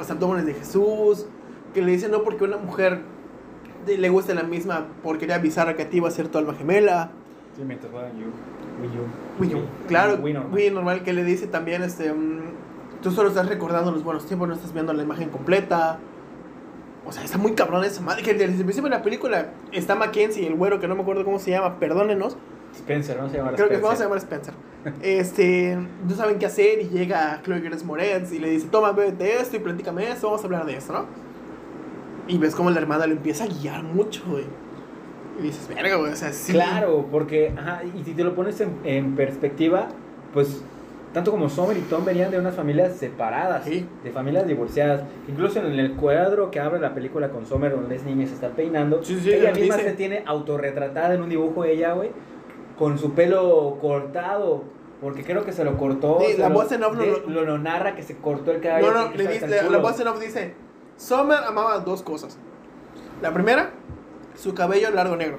los 0.00 0.10
abdómenes 0.10 0.46
de 0.46 0.54
Jesús, 0.54 1.26
que 1.74 1.82
le 1.82 1.92
dice 1.92 2.08
no 2.08 2.22
porque 2.22 2.44
una 2.44 2.56
mujer 2.56 3.02
le 3.86 4.08
guste 4.08 4.34
la 4.34 4.42
misma 4.42 4.86
porquería 5.02 5.38
bizarra 5.38 5.76
que 5.76 5.82
a 5.82 5.90
ti 5.90 6.00
va 6.00 6.08
a 6.08 6.10
ser 6.10 6.28
tu 6.28 6.38
alma 6.38 6.54
gemela. 6.54 7.10
Sí, 7.56 7.62
You. 7.62 9.02
Wii 9.38 9.54
U. 9.54 9.60
Claro, 9.88 10.14
Wii 10.22 10.32
normal. 10.32 10.54
Wii 10.54 10.70
normal 10.70 11.02
que 11.02 11.12
le 11.12 11.22
dice 11.22 11.46
también, 11.46 11.82
este, 11.82 12.12
mm, 12.12 12.40
tú 13.02 13.10
solo 13.10 13.28
estás 13.28 13.46
recordando 13.46 13.92
los 13.92 14.02
buenos 14.02 14.24
tiempos, 14.24 14.48
no 14.48 14.54
estás 14.54 14.72
viendo 14.72 14.92
la 14.94 15.02
imagen 15.02 15.28
completa. 15.28 15.98
O 17.06 17.12
sea, 17.12 17.22
está 17.22 17.36
muy 17.36 17.52
cabrón 17.52 17.84
esa 17.84 18.00
madre. 18.00 18.22
Que 18.22 18.32
desde 18.32 18.56
el 18.56 18.64
principio 18.64 18.88
de 18.88 18.96
la 18.96 19.02
película 19.02 19.52
está 19.72 19.94
Mackenzie, 19.94 20.46
el 20.46 20.54
güero 20.54 20.80
que 20.80 20.88
no 20.88 20.94
me 20.94 21.02
acuerdo 21.02 21.24
cómo 21.24 21.38
se 21.38 21.50
llama, 21.50 21.78
perdónenos. 21.78 22.38
Spencer, 22.74 23.18
¿no? 23.20 23.28
Se 23.28 23.36
llama 23.38 23.52
Creo 23.52 23.68
que 23.68 23.74
Spencer. 23.74 23.82
vamos 23.82 24.00
a 24.00 24.02
llamar 24.04 24.18
Spencer. 24.18 24.54
Este, 25.02 25.76
no 26.08 26.14
saben 26.14 26.38
qué 26.38 26.46
hacer 26.46 26.80
y 26.80 26.88
llega 26.88 27.40
Chloe 27.44 27.60
Grace 27.60 27.84
Moretz 27.84 28.32
y 28.32 28.38
le 28.38 28.50
dice, 28.50 28.68
toma, 28.70 28.92
bébete 28.92 29.36
esto 29.40 29.56
y 29.56 29.60
platícame 29.60 30.10
esto, 30.10 30.26
vamos 30.28 30.40
a 30.42 30.44
hablar 30.44 30.64
de 30.66 30.76
esto, 30.76 30.92
¿no? 30.92 31.04
Y 32.28 32.38
ves 32.38 32.54
como 32.54 32.70
la 32.70 32.78
hermana 32.80 33.06
lo 33.06 33.12
empieza 33.12 33.44
a 33.44 33.46
guiar 33.48 33.82
mucho, 33.82 34.22
güey. 34.26 34.44
Y 35.38 35.42
dices, 35.42 35.68
verga, 35.68 35.96
güey, 35.96 36.12
o 36.12 36.16
sea, 36.16 36.32
sí. 36.32 36.52
Claro, 36.52 37.06
porque, 37.10 37.52
ajá, 37.56 37.82
y 37.84 38.04
si 38.04 38.12
te 38.14 38.24
lo 38.24 38.34
pones 38.34 38.60
en, 38.60 38.70
en 38.84 39.16
perspectiva, 39.16 39.88
pues 40.32 40.62
tanto 41.12 41.32
como 41.32 41.48
Sommer 41.48 41.76
y 41.76 41.80
Tom 41.80 42.04
venían 42.04 42.30
de 42.30 42.38
unas 42.38 42.54
familias 42.54 42.94
separadas, 42.96 43.64
Sí. 43.64 43.84
de 44.04 44.10
familias 44.12 44.46
divorciadas. 44.46 45.02
Incluso 45.28 45.58
en 45.58 45.78
el 45.78 45.92
cuadro 45.96 46.50
que 46.52 46.60
abre 46.60 46.78
la 46.80 46.94
película 46.94 47.30
con 47.30 47.46
Sommer, 47.46 47.72
donde 47.72 47.96
es 47.96 48.04
niña 48.04 48.24
y 48.24 48.26
se 48.28 48.34
está 48.34 48.50
peinando, 48.50 49.02
Sí, 49.02 49.18
sí, 49.20 49.32
ella 49.32 49.52
misma 49.52 49.76
dice. 49.76 49.88
se 49.90 49.96
tiene 49.96 50.22
autorretratada 50.24 51.14
en 51.14 51.22
un 51.22 51.28
dibujo 51.28 51.64
ella, 51.64 51.94
güey, 51.94 52.10
con 52.80 52.98
su 52.98 53.12
pelo 53.12 53.76
cortado. 53.80 54.64
Porque 55.00 55.22
creo 55.22 55.44
que 55.44 55.52
se 55.52 55.64
lo 55.64 55.78
cortó. 55.78 56.18
Sí, 56.20 56.36
la 56.36 56.48
voz 56.48 56.72
en 56.72 56.82
off 56.82 56.94
lo- 56.96 57.26
lo, 57.28 57.44
lo 57.44 57.58
narra 57.58 57.94
que 57.94 58.02
se 58.02 58.16
cortó 58.16 58.50
el 58.50 58.60
cabello. 58.60 58.92
No, 58.92 59.08
no, 59.08 59.14
le 59.14 59.26
dice, 59.28 59.46
la, 59.48 59.78
voz 59.78 59.98
en 60.00 60.08
off 60.08 60.18
dice, 60.20 60.54
Summer 60.96 61.38
amaba 61.46 61.78
dos 61.78 62.02
cosas. 62.02 62.36
La 63.22 63.32
primera, 63.32 63.70
su 64.34 64.52
cabello 64.54 64.90
largo 64.90 65.16
negro. 65.16 65.38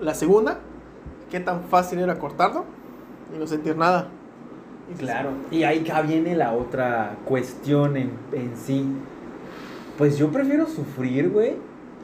La 0.00 0.12
segunda, 0.14 0.58
qué 1.30 1.40
tan 1.40 1.62
fácil 1.64 2.00
era 2.00 2.18
cortarlo 2.18 2.64
y 3.34 3.38
no 3.38 3.46
sentir 3.46 3.76
nada. 3.76 4.08
Y 4.92 4.98
Claro, 4.98 5.30
y 5.50 5.62
ahí 5.64 5.80
acá 5.88 6.02
viene 6.02 6.34
la 6.36 6.52
otra 6.52 7.16
cuestión 7.24 7.96
en, 7.96 8.10
en 8.32 8.56
sí. 8.56 8.84
Pues 9.96 10.18
yo 10.18 10.28
prefiero 10.30 10.66
sufrir, 10.66 11.30
güey, 11.30 11.54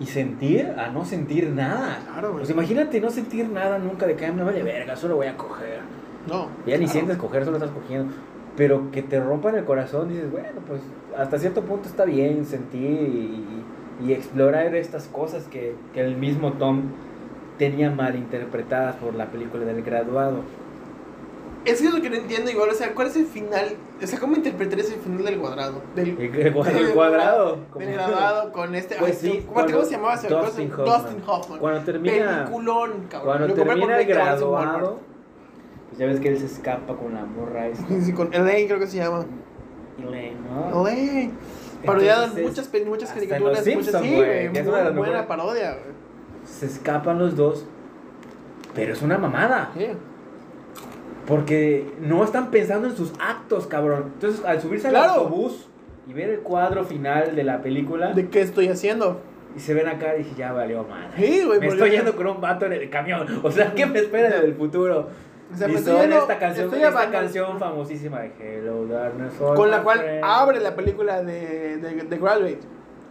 y 0.02 0.06
sentir 0.06 0.74
a 0.76 0.88
no 0.88 1.04
sentir 1.04 1.50
nada. 1.50 2.00
Claro, 2.04 2.28
güey. 2.32 2.38
Pues 2.40 2.50
imagínate 2.50 3.00
no 3.00 3.10
sentir 3.10 3.48
nada 3.48 3.78
nunca 3.78 4.06
de 4.06 4.16
que 4.16 4.26
"Ay, 4.26 4.32
me 4.32 4.42
vale 4.42 4.62
verga, 4.62 4.96
solo 4.96 5.16
voy 5.16 5.28
a 5.28 5.36
coger. 5.36 5.80
No. 6.28 6.48
Ya 6.66 6.76
ni 6.78 6.88
sientes 6.88 7.16
coger, 7.16 7.44
solo 7.44 7.58
estás 7.58 7.70
cogiendo. 7.70 8.12
Pero 8.56 8.90
que 8.90 9.02
te 9.02 9.18
rompan 9.20 9.54
el 9.54 9.64
corazón, 9.64 10.08
dices, 10.08 10.30
bueno, 10.30 10.60
pues 10.66 10.80
hasta 11.16 11.38
cierto 11.38 11.62
punto 11.62 11.88
está 11.88 12.04
bien 12.04 12.44
sentir 12.44 12.82
y, 12.90 13.44
y 14.04 14.12
explorar 14.12 14.74
estas 14.74 15.06
cosas 15.06 15.44
que, 15.44 15.74
que 15.94 16.00
el 16.00 16.16
mismo 16.16 16.52
Tom 16.54 16.82
tenía 17.58 17.90
mal 17.90 18.16
interpretadas 18.16 18.96
por 18.96 19.14
la 19.14 19.26
película 19.30 19.64
del 19.64 19.82
graduado. 19.82 20.40
Es 21.64 21.80
que 21.80 21.86
es 21.86 21.94
lo 21.94 22.02
que 22.02 22.10
no 22.10 22.16
entiendo 22.16 22.50
igual, 22.50 22.70
o 22.70 22.74
sea, 22.74 22.92
¿cuál 22.92 23.06
es 23.06 23.16
el 23.16 23.26
final? 23.26 23.76
O 24.02 24.06
sea, 24.06 24.18
¿cómo 24.18 24.34
interpretarías 24.34 24.90
el 24.90 24.98
final 25.00 25.24
del 25.24 25.38
cuadrado? 25.38 25.80
Del, 25.94 26.18
El, 26.18 26.34
el 26.34 26.52
cuadra- 26.52 26.76
el 26.78 26.84
del- 26.86 26.94
cuadrado. 26.94 27.58
Del 27.78 27.92
graduado 27.92 28.50
con 28.52 28.74
este... 28.74 28.96
Pues 28.96 29.22
ay, 29.22 29.30
sí, 29.30 29.38
¿Cómo, 29.42 29.52
cuando- 29.52 29.72
¿Cómo 29.74 29.84
se 29.84 29.90
llamaba? 29.92 30.14
ese? 30.14 30.28
Dustin 30.28 30.68
¿Cómo 30.70 30.84
se- 30.86 30.92
Hoffman. 30.92 31.04
Dustin 31.14 31.22
Hoffman. 31.30 31.58
Cuando 31.60 31.80
termina, 31.82 32.44
Peliculón, 32.44 32.90
cabrón. 33.08 33.36
cuando 33.38 33.54
termina 33.54 33.82
el 33.98 34.06
20 34.06 34.12
dólares 34.12 34.40
en 34.42 34.48
Walmart. 34.48 34.70
graduado, 34.72 35.00
pues 35.88 35.98
ya 35.98 36.06
ves 36.06 36.20
que 36.20 36.28
él 36.30 36.38
se 36.38 36.46
escapa 36.46 36.96
con 36.96 37.14
la 37.14 37.24
morra 37.24 37.66
esta. 37.68 37.86
Sí, 38.00 38.12
con 38.12 38.34
Elaine 38.34 38.66
creo 38.66 38.80
que 38.80 38.86
se 38.88 38.96
llama. 38.96 39.24
Elaine, 39.98 40.36
¿no? 40.50 40.88
Elaine. 40.88 41.32
Entonces, 41.84 42.42
muchas, 42.44 42.70
muchas 42.86 43.10
caricaturas. 43.12 43.66
Los 43.66 43.76
muchas, 43.76 44.02
sí, 44.02 44.14
güey, 44.16 44.46
es 44.56 44.66
una 44.66 44.90
buena 44.90 45.26
parodia. 45.28 45.72
güey. 45.72 45.92
Se 46.44 46.66
escapan 46.66 47.18
los 47.18 47.36
dos, 47.36 47.66
pero 48.74 48.92
es 48.94 49.02
una 49.02 49.18
mamada. 49.18 49.70
Sí. 49.76 49.86
Porque 51.36 51.86
no 52.00 52.24
están 52.24 52.50
pensando 52.50 52.88
en 52.88 52.96
sus 52.96 53.12
actos, 53.18 53.66
cabrón. 53.66 54.10
Entonces, 54.14 54.44
al 54.44 54.60
subirse 54.60 54.88
al 54.88 54.96
autobús 54.96 55.68
y 56.06 56.12
ver 56.12 56.30
el 56.30 56.40
cuadro 56.40 56.84
final 56.84 57.34
de 57.36 57.44
la 57.44 57.62
película, 57.62 58.12
¿De 58.12 58.28
qué 58.28 58.40
estoy 58.40 58.68
haciendo? 58.68 59.20
y 59.56 59.60
se 59.60 59.74
ven 59.74 59.86
acá, 59.88 60.14
dije, 60.14 60.30
ya 60.36 60.52
valió 60.52 60.82
madre. 60.84 61.08
Sí, 61.16 61.44
güey. 61.44 61.60
Me 61.60 61.66
estoy 61.68 61.90
yendo 61.90 62.14
con 62.16 62.26
un 62.26 62.40
vato 62.40 62.66
en 62.66 62.72
el 62.72 62.88
camión. 62.90 63.26
O 63.42 63.50
sea, 63.50 63.72
¿qué 63.74 63.84
me 63.86 63.98
espera 63.98 64.36
en 64.38 64.44
el 64.44 64.54
futuro? 64.54 65.08
O 65.52 65.56
sea, 65.56 65.68
y 65.68 65.74
estoy 65.74 66.00
yendo- 66.00 66.18
esta 66.18 66.38
canción, 66.38 66.64
estoy 66.66 66.78
esta 66.82 66.88
abandonando- 66.98 67.18
canción 67.26 67.58
famosísima 67.58 68.20
de 68.20 68.32
Hello 68.40 68.86
Darkness. 68.86 69.34
Con 69.34 69.70
la 69.70 69.82
cual 69.82 70.00
abre 70.22 70.60
la 70.60 70.74
película 70.74 71.22
de, 71.22 71.76
de, 71.76 71.94
de 72.04 72.16
Graduate. 72.18 72.60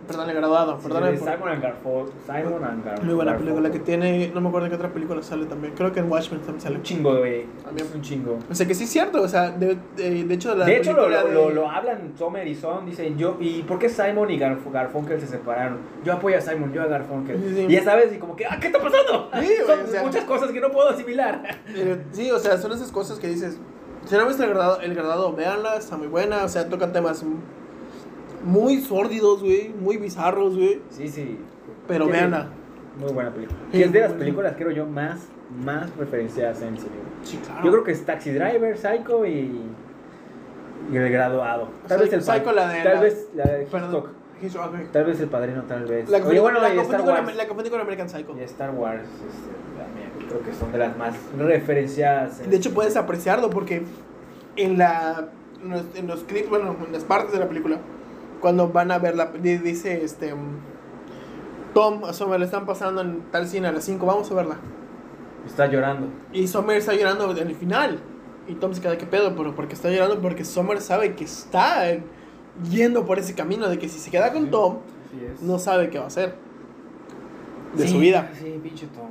Perdón, 0.08 0.30
el 0.30 0.36
graduado. 0.36 0.78
Sí, 0.78 0.88
Perdón. 0.88 1.04
de 1.12 1.18
Simon 1.18 1.50
and 1.50 1.62
Garfunkel. 1.64 2.14
Simon 2.26 2.64
and 2.64 2.86
Gar- 2.86 3.04
Muy 3.04 3.14
buena 3.14 3.32
Garfunkel. 3.32 3.54
película 3.56 3.72
que 3.72 3.80
tiene. 3.80 4.32
No 4.34 4.42
me 4.42 4.50
acuerdo 4.50 4.70
qué 4.70 4.76
otra 4.76 4.90
película 4.92 5.22
sale 5.24 5.46
también. 5.46 5.74
Creo 5.76 5.92
que 5.92 6.00
en 6.00 6.12
Watchmen 6.12 6.42
también 6.42 6.62
sale. 6.62 6.76
Un 6.78 6.84
chingo, 6.84 7.18
güey. 7.18 7.46
También. 7.64 7.88
Un 7.94 8.02
chingo. 8.02 8.40
O 8.50 8.56
sea 8.56 8.68
que 8.68 8.74
sí 8.76 8.84
es 8.86 8.90
cierto. 8.90 9.22
O 9.22 9.28
sea, 9.28 9.52
de, 9.52 9.78
de, 9.96 10.24
de 10.26 10.34
hecho, 10.34 10.56
la 10.56 10.66
de 10.66 10.78
hecho, 10.78 10.94
lo, 10.94 11.08
lo, 11.08 11.24
de- 11.28 11.34
lo, 11.34 11.50
lo 11.52 11.70
hablan 11.70 12.14
Sommer 12.18 12.48
y 12.48 12.56
Son. 12.56 12.86
Dicen, 12.86 13.18
yo, 13.18 13.38
¿y 13.40 13.62
por 13.64 13.80
qué 13.80 13.90
Simon 13.90 14.30
y 14.32 14.40
Garf- 14.40 14.70
Garfunkel 14.72 15.20
se 15.20 15.28
separaron? 15.28 15.78
Yo 16.04 16.14
apoyo 16.14 16.38
a 16.38 16.42
Simon, 16.42 16.74
yo 16.74 16.82
a 16.82 16.88
Garfunkel. 16.88 17.38
Sí, 17.38 17.56
sí. 17.56 17.66
Y 17.70 17.72
ya 17.72 17.84
sabes, 17.84 18.14
y 18.14 18.18
como 18.18 18.36
que, 18.36 18.46
ah, 18.46 18.58
¿qué 18.60 18.68
está 18.68 18.80
pasando? 18.82 19.30
Sí, 19.40 19.48
Son 19.66 19.80
o 19.80 19.88
sea- 19.88 20.04
muchas 20.04 20.26
cosas 20.26 20.52
que 20.52 20.60
no 20.60 20.72
puedo 20.72 20.90
asimilar. 20.90 21.42
Pero, 21.74 21.98
sí, 22.12 22.30
o 22.32 22.40
sea, 22.40 22.58
son 22.58 22.72
esas 22.74 22.92
cosas 22.92 23.20
que 23.20 23.28
dices. 23.28 23.60
Si 24.06 24.16
no 24.16 24.22
han 24.22 24.28
visto 24.28 24.44
el 24.44 24.50
graduado, 24.50 24.82
el 24.82 24.96
graduado 24.96 25.32
véanla, 25.34 25.76
está 25.76 25.96
muy 25.96 26.08
buena. 26.08 26.44
O 26.44 26.50
sea, 26.50 26.68
tocan 26.68 26.92
temas 26.92 27.24
muy 28.44 28.82
sórdidos, 28.82 29.42
güey. 29.42 29.70
Muy 29.70 29.98
bizarros, 29.98 30.56
güey. 30.56 30.82
Sí, 30.90 31.08
sí. 31.08 31.38
Pero 31.88 32.06
Tiene 32.06 32.20
véanla. 32.20 32.48
Muy 33.00 33.12
buena 33.14 33.32
película. 33.32 33.58
Sí, 33.72 33.78
Que 33.78 33.84
es 33.86 33.92
de 33.92 34.00
las 34.02 34.14
películas, 34.14 34.54
creo 34.58 34.72
yo, 34.72 34.86
más, 34.86 35.20
más 35.64 35.96
referenciadas 35.98 36.62
en 36.62 36.76
güey. 36.76 36.88
Sí, 37.24 37.38
claro. 37.38 37.64
Yo 37.66 37.72
creo 37.72 37.84
que 37.84 37.92
es 37.92 38.06
Taxi 38.06 38.32
Driver, 38.32 38.78
Psycho 38.78 39.26
y, 39.26 39.62
y 40.92 40.96
El 40.98 41.10
Graduado. 41.12 41.70
Tal 41.88 42.00
vez 42.02 42.14
el 42.14 42.22
Psycho, 42.22 42.52
la 42.52 42.68
de 42.68 42.84
Tal 42.84 42.94
la- 42.96 43.02
vez 43.02 43.30
la 43.34 43.44
de. 43.46 43.64
Hitchcock. 43.64 44.10
Tal 44.92 45.06
vez 45.06 45.20
El 45.20 45.28
Padrino, 45.30 45.62
tal 45.64 45.86
vez. 45.86 46.10
La 46.10 46.18
Oye, 46.18 46.40
bueno, 46.40 46.60
la, 46.60 46.74
y 46.74 46.78
con, 46.78 46.90
Wars. 47.08 47.36
la 47.36 47.48
confundí 47.48 47.70
con 47.70 47.80
American 47.80 48.10
Psycho. 48.10 48.36
Y 48.38 48.42
Star 48.44 48.72
Wars 48.72 49.04
este, 49.04 49.84
también. 49.84 50.10
Creo 50.28 50.42
que 50.42 50.54
son 50.54 50.72
de 50.72 50.80
las 50.80 50.98
más 50.98 51.14
referenciadas. 51.38 52.40
en- 52.40 52.50
De 52.50 52.58
hecho, 52.58 52.74
puedes 52.74 52.96
apreciarlo 52.98 53.50
porque 53.52 53.84
en 54.56 54.78
la 54.80 55.30
en 55.64 55.70
los, 55.70 55.84
en 55.96 56.08
los 56.08 56.24
clips, 56.24 56.50
bueno, 56.50 56.76
en 56.86 56.92
las 56.92 57.04
partes 57.04 57.34
de 57.34 57.40
la 57.40 57.48
película, 57.48 57.78
cuando 58.42 58.70
van 58.70 58.92
a 58.92 58.98
ver 59.00 59.16
la 59.16 59.28
di- 59.28 59.58
dice 59.60 60.04
este 60.04 60.34
Tom 61.74 62.04
a 62.04 62.12
Summer 62.14 62.40
le 62.40 62.46
están 62.46 62.66
pasando 62.66 63.02
en 63.02 63.22
tal 63.32 63.48
cine 63.48 63.68
a 63.68 63.72
las 63.72 63.86
5, 63.86 64.06
vamos 64.06 64.30
a 64.32 64.34
verla. 64.34 64.58
Está 65.46 65.68
llorando. 65.68 66.08
Y 66.34 66.48
Summer 66.48 66.76
está 66.78 66.94
llorando 66.94 67.32
en 67.38 67.48
el 67.48 67.56
final. 67.56 68.00
Y 68.48 68.56
Tom 68.56 68.74
se 68.74 68.82
queda, 68.82 68.98
¿qué 68.98 69.06
pedo? 69.06 69.36
Pero 69.36 69.56
porque 69.56 69.74
está 69.74 69.90
llorando 69.90 70.20
porque 70.20 70.44
Summer 70.44 70.82
sabe 70.82 71.16
que 71.16 71.24
está 71.24 71.84
yendo 72.70 73.06
por 73.06 73.20
ese 73.20 73.34
camino 73.36 73.70
de 73.70 73.80
que 73.80 73.88
si 73.88 74.00
se 74.00 74.12
queda 74.12 74.34
con 74.34 74.46
Sí. 74.46 74.50
Tom, 74.52 74.78
no 75.42 75.60
sabe 75.60 75.90
qué 75.90 75.98
va 76.00 76.06
a 76.06 76.08
hacer 76.08 76.36
de 77.76 77.84
Sí, 77.88 77.94
su 77.94 78.00
vida. 78.00 78.30
Sí, 78.38 78.60
pinche 78.62 78.88
Tom. 78.88 79.08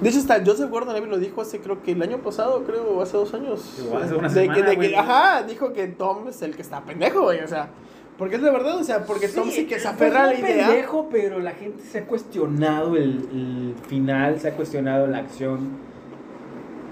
De 0.00 0.10
hecho, 0.10 0.18
hasta 0.18 0.44
Joseph 0.44 0.70
Gordon-Levitt 0.70 1.10
lo 1.10 1.18
dijo 1.18 1.40
hace, 1.40 1.58
creo 1.60 1.82
que 1.82 1.92
el 1.92 2.02
año 2.02 2.18
pasado, 2.18 2.62
creo, 2.64 3.00
hace 3.00 3.16
dos 3.16 3.32
años. 3.34 3.78
Igual, 3.84 4.02
hace 4.04 4.14
una 4.14 4.28
de 4.28 4.34
que, 4.34 4.54
semana, 4.54 4.70
de 4.70 4.78
que- 4.78 4.96
ajá, 4.96 5.42
dijo 5.42 5.72
que 5.72 5.86
Tom 5.88 6.28
es 6.28 6.42
el 6.42 6.54
que 6.54 6.62
está 6.62 6.82
pendejo, 6.84 7.22
güey, 7.22 7.40
o 7.42 7.48
sea, 7.48 7.70
porque 8.18 8.36
es 8.36 8.42
de 8.42 8.50
verdad, 8.50 8.78
o 8.78 8.84
sea, 8.84 9.04
porque 9.04 9.28
Tom 9.28 9.50
sí 9.50 9.66
que 9.66 9.78
se 9.78 9.82
pues 9.82 9.94
aferra 9.94 10.24
a 10.24 10.26
la 10.28 10.34
idea. 10.34 10.68
pendejo, 10.68 11.08
pero 11.10 11.38
la 11.38 11.52
gente 11.52 11.82
se 11.82 11.98
ha 11.98 12.04
cuestionado 12.06 12.96
el, 12.96 13.28
el 13.32 13.74
final, 13.88 14.40
se 14.40 14.48
ha 14.48 14.52
cuestionado 14.54 15.06
la 15.06 15.18
acción, 15.18 15.70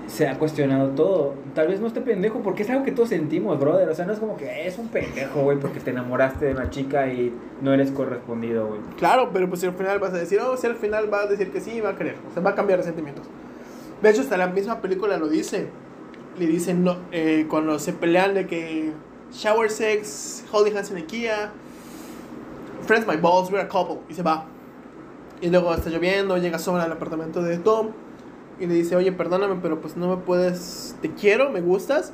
se 0.06 0.28
ha 0.28 0.38
cuestionado 0.38 0.90
todo. 0.90 1.34
Tal 1.54 1.68
vez 1.68 1.80
no 1.80 1.86
esté 1.86 2.00
pendejo 2.00 2.40
porque 2.40 2.62
es 2.62 2.70
algo 2.70 2.84
que 2.84 2.92
todos 2.92 3.08
sentimos, 3.08 3.58
brother. 3.58 3.88
O 3.88 3.94
sea, 3.94 4.04
no 4.04 4.12
es 4.12 4.18
como 4.18 4.36
que 4.36 4.66
es 4.66 4.78
un 4.78 4.88
pendejo, 4.88 5.42
güey, 5.42 5.58
porque 5.58 5.80
te 5.80 5.90
enamoraste 5.90 6.46
de 6.46 6.52
una 6.52 6.70
chica 6.70 7.08
y 7.08 7.32
no 7.62 7.72
eres 7.72 7.90
correspondido, 7.90 8.66
güey. 8.66 8.80
Claro, 8.98 9.30
pero 9.32 9.48
pues 9.48 9.60
si 9.60 9.66
al 9.66 9.74
final 9.74 9.98
vas 9.98 10.12
a 10.12 10.18
decir, 10.18 10.40
oh, 10.40 10.56
si 10.56 10.66
al 10.66 10.76
final 10.76 11.12
va 11.12 11.22
a 11.22 11.26
decir 11.26 11.50
que 11.50 11.60
sí, 11.60 11.80
va 11.80 11.90
a 11.90 11.96
creer, 11.96 12.16
o 12.30 12.34
sea, 12.34 12.42
va 12.42 12.50
a 12.50 12.54
cambiar 12.54 12.80
de 12.80 12.84
sentimientos. 12.84 13.26
De 14.02 14.10
hecho, 14.10 14.20
hasta 14.20 14.36
la 14.36 14.48
misma 14.48 14.80
película 14.80 15.16
lo 15.16 15.28
dice. 15.28 15.68
Le 16.38 16.46
dicen, 16.46 16.82
no, 16.82 16.96
eh, 17.12 17.46
cuando 17.48 17.78
se 17.78 17.92
pelean 17.92 18.34
de 18.34 18.46
que 18.46 18.92
shower 19.34 19.68
sex, 19.68 20.44
holding 20.50 20.76
hands 20.76 20.90
en 20.90 20.98
IKEA, 20.98 21.50
friends 22.82 23.06
my 23.06 23.16
balls, 23.16 23.50
we're 23.50 23.60
a 23.60 23.68
couple, 23.68 24.00
y 24.08 24.14
se 24.14 24.22
va. 24.22 24.46
Y 25.40 25.50
luego 25.50 25.74
está 25.74 25.90
lloviendo, 25.90 26.38
llega 26.38 26.58
Summer 26.58 26.80
al 26.80 26.92
apartamento 26.92 27.42
de 27.42 27.58
Tom 27.58 27.88
y 28.60 28.66
le 28.66 28.74
dice, 28.74 28.96
oye, 28.96 29.12
perdóname, 29.12 29.56
pero 29.60 29.80
pues 29.80 29.96
no 29.96 30.08
me 30.08 30.16
puedes, 30.16 30.96
te 31.02 31.12
quiero, 31.12 31.50
me 31.50 31.60
gustas, 31.60 32.12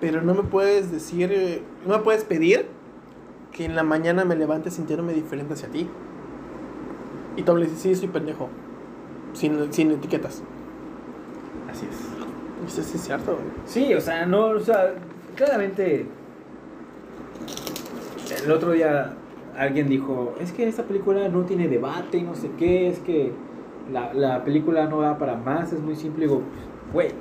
pero 0.00 0.20
no 0.20 0.34
me 0.34 0.42
puedes 0.42 0.90
decir, 0.90 1.62
no 1.86 1.96
me 1.96 2.02
puedes 2.02 2.24
pedir 2.24 2.66
que 3.52 3.64
en 3.64 3.76
la 3.76 3.84
mañana 3.84 4.24
me 4.24 4.36
levante 4.36 4.70
sintiéndome 4.70 5.14
diferente 5.14 5.54
hacia 5.54 5.68
ti. 5.68 5.88
Y 7.36 7.42
Tom 7.42 7.58
le 7.58 7.66
dice, 7.66 7.76
sí, 7.76 7.94
soy 7.94 8.08
pendejo, 8.08 8.48
sin, 9.32 9.72
sin 9.72 9.92
etiquetas. 9.92 10.42
Así 11.70 11.86
es. 11.86 12.72
Eso 12.72 12.82
sí 12.82 12.96
es 12.96 13.04
cierto, 13.04 13.34
güey. 13.34 13.46
Sí, 13.64 13.94
o 13.94 14.00
sea, 14.00 14.26
no, 14.26 14.46
o 14.46 14.60
sea, 14.60 14.94
claramente. 15.38 16.06
El 18.44 18.52
otro 18.52 18.72
día 18.72 19.14
alguien 19.56 19.88
dijo: 19.88 20.34
Es 20.40 20.52
que 20.52 20.68
esta 20.68 20.82
película 20.82 21.28
no 21.28 21.44
tiene 21.44 21.68
debate 21.68 22.18
y 22.18 22.22
no 22.22 22.34
sé 22.34 22.50
qué, 22.58 22.88
es 22.88 22.98
que 22.98 23.32
la, 23.90 24.12
la 24.12 24.44
película 24.44 24.86
no 24.86 25.00
da 25.00 25.16
para 25.16 25.36
más, 25.36 25.72
es 25.72 25.80
muy 25.80 25.96
simple. 25.96 26.26
Y 26.26 26.28
digo, 26.28 26.42
güey, 26.92 27.12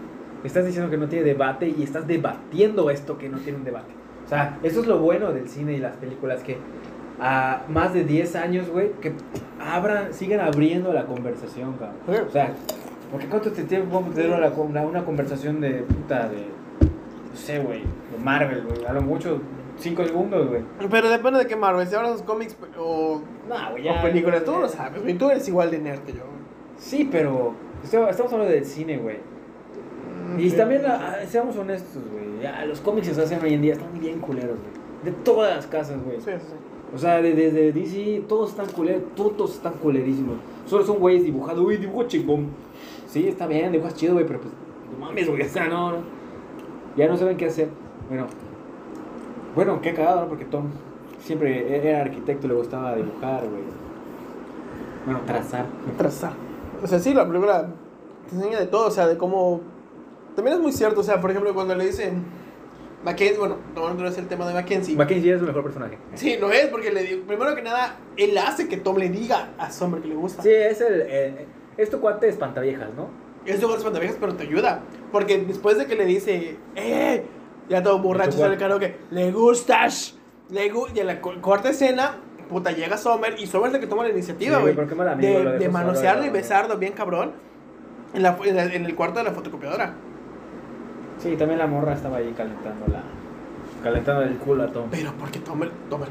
estás 0.44 0.66
diciendo 0.66 0.90
que 0.90 0.98
no 0.98 1.08
tiene 1.08 1.24
debate 1.24 1.70
y 1.70 1.84
estás 1.84 2.08
debatiendo 2.08 2.90
esto 2.90 3.18
que 3.18 3.30
no 3.30 3.38
tiene 3.38 3.60
un 3.60 3.64
debate. 3.64 3.94
O 4.26 4.30
sea, 4.30 4.60
eso 4.64 4.82
es 4.82 4.88
lo 4.88 5.00
bueno 5.00 5.32
del 5.32 5.48
cine 5.48 5.74
y 5.74 5.78
las 5.78 5.96
películas, 5.96 6.44
que 6.44 6.58
a 7.20 7.64
más 7.70 7.94
de 7.94 8.04
10 8.04 8.36
años, 8.36 8.70
güey, 8.70 8.92
que 9.02 9.14
abran, 9.60 10.14
sigan 10.14 10.42
abriendo 10.42 10.92
la 10.92 11.06
conversación, 11.06 11.74
cabrón. 11.74 12.28
O 12.28 12.32
sea, 12.32 12.54
porque 13.12 13.28
cuánto 13.28 13.52
te 13.52 13.64
tiempo 13.64 13.96
vamos 13.96 14.12
a 14.12 14.16
tener 14.16 14.32
una, 14.32 14.82
una 14.82 15.06
conversación 15.06 15.62
de 15.62 15.82
puta 15.82 16.28
de. 16.28 16.48
No 17.30 17.36
sé, 17.36 17.60
güey. 17.60 17.84
De 18.18 18.24
Marvel, 18.24 18.64
güey. 18.68 18.86
A 18.86 18.94
lo 18.94 19.02
mucho 19.02 19.40
5 19.78 20.06
segundos, 20.06 20.48
güey. 20.48 20.62
Pero 20.90 21.10
depende 21.10 21.40
de 21.40 21.48
qué 21.48 21.56
Marvel, 21.56 21.86
si 21.88 21.96
hablas 21.96 22.20
de 22.20 22.26
cómics 22.26 22.56
o, 22.80 23.22
No, 23.48 23.72
güey, 23.72 23.88
o 23.88 23.94
ya. 23.94 24.02
películas, 24.02 24.44
tú 24.44 24.52
lo 24.60 24.68
sabes, 24.68 25.02
güey. 25.02 25.18
Tú 25.18 25.30
eres 25.30 25.48
igual 25.48 25.72
de 25.72 25.80
nerd 25.80 26.00
que 26.00 26.14
yo. 26.14 26.24
Sí, 26.78 27.08
pero. 27.12 27.54
Estamos 27.84 28.34
hablando 28.34 28.52
del 28.54 28.66
cine, 28.66 28.98
güey. 28.98 29.18
Y 30.38 30.52
también, 30.52 30.82
ah, 30.86 31.16
seamos 31.28 31.56
honestos, 31.58 32.04
güey. 32.12 32.68
Los 32.68 32.82
cómics 32.82 33.08
que 33.10 33.14
se 33.16 33.22
hacen 33.22 33.42
hoy 33.42 33.54
en 33.54 33.62
día 33.62 33.74
están 33.74 33.98
bien 34.00 34.20
culeros, 34.20 34.58
güey. 34.60 34.78
De 35.06 35.12
todas 35.24 35.56
las 35.56 35.68
casas, 35.68 35.98
güey. 36.04 36.20
Sí, 36.20 36.32
sí. 36.38 36.54
O 36.94 36.98
sea, 36.98 37.22
de- 37.22 37.34
desde 37.34 37.72
DC, 37.72 38.24
todos 38.28 38.52
están 38.52 38.68
culeros, 38.68 39.04
todos 39.16 39.56
están 39.56 39.74
culerísimos. 39.74 40.38
Solo 40.66 40.86
son 40.86 40.98
güeyes 41.00 41.24
dibujados, 41.24 41.62
güey, 41.64 41.78
dibujo 41.78 42.04
chingón. 42.08 42.48
Sí, 43.08 43.28
está 43.28 43.48
bien, 43.48 43.72
dibujas 43.72 43.96
chido, 43.96 44.14
güey, 44.14 44.26
pero 44.26 44.40
pues, 44.42 44.54
no 44.92 45.06
mames, 45.06 45.28
güey, 45.30 45.42
o 45.44 45.50
sea, 45.50 45.68
no, 45.68 45.92
no. 45.92 45.98
Ya 46.96 47.08
no 47.08 47.16
saben 47.18 47.38
qué 47.38 47.46
hacer. 47.46 47.70
Bueno, 48.08 48.28
bueno, 49.56 49.82
qué 49.82 49.94
cagado, 49.94 50.22
¿no? 50.22 50.28
Porque 50.28 50.46
Tom 50.46 50.68
siempre 51.20 51.76
e-, 51.76 51.90
era 51.90 52.02
arquitecto 52.02 52.48
y 52.48 52.50
le 52.50 52.56
gustaba 52.56 52.96
dibujar, 52.96 53.42
güey. 53.42 53.64
Bueno, 55.06 55.22
trazar. 55.26 55.66
Trazar. 55.98 56.34
O 56.84 56.88
sea, 56.88 57.00
sí, 57.00 57.14
la 57.14 57.28
película 57.28 57.70
te 58.30 58.36
enseña 58.36 58.60
de 58.60 58.68
todo, 58.68 58.88
o 58.88 58.92
sea, 58.92 59.08
de 59.08 59.18
cómo... 59.18 59.62
También 60.36 60.58
es 60.58 60.62
muy 60.62 60.72
cierto, 60.72 61.00
o 61.02 61.04
sea, 61.04 61.20
por 61.20 61.32
ejemplo, 61.32 61.54
cuando 61.54 61.76
le 61.76 61.86
dicen... 61.86 62.24
Mackenzie, 63.04 63.38
bueno, 63.38 63.58
tomando 63.74 63.96
otra 63.96 64.10
vez 64.10 64.18
el 64.18 64.28
tema 64.28 64.48
de 64.48 64.54
Mackenzie. 64.54 64.96
Mackenzie 64.96 65.34
es 65.34 65.40
su 65.40 65.46
mejor 65.46 65.64
personaje. 65.64 65.98
Sí, 66.16 66.36
lo 66.38 66.52
es, 66.52 66.66
porque 66.68 66.92
le 66.92 67.04
digo, 67.04 67.24
primero 67.28 67.56
que 67.56 67.62
nada, 67.62 67.96
él 68.18 68.38
hace 68.38 68.68
que 68.68 68.78
Tom 68.78 68.98
le 68.98 69.10
diga 69.10 69.52
a 69.58 69.72
Summer 69.72 70.02
que 70.02 70.10
le 70.10 70.16
gusta. 70.16 70.42
Sí, 70.42 70.50
es 70.50 70.82
el. 70.82 71.02
eh, 71.08 71.46
es 71.78 71.90
tu 71.90 72.00
cuate 72.00 72.26
de 72.26 72.32
espantaviejas, 72.32 72.90
¿no? 72.96 73.10
Es 73.46 73.62
de 73.62 73.68
espantaviejas, 73.68 74.18
pero 74.20 74.36
te 74.36 74.44
ayuda. 74.44 74.82
Porque 75.12 75.38
después 75.38 75.78
de 75.78 75.86
que 75.86 75.96
le 75.96 76.06
dice, 76.06 76.58
¡eh! 76.76 77.24
Ya 77.70 77.84
todo 77.84 78.00
borracho 78.00 78.32
sale 78.38 78.54
el 78.54 78.60
karaoke, 78.60 78.98
¡le 79.12 79.32
gustas! 79.32 80.18
Le 80.50 80.70
gu 80.70 80.88
y 80.96 81.00
en 81.00 81.08
la 81.08 81.20
cu- 81.20 81.42
corta 81.42 81.70
escena, 81.70 82.16
puta, 82.50 82.72
llega 82.72 82.98
Summer 82.98 83.36
y 83.38 83.48
Summer 83.48 83.70
es 83.70 83.76
el 83.76 83.82
que 83.82 83.88
toma 83.88 84.04
la 84.04 84.10
iniciativa, 84.10 84.56
Sí, 84.58 84.62
güey. 84.62 84.76
lo 85.44 85.52
de, 85.52 85.60
de 85.60 85.70
manosearlo 85.70 86.26
y 86.26 86.30
besarlo 86.30 86.78
bien 86.78 86.94
cabrón 86.94 87.34
en, 88.14 88.24
la, 88.24 88.38
en, 88.46 88.56
la- 88.56 88.64
en 88.66 88.86
el 88.86 88.96
cuarto 88.96 89.20
de 89.20 89.26
la 89.26 89.32
fotocopiadora. 89.32 89.94
Sí, 91.20 91.36
también 91.36 91.60
la 91.60 91.68
morra 91.68 91.94
estaba 91.94 92.18
ahí 92.18 92.34
calentando 92.38 92.86
la. 92.88 93.02
Calentando 93.84 94.22
el 94.24 94.38
culo 94.38 94.64
a 94.64 94.68
Tom. 94.68 94.86
Pero 94.90 95.12
porque 95.20 95.40
Tomer, 95.40 95.70
Tomer, 95.90 96.08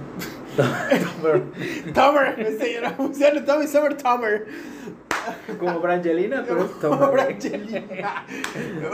Tomer. 0.56 1.42
Tomer, 1.94 2.40
este 2.40 2.90
funciona 2.96 3.44
Tommy 3.44 3.66
Summer 3.66 3.96
Tomer. 3.96 4.46
Como 5.58 5.80
Brangelina, 5.80 6.44
pero 6.46 6.64
es 6.64 6.70
Como 6.72 6.98
Tomer. 6.98 7.10
Brangelina. 7.12 8.24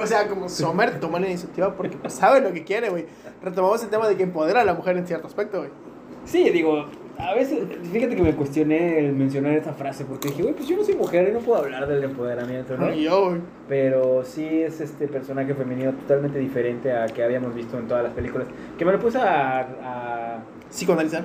O 0.00 0.06
sea, 0.06 0.28
como 0.28 0.48
Sommer 0.48 0.98
toma 1.00 1.20
la 1.20 1.28
iniciativa 1.28 1.74
porque 1.76 1.96
pues, 1.96 2.12
sabe 2.14 2.40
lo 2.40 2.52
que 2.52 2.64
quiere, 2.64 2.90
güey. 2.90 3.06
Retomamos 3.42 3.82
el 3.82 3.90
tema 3.90 4.08
de 4.08 4.16
que 4.16 4.22
empodera 4.22 4.60
a 4.60 4.64
la 4.64 4.74
mujer 4.74 4.96
en 4.96 5.06
cierto 5.06 5.26
aspecto, 5.26 5.58
güey. 5.58 5.70
Sí, 6.24 6.50
digo, 6.50 6.86
a 7.18 7.34
veces, 7.34 7.60
fíjate 7.92 8.16
que 8.16 8.22
me 8.22 8.34
cuestioné 8.34 8.98
el 8.98 9.12
mencionar 9.12 9.52
esta 9.52 9.72
frase 9.72 10.04
porque 10.04 10.28
dije, 10.28 10.42
güey, 10.42 10.54
pues 10.54 10.68
yo 10.68 10.76
no 10.76 10.84
soy 10.84 10.94
mujer 10.94 11.28
y 11.28 11.32
no 11.32 11.40
puedo 11.40 11.60
hablar 11.60 11.86
del 11.86 12.02
empoderamiento, 12.04 12.76
¿no? 12.76 12.92
Y 12.92 13.04
yo, 13.04 13.30
güey. 13.30 13.40
Pero 13.68 14.24
sí 14.24 14.62
es 14.62 14.80
este 14.80 15.08
personaje 15.08 15.54
femenino 15.54 15.92
totalmente 15.92 16.38
diferente 16.38 16.92
a 16.92 17.06
que 17.06 17.22
habíamos 17.22 17.54
visto 17.54 17.78
en 17.78 17.86
todas 17.86 18.02
las 18.02 18.12
películas. 18.12 18.48
Que 18.78 18.84
me 18.84 18.92
lo 18.92 18.98
puse 18.98 19.18
a, 19.18 20.42
Psicoanalizar. 20.70 21.24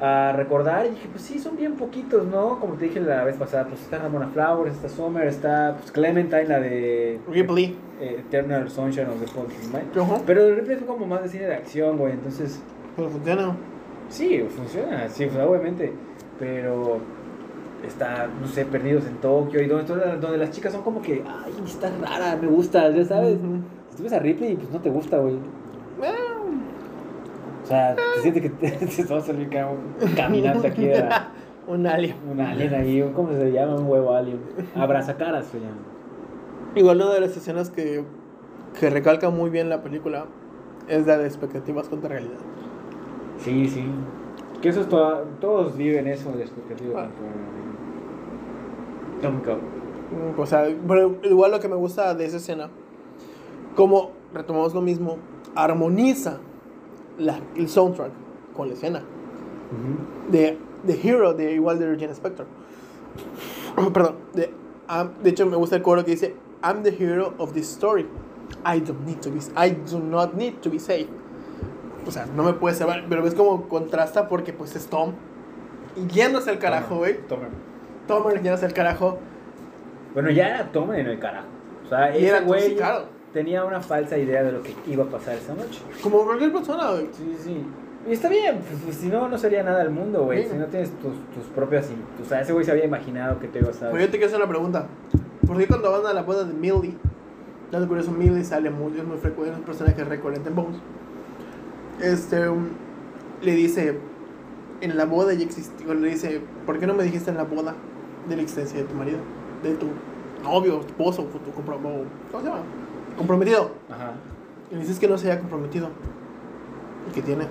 A, 0.00 0.32
recordar 0.32 0.86
y 0.86 0.90
dije, 0.90 1.08
pues 1.10 1.22
sí, 1.24 1.38
son 1.38 1.56
bien 1.56 1.74
poquitos, 1.74 2.26
¿no? 2.26 2.60
Como 2.60 2.74
te 2.74 2.86
dije 2.86 3.00
la 3.00 3.24
vez 3.24 3.36
pasada, 3.36 3.66
pues 3.66 3.80
está 3.82 3.98
Ramona 3.98 4.28
Flowers, 4.28 4.74
está 4.74 4.88
Summer, 4.88 5.26
está 5.26 5.76
pues, 5.78 5.90
Clementine, 5.92 6.44
la 6.44 6.60
de 6.60 7.18
Ripley. 7.28 7.76
eh, 8.00 8.22
Eternal 8.26 8.70
Sunshine 8.70 9.08
of 9.08 9.20
the 9.20 9.26
Spotless 9.26 9.68
Mind. 9.72 9.98
Ajá. 9.98 10.22
Pero 10.26 10.44
de 10.44 10.54
repente 10.56 10.84
es 10.84 10.90
como 10.90 11.06
más 11.06 11.22
de 11.22 11.28
cine 11.28 11.44
de 11.46 11.54
acción, 11.54 11.96
güey, 11.98 12.12
entonces... 12.12 12.60
Pero 12.96 13.10
funciona. 13.10 13.56
Sí, 14.08 14.46
funciona, 14.48 15.08
sí, 15.08 15.26
pues, 15.26 15.38
obviamente. 15.38 15.92
Pero 16.38 16.98
está, 17.86 18.28
no 18.40 18.46
sé, 18.46 18.64
perdidos 18.64 19.06
en 19.06 19.16
Tokio 19.16 19.62
y 19.62 19.66
donde, 19.66 19.94
donde 19.94 20.38
las 20.38 20.50
chicas 20.50 20.72
son 20.72 20.82
como 20.82 21.02
que, 21.02 21.22
ay, 21.26 21.52
está 21.64 21.90
rara, 22.00 22.36
me 22.40 22.48
gusta, 22.48 22.90
ya 22.90 23.04
sabes. 23.04 23.38
Ujú. 23.38 23.60
Si 23.90 23.96
tú 23.96 24.02
ves 24.02 24.12
a 24.12 24.18
Ripley, 24.18 24.56
pues 24.56 24.70
no 24.70 24.80
te 24.80 24.90
gusta, 24.90 25.18
güey. 25.18 25.36
O 27.66 27.68
sea, 27.68 27.96
te 27.96 28.22
sientes 28.22 28.42
que 28.44 28.50
te, 28.50 28.70
te 28.86 29.02
vas 29.02 29.24
a 29.24 29.26
salir 29.26 29.48
un 30.00 30.14
caminante 30.14 30.68
aquí 30.68 30.88
a 30.92 31.32
Un 31.66 31.84
alien. 31.84 32.14
un 32.30 32.40
alien 32.40 32.72
ahí, 32.74 33.02
un- 33.02 33.12
¿cómo 33.12 33.32
se 33.32 33.50
llama? 33.50 33.74
Un 33.74 33.88
huevo 33.88 34.14
alien. 34.14 34.38
Abrazacaras 34.76 35.46
se 35.46 35.58
llama. 35.58 35.74
Igual 36.76 36.98
una 37.02 37.12
de 37.14 37.20
las 37.22 37.36
escenas 37.36 37.70
que, 37.70 38.04
que 38.78 38.88
recalca 38.88 39.30
muy 39.30 39.50
bien 39.50 39.68
la 39.68 39.82
película 39.82 40.26
es 40.86 41.08
la 41.08 41.18
de 41.18 41.26
expectativas 41.26 41.88
contra 41.88 42.08
realidad. 42.10 42.38
Sí, 43.38 43.68
sí. 43.68 43.84
Que 44.62 44.68
eso 44.68 44.82
es 44.82 44.88
toda- 44.88 45.24
todos 45.40 45.76
viven 45.76 46.06
eso 46.06 46.30
de 46.30 46.42
expectativa. 46.42 47.02
Ah. 47.06 47.08
Tom 49.22 49.38
Cup. 49.40 49.58
Mm, 50.12 50.38
O 50.40 50.46
sea, 50.46 50.68
pero 50.86 51.16
igual 51.24 51.50
lo 51.50 51.58
que 51.58 51.66
me 51.68 51.74
gusta 51.76 52.14
de 52.14 52.26
esa 52.26 52.36
escena, 52.36 52.68
como 53.74 54.12
retomamos 54.32 54.72
lo 54.72 54.82
mismo, 54.82 55.16
armoniza 55.56 56.38
la, 57.18 57.40
el 57.56 57.68
soundtrack 57.68 58.10
con 58.54 58.68
la 58.68 58.74
escena 58.74 59.02
de 60.30 60.58
The 60.86 61.00
Hero 61.08 61.34
de 61.34 61.52
igual 61.54 61.78
de 61.78 61.88
Regina 61.90 62.12
Spector. 62.12 62.46
Perdón, 63.92 64.16
de, 64.34 64.52
I'm- 64.88 65.10
de 65.22 65.30
hecho 65.30 65.46
me 65.46 65.56
gusta 65.56 65.76
el 65.76 65.82
coro 65.82 66.04
que 66.04 66.12
dice 66.12 66.34
I'm 66.62 66.82
the 66.82 66.90
hero 66.90 67.34
of 67.38 67.52
this 67.52 67.68
story. 67.68 68.06
I 68.64 68.80
don't 68.80 69.04
need 69.06 69.20
to 69.20 69.30
be 69.30 69.40
I 69.56 69.70
do 69.70 69.98
not 69.98 70.34
need 70.34 70.54
to 70.62 70.70
be 70.70 70.78
saved. 70.78 71.08
O 72.06 72.10
sea, 72.10 72.26
no 72.26 72.44
me 72.44 72.52
puede 72.52 72.74
salvar, 72.76 73.04
pero 73.08 73.22
ves 73.22 73.34
como 73.34 73.68
contrasta 73.68 74.28
porque 74.28 74.52
pues 74.52 74.76
es 74.76 74.86
Tom 74.86 75.12
yéndose 76.12 76.50
al 76.50 76.58
carajo, 76.58 76.96
güey. 76.98 77.18
Tomer. 77.26 77.48
Tom 78.06 78.22
yéndose 78.34 78.64
al 78.66 78.72
carajo. 78.72 79.18
Bueno, 80.14 80.30
ya 80.30 80.48
era 80.48 80.70
Tomer 80.72 81.00
en 81.00 81.06
el 81.08 81.18
carajo. 81.18 81.48
O 81.84 81.88
sea, 81.88 82.12
Y 82.16 82.18
ese 82.18 82.28
era 82.28 82.40
güey. 82.40 82.76
Tenía 83.36 83.66
una 83.66 83.82
falsa 83.82 84.16
idea 84.16 84.42
de 84.42 84.50
lo 84.50 84.62
que 84.62 84.74
iba 84.86 85.04
a 85.04 85.08
pasar 85.08 85.34
esa 85.34 85.52
noche. 85.54 85.82
Como 86.02 86.24
cualquier 86.24 86.50
persona, 86.54 86.90
güey. 86.92 87.06
Sí, 87.12 87.36
sí. 87.38 87.66
Y 88.08 88.12
está 88.12 88.30
bien, 88.30 88.60
pues, 88.66 88.80
pues, 88.82 88.96
si 88.96 89.08
no, 89.08 89.28
no 89.28 89.36
sería 89.36 89.62
nada 89.62 89.82
el 89.82 89.90
mundo, 89.90 90.24
güey. 90.24 90.44
Sí. 90.44 90.50
Si 90.52 90.56
no 90.56 90.64
tienes 90.66 90.90
tus, 90.92 91.12
tus 91.34 91.44
propias... 91.54 91.90
O 92.22 92.24
sea, 92.24 92.40
ese 92.40 92.54
güey 92.54 92.64
se 92.64 92.70
había 92.70 92.86
imaginado 92.86 93.38
que 93.38 93.46
te 93.48 93.58
ibas 93.58 93.82
a... 93.82 93.90
Oye, 93.90 94.04
yo 94.04 94.10
te 94.10 94.12
quiero 94.12 94.26
hacer 94.28 94.38
una 94.38 94.48
pregunta. 94.48 94.86
¿Por 95.46 95.58
qué 95.58 95.66
cuando 95.66 95.92
van 95.92 96.06
a 96.06 96.14
la 96.14 96.22
boda 96.22 96.44
de 96.44 96.54
Millie, 96.54 96.94
dato 97.70 97.86
curioso, 97.86 98.10
Millie 98.10 98.42
sale 98.42 98.70
muy, 98.70 98.96
es 98.98 99.04
muy 99.04 99.18
frecuente, 99.18 99.52
es 99.52 99.58
un 99.58 99.64
personaje 99.64 100.02
recurrente 100.02 100.48
en 100.48 100.54
Bones? 100.54 100.78
Este, 102.00 102.48
um, 102.48 102.68
le 103.42 103.52
dice, 103.52 103.98
en 104.80 104.96
la 104.96 105.04
boda 105.04 105.34
ya 105.34 105.44
existió, 105.44 105.92
le 105.92 106.08
dice, 106.08 106.40
¿por 106.64 106.78
qué 106.78 106.86
no 106.86 106.94
me 106.94 107.02
dijiste 107.02 107.30
en 107.30 107.36
la 107.36 107.44
boda 107.44 107.74
de 108.30 108.36
la 108.36 108.40
existencia 108.42 108.78
de 108.80 108.84
tu 108.86 108.94
marido? 108.94 109.18
De 109.62 109.74
tu 109.74 109.88
novio, 110.42 110.80
esposo, 110.80 111.24
tu 111.24 111.50
compro- 111.52 111.76
o- 111.76 112.04
¿cómo 112.32 112.40
se 112.42 112.48
llama? 112.48 112.60
Comprometido. 113.16 113.70
Ajá. 113.90 114.12
Y 114.70 114.74
le 114.74 114.80
dices 114.80 114.98
que 114.98 115.08
no 115.08 115.16
se 115.18 115.30
haya 115.30 115.40
comprometido. 115.40 115.88
¿Y 117.08 117.12
qué 117.14 117.22
tiene? 117.22 117.46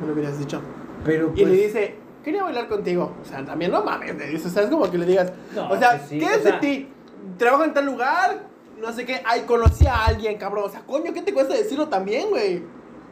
Me 0.00 0.06
lo 0.06 0.12
hubieras 0.12 0.38
dicho. 0.38 0.60
Pero 1.04 1.28
Y 1.34 1.42
pues... 1.42 1.48
le 1.48 1.56
dice, 1.56 1.94
quería 2.24 2.42
bailar 2.44 2.68
contigo. 2.68 3.14
O 3.22 3.24
sea, 3.24 3.44
también 3.44 3.70
no 3.72 3.82
mames, 3.82 4.16
le 4.16 4.26
dices, 4.26 4.46
o 4.46 4.50
sea, 4.50 4.62
es 4.64 4.70
como 4.70 4.90
que 4.90 4.98
le 4.98 5.06
digas, 5.06 5.32
No, 5.54 5.70
o 5.70 5.76
sea, 5.78 5.90
pues 5.96 6.02
sí, 6.08 6.18
¿qué 6.18 6.26
o 6.26 6.28
es 6.30 6.44
de 6.44 6.50
sea- 6.50 6.60
ti? 6.60 6.88
Trabajo 7.36 7.64
en 7.64 7.74
tal 7.74 7.86
lugar, 7.86 8.42
no 8.80 8.92
sé 8.92 9.04
qué, 9.04 9.20
ay, 9.24 9.42
conocí 9.46 9.86
a 9.86 10.04
alguien, 10.06 10.38
cabrón. 10.38 10.64
O 10.66 10.68
sea, 10.68 10.80
coño, 10.86 11.12
¿qué 11.12 11.22
te 11.22 11.32
cuesta 11.32 11.54
decirlo 11.54 11.88
también, 11.88 12.28
güey? 12.30 12.62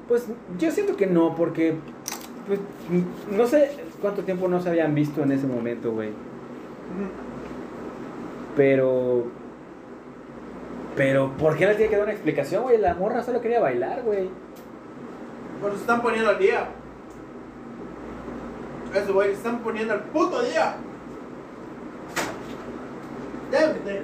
Pues 0.09 0.27
yo 0.59 0.71
siento 0.71 0.97
que 0.97 1.07
no, 1.07 1.35
porque... 1.35 1.75
Pues, 2.47 2.61
no 3.31 3.47
sé 3.49 3.71
cuánto 4.01 4.23
tiempo 4.23 4.47
no 4.47 4.61
se 4.61 4.69
habían 4.69 4.95
visto 4.95 5.23
en 5.23 5.33
ese 5.33 5.47
momento, 5.49 5.91
güey. 5.93 6.11
Pero... 8.57 9.25
Pero, 10.97 11.31
¿por 11.37 11.57
qué 11.57 11.67
le 11.67 11.75
tiene 11.75 11.91
que 11.91 11.97
dar 11.97 12.05
una 12.05 12.13
explicación, 12.13 12.63
güey? 12.63 12.79
La 12.79 12.95
morra 12.95 13.23
solo 13.23 13.41
quería 13.41 13.61
bailar, 13.61 14.03
güey. 14.03 14.31
Pero 15.61 15.75
se 15.75 15.81
están 15.81 16.01
poniendo 16.03 16.31
al 16.31 16.39
día. 16.39 16.69
Eso, 18.95 19.13
güey, 19.13 19.29
se 19.31 19.35
están 19.35 19.59
poniendo 19.59 19.93
al 19.93 20.01
puto 20.05 20.43
día. 20.43 20.77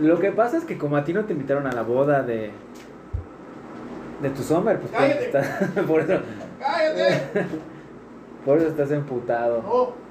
Lo 0.00 0.18
que 0.18 0.32
pasa 0.32 0.56
es 0.58 0.64
que 0.64 0.78
como 0.78 0.96
a 0.96 1.04
ti 1.04 1.12
no 1.12 1.24
te 1.24 1.32
invitaron 1.32 1.66
a 1.66 1.72
la 1.72 1.82
boda 1.82 2.22
de... 2.22 2.50
De 4.20 4.30
tu 4.30 4.42
summer, 4.42 4.78
pues 4.78 4.92
por 4.92 5.00
eso, 5.02 5.08
Cállate. 5.18 5.24
estás, 5.26 5.84
por 5.84 6.00
eso, 6.00 6.20
Cállate. 6.60 7.46
por 8.44 8.58
eso 8.58 8.68
estás 8.68 8.90
emputado. 8.92 9.62
No. 9.62 10.02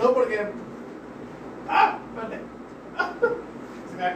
No, 0.00 0.14
porque. 0.14 0.38
¡Ah! 1.68 1.98
Espérate. 2.14 2.40
¡Ah! 2.96 3.12
Se 3.90 3.96
cae. 3.98 4.14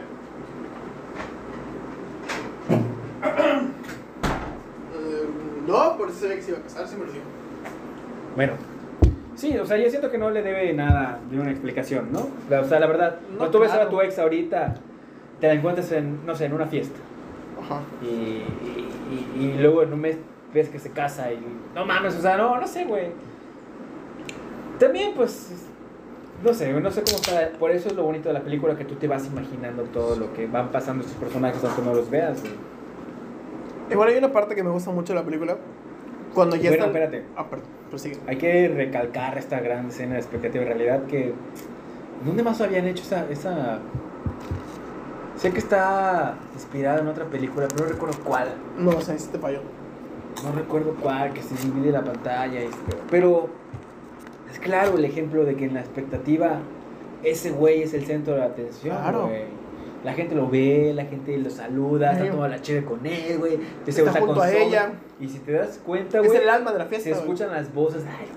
Eh, 4.95 5.29
no, 5.67 5.92
por 6.03 6.11
eso 6.11 6.19
sabía 6.21 6.35
que 6.35 6.41
se 6.41 6.51
iba 6.51 6.59
a 6.59 6.63
casar, 6.63 6.87
se 6.87 6.97
me 6.97 7.05
lo 7.05 7.11
dijo. 7.11 7.23
Bueno, 8.35 8.53
sí, 9.35 9.57
o 9.57 9.65
sea, 9.65 9.77
yo 9.77 9.89
siento 9.89 10.11
que 10.11 10.17
no 10.17 10.29
le 10.29 10.41
debe 10.41 10.73
nada 10.73 11.19
de 11.31 11.39
una 11.39 11.51
explicación, 11.51 12.09
¿no? 12.11 12.27
O 12.59 12.63
sea, 12.65 12.79
la 12.79 12.87
verdad, 12.87 13.17
No, 13.31 13.37
cuando 13.37 13.51
tú 13.51 13.59
ves 13.59 13.71
claro. 13.71 13.87
a 13.87 13.89
tu 13.89 14.01
ex 14.01 14.19
ahorita, 14.19 14.75
te 15.39 15.47
la 15.47 15.53
encuentras 15.53 15.91
en, 15.93 16.25
no 16.25 16.35
sé, 16.35 16.45
en 16.45 16.53
una 16.53 16.65
fiesta. 16.67 16.99
Ajá. 17.61 17.81
Y, 18.01 18.05
y, 18.07 18.89
y- 19.39 19.43
y 19.45 19.57
luego 19.61 19.83
en 19.83 19.93
un 19.93 20.01
mes 20.01 20.17
ves 20.53 20.69
que 20.69 20.79
se 20.79 20.89
casa 20.91 21.31
y 21.31 21.39
no 21.73 21.85
mames, 21.85 22.15
o 22.15 22.21
sea, 22.21 22.35
no, 22.37 22.59
no 22.59 22.67
sé, 22.67 22.85
güey. 22.85 23.07
También, 24.79 25.13
pues, 25.15 25.51
no 26.43 26.53
sé, 26.53 26.73
no 26.73 26.91
sé 26.91 27.03
cómo 27.03 27.17
está. 27.17 27.57
Por 27.57 27.71
eso 27.71 27.87
es 27.89 27.95
lo 27.95 28.03
bonito 28.03 28.27
de 28.29 28.33
la 28.33 28.41
película, 28.41 28.75
que 28.75 28.85
tú 28.85 28.95
te 28.95 29.07
vas 29.07 29.25
imaginando 29.27 29.83
todo 29.83 30.15
lo 30.15 30.33
que 30.33 30.47
van 30.47 30.69
pasando 30.71 31.03
estos 31.03 31.17
personajes, 31.17 31.63
aunque 31.63 31.81
no 31.81 31.93
los 31.93 32.09
veas, 32.09 32.41
güey. 32.41 32.53
Igual 33.91 34.09
hay 34.09 34.17
una 34.17 34.31
parte 34.31 34.55
que 34.55 34.63
me 34.63 34.69
gusta 34.71 34.91
mucho 34.91 35.13
de 35.13 35.19
la 35.19 35.25
película. 35.25 35.57
Cuando 36.33 36.55
ya 36.55 36.69
Bueno, 36.71 36.85
están- 36.85 37.03
espérate. 37.03 37.25
Ah, 37.35 37.45
prosigue. 37.89 38.17
Hay 38.27 38.37
que 38.37 38.67
recalcar 38.69 39.37
esta 39.37 39.59
gran 39.59 39.87
escena 39.87 40.13
de 40.13 40.19
expectativa 40.19 40.63
y 40.63 40.67
realidad 40.67 41.03
que... 41.03 41.33
¿Dónde 42.25 42.41
más 42.43 42.59
habían 42.61 42.87
hecho 42.87 43.03
esa, 43.03 43.29
esa... 43.29 43.79
Sé 45.37 45.51
que 45.51 45.59
está 45.59 46.35
inspirada 46.53 46.99
en 47.01 47.07
otra 47.07 47.25
película, 47.25 47.67
pero 47.67 47.85
no 47.85 47.91
recuerdo 47.91 48.17
cuál. 48.23 48.47
No, 48.77 48.91
o 48.91 49.01
sea, 49.01 49.17
sí 49.17 49.27
te 49.31 49.37
falló. 49.39 49.59
No 50.43 50.51
recuerdo 50.53 50.95
cuál, 51.01 51.33
que 51.33 51.41
se 51.41 51.55
divide 51.55 51.91
la 51.91 52.03
pantalla. 52.03 52.63
y- 52.63 52.69
pero 53.11 53.49
es 54.51 54.59
claro 54.59 54.97
el 54.97 55.05
ejemplo 55.05 55.43
de 55.45 55.55
que 55.55 55.65
en 55.65 55.73
la 55.73 55.81
expectativa 55.81 56.59
ese 57.23 57.51
güey 57.51 57.81
es 57.83 57.93
el 57.93 58.05
centro 58.05 58.33
de 58.33 58.39
la 58.39 58.45
atención, 58.47 58.95
Claro. 58.97 59.27
güey. 59.27 59.43
La 60.03 60.13
gente 60.13 60.35
lo 60.35 60.49
ve, 60.49 60.91
la 60.93 61.05
gente 61.05 61.37
lo 61.37 61.49
saluda, 61.49 62.11
está 62.11 62.25
Sí. 62.25 62.29
tomando 62.31 62.55
la 62.55 62.61
cheve 62.61 62.83
con 62.85 63.05
él, 63.05 63.37
güey. 63.37 63.53
Ese 63.87 64.01
Está 64.01 64.11
güey 64.11 64.21
junto 64.23 64.33
con 64.41 64.43
a 64.43 64.51
Sombra. 64.51 64.63
ella. 64.67 64.91
Y 65.19 65.27
si 65.29 65.39
te 65.39 65.53
das 65.53 65.79
cuenta, 65.85 66.19
Es 66.19 66.27
güey, 66.27 66.39
el 66.41 66.49
alma 66.49 66.71
de 66.73 66.79
la 66.79 66.85
fiesta. 66.85 67.09
se 67.09 67.15
escuchan 67.15 67.51
las 67.51 67.73
voces. 67.73 68.03
Ay, 68.05 68.27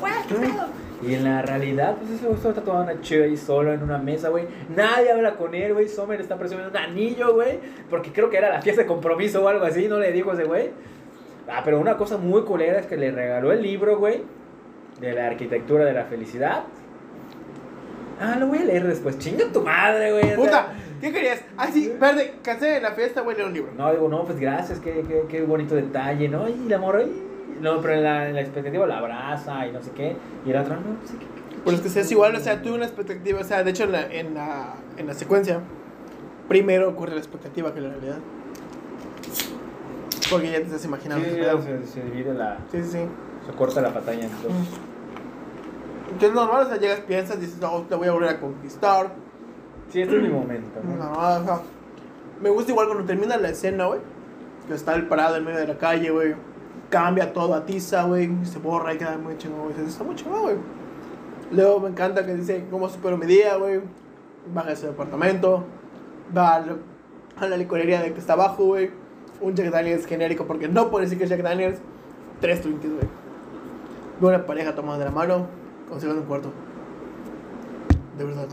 güey, 0.00 0.12
qué 0.28 0.34
pedo". 0.34 0.66
Y 1.08 1.14
en 1.14 1.24
la 1.24 1.42
realidad, 1.42 1.96
pues 1.96 2.10
ese 2.10 2.26
güey 2.26 2.36
solo 2.38 2.50
está 2.50 2.62
tomando 2.62 2.92
una 2.92 3.00
cheve 3.00 3.24
ahí 3.24 3.36
solo 3.36 3.72
en 3.72 3.82
una 3.82 3.98
mesa, 3.98 4.28
güey. 4.30 4.46
Nadie 4.76 5.12
habla 5.12 5.36
con 5.36 5.54
él, 5.54 5.72
güey. 5.74 5.88
Sommer 5.88 6.20
está 6.20 6.36
presumiendo 6.36 6.70
un 6.70 6.76
anillo, 6.76 7.34
güey. 7.34 7.58
Porque 7.88 8.12
creo 8.12 8.28
que 8.28 8.36
era 8.36 8.50
la 8.50 8.60
fiesta 8.60 8.82
de 8.82 8.88
compromiso 8.88 9.42
o 9.44 9.48
algo 9.48 9.64
así, 9.64 9.86
no 9.88 9.98
le 9.98 10.12
dijo 10.12 10.32
ese 10.32 10.44
güey. 10.44 10.70
Ah, 11.48 11.62
pero 11.64 11.80
una 11.80 11.96
cosa 11.96 12.16
muy 12.18 12.42
culera 12.42 12.78
es 12.80 12.86
que 12.86 12.96
le 12.96 13.10
regaló 13.12 13.52
el 13.52 13.62
libro, 13.62 13.98
güey. 13.98 14.22
De 15.00 15.12
la 15.14 15.26
arquitectura 15.28 15.84
de 15.84 15.92
la 15.94 16.04
felicidad. 16.04 16.64
Ah, 18.20 18.36
lo 18.38 18.48
voy 18.48 18.58
a 18.58 18.64
leer 18.64 18.86
después. 18.86 19.18
Chinga 19.18 19.46
tu 19.50 19.62
madre, 19.62 20.12
güey. 20.12 20.36
Puta, 20.36 20.68
¿Qué 21.00 21.10
querías? 21.12 21.40
Ah, 21.56 21.68
sí, 21.72 21.90
verde, 21.98 22.34
cansé 22.42 22.66
de 22.66 22.80
la 22.80 22.90
fiesta, 22.90 23.22
güey, 23.22 23.34
leer 23.34 23.48
un 23.48 23.54
libro. 23.54 23.72
No, 23.76 23.90
digo, 23.90 24.08
no, 24.08 24.24
pues 24.24 24.38
gracias, 24.38 24.78
qué, 24.80 25.02
qué, 25.08 25.24
qué 25.28 25.42
bonito 25.42 25.74
detalle, 25.74 26.28
¿no? 26.28 26.46
Y 26.46 26.68
la 26.68 26.78
morra, 26.78 27.00
no, 27.60 27.80
pero 27.80 27.94
en 27.94 28.04
la, 28.04 28.28
en 28.28 28.34
la 28.34 28.42
expectativa 28.42 28.86
la 28.86 28.98
abraza 28.98 29.66
y 29.66 29.72
no 29.72 29.82
sé 29.82 29.92
qué. 29.92 30.16
Y 30.44 30.50
el 30.50 30.58
otro, 30.58 30.76
no, 30.76 30.82
pues 30.98 31.10
sí, 31.10 31.16
que. 31.16 31.26
Pues 31.64 31.76
es 31.76 31.82
que 31.82 31.88
seas 31.88 32.10
igual, 32.12 32.34
o 32.34 32.40
sea, 32.40 32.60
tuve 32.60 32.74
una 32.74 32.84
expectativa, 32.84 33.40
o 33.40 33.44
sea, 33.44 33.62
de 33.64 33.70
hecho 33.70 33.84
en 33.84 33.92
la, 33.92 34.06
en 34.12 34.34
la, 34.34 34.74
en 34.98 35.06
la 35.06 35.14
secuencia, 35.14 35.60
primero 36.48 36.88
ocurre 36.90 37.12
la 37.12 37.18
expectativa 37.20 37.72
que 37.72 37.80
la 37.80 37.90
realidad. 37.90 38.18
Porque 40.30 40.50
ya 40.50 40.58
te 40.58 40.64
estás 40.64 40.84
imaginando. 40.84 41.24
Sí, 41.24 41.34
se, 41.34 41.86
se 41.86 42.02
divide 42.04 42.34
la. 42.34 42.58
sí, 42.70 42.82
sí, 42.82 42.90
sí. 42.90 42.98
Se 43.46 43.52
corta 43.56 43.80
la 43.80 43.92
pantalla 43.92 44.24
en 44.24 44.30
dos. 44.30 44.52
Que 46.18 46.26
es 46.26 46.32
normal, 46.32 46.66
o 46.66 46.68
sea, 46.68 46.78
llegas, 46.78 47.00
piensas, 47.00 47.40
dices, 47.40 47.60
no, 47.60 47.82
te 47.82 47.94
voy 47.94 48.08
a 48.08 48.12
volver 48.12 48.30
a 48.30 48.40
conquistar. 48.40 49.12
Sí, 49.90 50.02
este 50.02 50.16
es 50.16 50.22
mi 50.22 50.28
momento. 50.28 50.80
¿no? 50.82 50.96
No, 50.96 51.12
o 51.12 51.44
sea, 51.44 51.60
me 52.40 52.50
gusta 52.50 52.72
igual 52.72 52.86
cuando 52.86 53.04
termina 53.04 53.36
la 53.36 53.50
escena, 53.50 53.86
güey. 53.86 54.00
Que 54.66 54.74
está 54.74 54.94
el 54.94 55.06
parado 55.06 55.36
en 55.36 55.44
medio 55.44 55.58
de 55.58 55.66
la 55.66 55.78
calle, 55.78 56.10
güey. 56.10 56.34
Cambia 56.88 57.32
todo, 57.32 57.54
atiza, 57.54 58.04
güey. 58.04 58.30
Se 58.44 58.58
borra 58.58 58.94
y 58.94 58.98
queda 58.98 59.18
muy 59.18 59.36
chingón, 59.36 59.72
güey. 59.72 59.86
Está 59.86 60.04
muy 60.04 60.14
chingón, 60.14 60.42
güey. 60.42 60.56
Luego 61.52 61.80
me 61.80 61.88
encanta 61.88 62.24
que 62.24 62.34
dice 62.34 62.64
cómo 62.70 62.88
supero 62.88 63.16
mi 63.16 63.26
día, 63.26 63.56
güey. 63.56 63.80
Baja 64.54 64.70
de 64.70 64.76
su 64.76 64.86
departamento. 64.86 65.64
Va 66.36 66.54
a 66.54 66.60
la, 66.60 66.76
a 67.38 67.46
la 67.46 67.56
licorería 67.56 68.00
de 68.00 68.12
que 68.12 68.20
está 68.20 68.34
abajo, 68.34 68.64
güey. 68.64 68.90
Un 69.40 69.54
Jack 69.54 69.70
Daniels 69.70 70.06
genérico, 70.06 70.46
porque 70.46 70.68
no 70.68 70.90
puede 70.90 71.06
decir 71.06 71.18
que 71.18 71.24
es 71.24 71.30
Jack 71.30 71.42
Daniels. 71.42 71.78
Tres 72.40 72.62
Twinkies, 72.62 72.92
güey. 72.92 73.08
Ve 74.20 74.26
una 74.28 74.46
pareja 74.46 74.74
tomada 74.74 74.98
de 74.98 75.04
la 75.06 75.10
mano. 75.10 75.59
Consigan 75.90 76.18
un 76.18 76.24
cuarto. 76.24 76.50
De 78.16 78.24
verdad. 78.24 78.46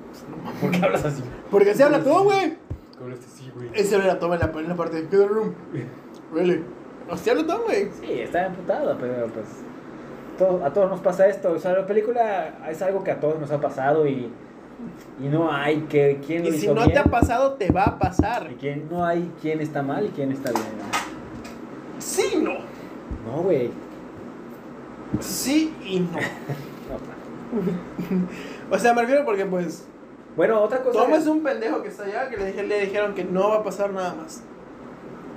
¿Por 0.60 0.70
qué 0.70 0.84
hablas 0.84 1.04
así? 1.04 1.22
Porque 1.50 1.70
así 1.70 1.82
habla 1.82 2.02
todo, 2.02 2.24
güey. 2.24 2.56
Con 2.98 3.12
este 3.12 3.26
sí, 3.26 3.50
güey. 3.54 3.70
Ese 3.74 3.96
era 3.96 4.06
la 4.06 4.18
toma 4.18 4.34
en 4.34 4.40
la, 4.40 4.52
en 4.60 4.68
la 4.68 4.76
parte 4.76 4.96
de 5.02 5.08
Killer 5.08 5.28
Room. 5.28 5.54
Really. 6.32 6.64
Así 7.10 7.30
habla 7.30 7.46
todo, 7.46 7.64
güey. 7.64 7.88
Sí, 8.00 8.12
está 8.20 8.46
emputado, 8.46 8.96
pero 9.00 9.26
pues. 9.28 9.46
todo- 10.38 10.64
a 10.64 10.72
todos 10.72 10.90
nos 10.90 11.00
pasa 11.00 11.26
esto. 11.28 11.52
O 11.52 11.58
sea, 11.58 11.72
la 11.72 11.86
película 11.86 12.58
es 12.70 12.80
algo 12.82 13.02
que 13.04 13.10
a 13.10 13.20
todos 13.20 13.38
nos 13.40 13.50
ha 13.50 13.60
pasado 13.60 14.06
y. 14.06 14.30
Y 15.20 15.28
no 15.28 15.52
hay 15.52 15.82
que. 15.82 16.20
¿Quién 16.26 16.42
lo 16.42 16.48
Y 16.48 16.52
si 16.52 16.64
hizo 16.64 16.74
no 16.74 16.80
bien? 16.82 16.92
te 16.94 16.98
ha 16.98 17.04
pasado, 17.04 17.52
te 17.54 17.70
va 17.70 17.84
a 17.84 17.98
pasar. 17.98 18.48
Y 18.52 18.54
quién, 18.56 18.88
no 18.90 19.04
hay 19.04 19.30
quién 19.40 19.60
está 19.60 19.82
mal 19.82 20.06
y 20.06 20.08
quién 20.10 20.32
está 20.32 20.50
bien. 20.50 20.64
Sí, 21.98 22.38
no. 22.42 22.54
No, 23.26 23.42
güey. 23.42 23.70
Sí 25.20 25.74
y 25.84 26.00
no. 26.00 26.18
O 28.70 28.78
sea, 28.78 28.94
me 28.94 29.02
refiero 29.02 29.24
porque, 29.24 29.44
pues, 29.46 29.86
Bueno, 30.36 30.60
otra 30.62 30.82
cosa. 30.82 31.00
Tom 31.00 31.12
es 31.14 31.26
un 31.26 31.42
pendejo 31.42 31.82
que 31.82 31.88
está 31.88 32.04
allá 32.04 32.28
que 32.30 32.36
le, 32.38 32.46
dije- 32.46 32.62
le 32.62 32.80
dijeron 32.80 33.14
que 33.14 33.24
no 33.24 33.50
va 33.50 33.56
a 33.56 33.62
pasar 33.62 33.92
nada 33.92 34.14
más. 34.14 34.42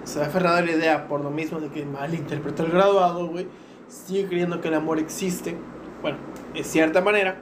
Se 0.06 0.22
ha 0.22 0.26
aferrado 0.28 0.58
a 0.58 0.62
la 0.62 0.72
idea 0.72 1.08
por 1.08 1.22
lo 1.22 1.32
mismo 1.32 1.60
de 1.60 1.68
que 1.70 1.86
malinterpretó 1.86 2.64
el 2.64 2.72
graduado, 2.72 3.28
güey. 3.28 3.48
Sigue 3.88 4.28
creyendo 4.28 4.62
que 4.62 4.70
el 4.70 4.76
amor 4.76 5.00
existe. 5.00 5.56
Bueno, 6.02 6.18
de 6.54 6.64
cierta 6.64 7.02
manera. 7.02 7.38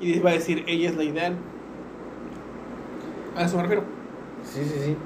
Y 0.00 0.18
va 0.20 0.30
a 0.30 0.32
decir, 0.34 0.64
ella 0.66 0.88
es 0.90 0.96
la 0.96 1.04
ideal. 1.04 1.36
A 3.36 3.44
eso 3.44 3.56
me 3.56 3.62
refiero. 3.62 3.82
Sí, 4.44 4.60
sí, 4.64 4.80
sí. 4.84 4.96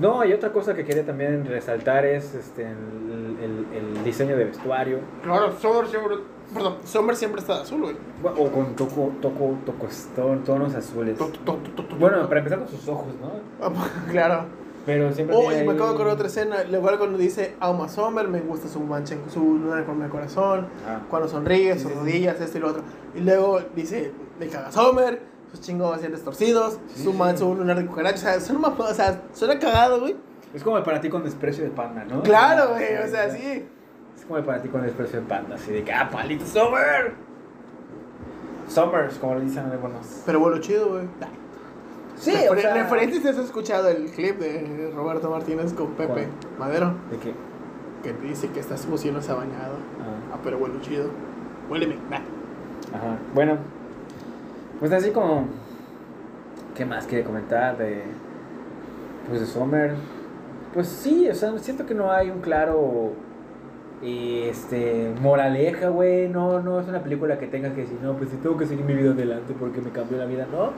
No, 0.00 0.24
y 0.24 0.32
otra 0.34 0.52
cosa 0.52 0.74
que 0.74 0.84
quería 0.84 1.04
también 1.06 1.44
resaltar 1.46 2.04
es 2.04 2.34
este, 2.34 2.62
el, 2.62 3.36
el- 3.42 3.66
el 3.96 4.04
diseño 4.04 4.36
de 4.36 4.44
vestuario. 4.44 5.00
Claro, 5.22 5.52
Summer 5.58 5.86
siempre, 5.86 6.16
perdón, 6.54 6.76
Summer 6.84 7.16
siempre 7.16 7.40
está 7.40 7.56
de 7.56 7.62
azul, 7.62 7.80
güey. 7.82 7.96
O 8.38 8.50
con 8.50 8.74
toco, 8.76 9.12
toco, 9.20 9.56
tocos- 9.66 10.08
ton- 10.14 10.44
tonos 10.44 10.74
azules. 10.74 11.16
To- 11.18 11.26
to- 11.44 11.56
to- 11.76 11.96
Bueno, 11.98 12.26
para 12.28 12.38
empezar 12.40 12.58
con 12.60 12.68
sus 12.68 12.86
ojos, 12.88 13.06
¿no? 13.20 13.30
Ah, 13.66 13.72
claro. 14.10 14.44
Pero 14.84 15.12
siempre. 15.12 15.34
Oh, 15.36 15.50
y 15.50 15.64
me 15.64 15.72
acabo 15.72 15.88
de 15.88 15.94
acordar 15.94 16.06
de 16.06 16.12
otra 16.12 16.26
escena. 16.28 16.56
Igual 16.62 16.96
cuando 16.98 17.18
dice 17.18 17.56
Alma 17.58 17.88
Summer, 17.88 18.28
me 18.28 18.40
gusta 18.40 18.68
su 18.68 18.78
mancha, 18.80 19.16
su 19.32 19.40
luna 19.40 19.78
en 19.80 19.84
forma 19.84 20.04
de 20.04 20.10
corazón. 20.10 20.68
Ah. 20.86 21.00
Cuando 21.10 21.28
sonríe, 21.28 21.74
Sí, 21.74 21.80
sus 21.80 21.88
sí, 21.90 21.94
sí. 21.94 22.00
rodillas, 22.04 22.40
esto 22.40 22.58
y 22.58 22.60
lo 22.60 22.68
otro. 22.68 22.82
Y 23.16 23.20
luego 23.20 23.60
dice, 23.74 24.12
le 24.38 24.46
caga 24.46 24.70
Summer, 24.70 25.20
sus 25.50 25.60
chingos 25.60 25.96
así 25.98 26.06
torcidos, 26.22 26.78
Sí, 26.94 27.02
su, 27.02 27.12
man, 27.12 27.32
sí. 27.36 27.38
su 27.42 27.52
lunar 27.56 27.76
de 27.78 27.86
cucaracha. 27.86 28.14
O 28.16 28.18
sea, 28.20 28.40
suena, 28.40 28.68
o 28.68 28.94
sea, 28.94 29.22
suena 29.32 29.58
cagado, 29.58 29.98
güey. 30.00 30.14
Es 30.54 30.62
como 30.62 30.80
para 30.84 31.00
ti 31.00 31.08
con 31.10 31.24
desprecio 31.24 31.64
de 31.64 31.70
panda, 31.70 32.04
¿no? 32.04 32.22
Claro, 32.22 32.70
güey, 32.74 32.96
o 32.96 33.08
sea, 33.08 33.28
sí. 33.30 33.66
Como 34.26 34.38
el 34.38 34.44
para 34.44 34.60
ti 34.60 34.68
con 34.68 34.82
desprecio 34.82 35.20
de 35.20 35.26
panda, 35.26 35.54
así 35.54 35.72
de 35.72 35.84
que, 35.84 35.92
ah, 35.92 36.08
palito 36.10 36.44
Summer. 36.44 37.14
Summers, 38.68 39.18
como 39.18 39.36
le 39.36 39.42
dicen 39.42 39.66
algunos. 39.70 40.22
Pero 40.26 40.40
bueno, 40.40 40.58
chido, 40.58 40.88
güey. 40.88 41.04
Sí, 42.16 42.32
Refer- 42.32 42.50
o 42.50 42.60
sea. 42.60 42.74
Referencia 42.74 43.20
si 43.20 43.28
has 43.28 43.36
escuchado 43.38 43.88
el 43.88 44.06
clip 44.10 44.38
de 44.38 44.90
Roberto 44.94 45.30
Martínez 45.30 45.72
con 45.72 45.92
Pepe 45.92 46.26
Madero, 46.58 46.94
¿De 47.10 47.18
qué? 47.18 47.32
que 48.02 48.12
te 48.12 48.26
dice 48.26 48.48
que 48.48 48.58
esta 48.60 48.76
sucio 48.76 49.12
no 49.12 49.20
se 49.22 49.30
ha 49.30 49.34
bañado. 49.34 49.74
Ah. 50.00 50.34
Ah, 50.34 50.38
pero 50.42 50.58
bueno, 50.58 50.80
chido. 50.80 51.10
Huéleme. 51.70 51.96
Bah. 52.10 52.20
Ajá. 52.94 53.18
Bueno, 53.34 53.58
pues 54.80 54.90
así 54.92 55.10
como. 55.10 55.46
¿Qué 56.74 56.84
más 56.84 57.06
quiere 57.06 57.22
comentar 57.24 57.76
de. 57.78 58.02
Pues 59.28 59.40
de 59.40 59.46
Summer? 59.46 59.94
Pues 60.74 60.88
sí, 60.88 61.28
o 61.28 61.34
sea, 61.34 61.56
siento 61.58 61.86
que 61.86 61.94
no 61.94 62.10
hay 62.10 62.30
un 62.30 62.40
claro. 62.40 63.12
Este. 64.02 65.12
Moraleja, 65.20 65.88
güey. 65.88 66.28
No, 66.28 66.60
no 66.60 66.80
es 66.80 66.88
una 66.88 67.02
película 67.02 67.38
que 67.38 67.46
tenga 67.46 67.74
que 67.74 67.82
decir, 67.82 67.98
no, 68.02 68.14
pues 68.14 68.30
sí 68.30 68.36
tengo 68.42 68.56
que 68.56 68.66
seguir 68.66 68.84
mi 68.84 68.94
vida 68.94 69.10
adelante 69.12 69.54
porque 69.58 69.80
me 69.80 69.90
cambió 69.90 70.18
la 70.18 70.26
vida, 70.26 70.46
no. 70.50 70.70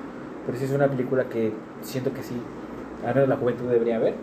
Pero 0.47 0.59
sí 0.59 0.65
es 0.65 0.73
una 0.73 0.89
película 0.89 1.25
que 1.25 1.53
siento 1.83 2.13
que 2.13 2.23
sí. 2.23 2.41
Al 3.07 3.15
menos 3.15 3.29
la 3.29 3.37
juventud 3.37 3.67
debería 3.69 3.99
ver. 3.99 4.15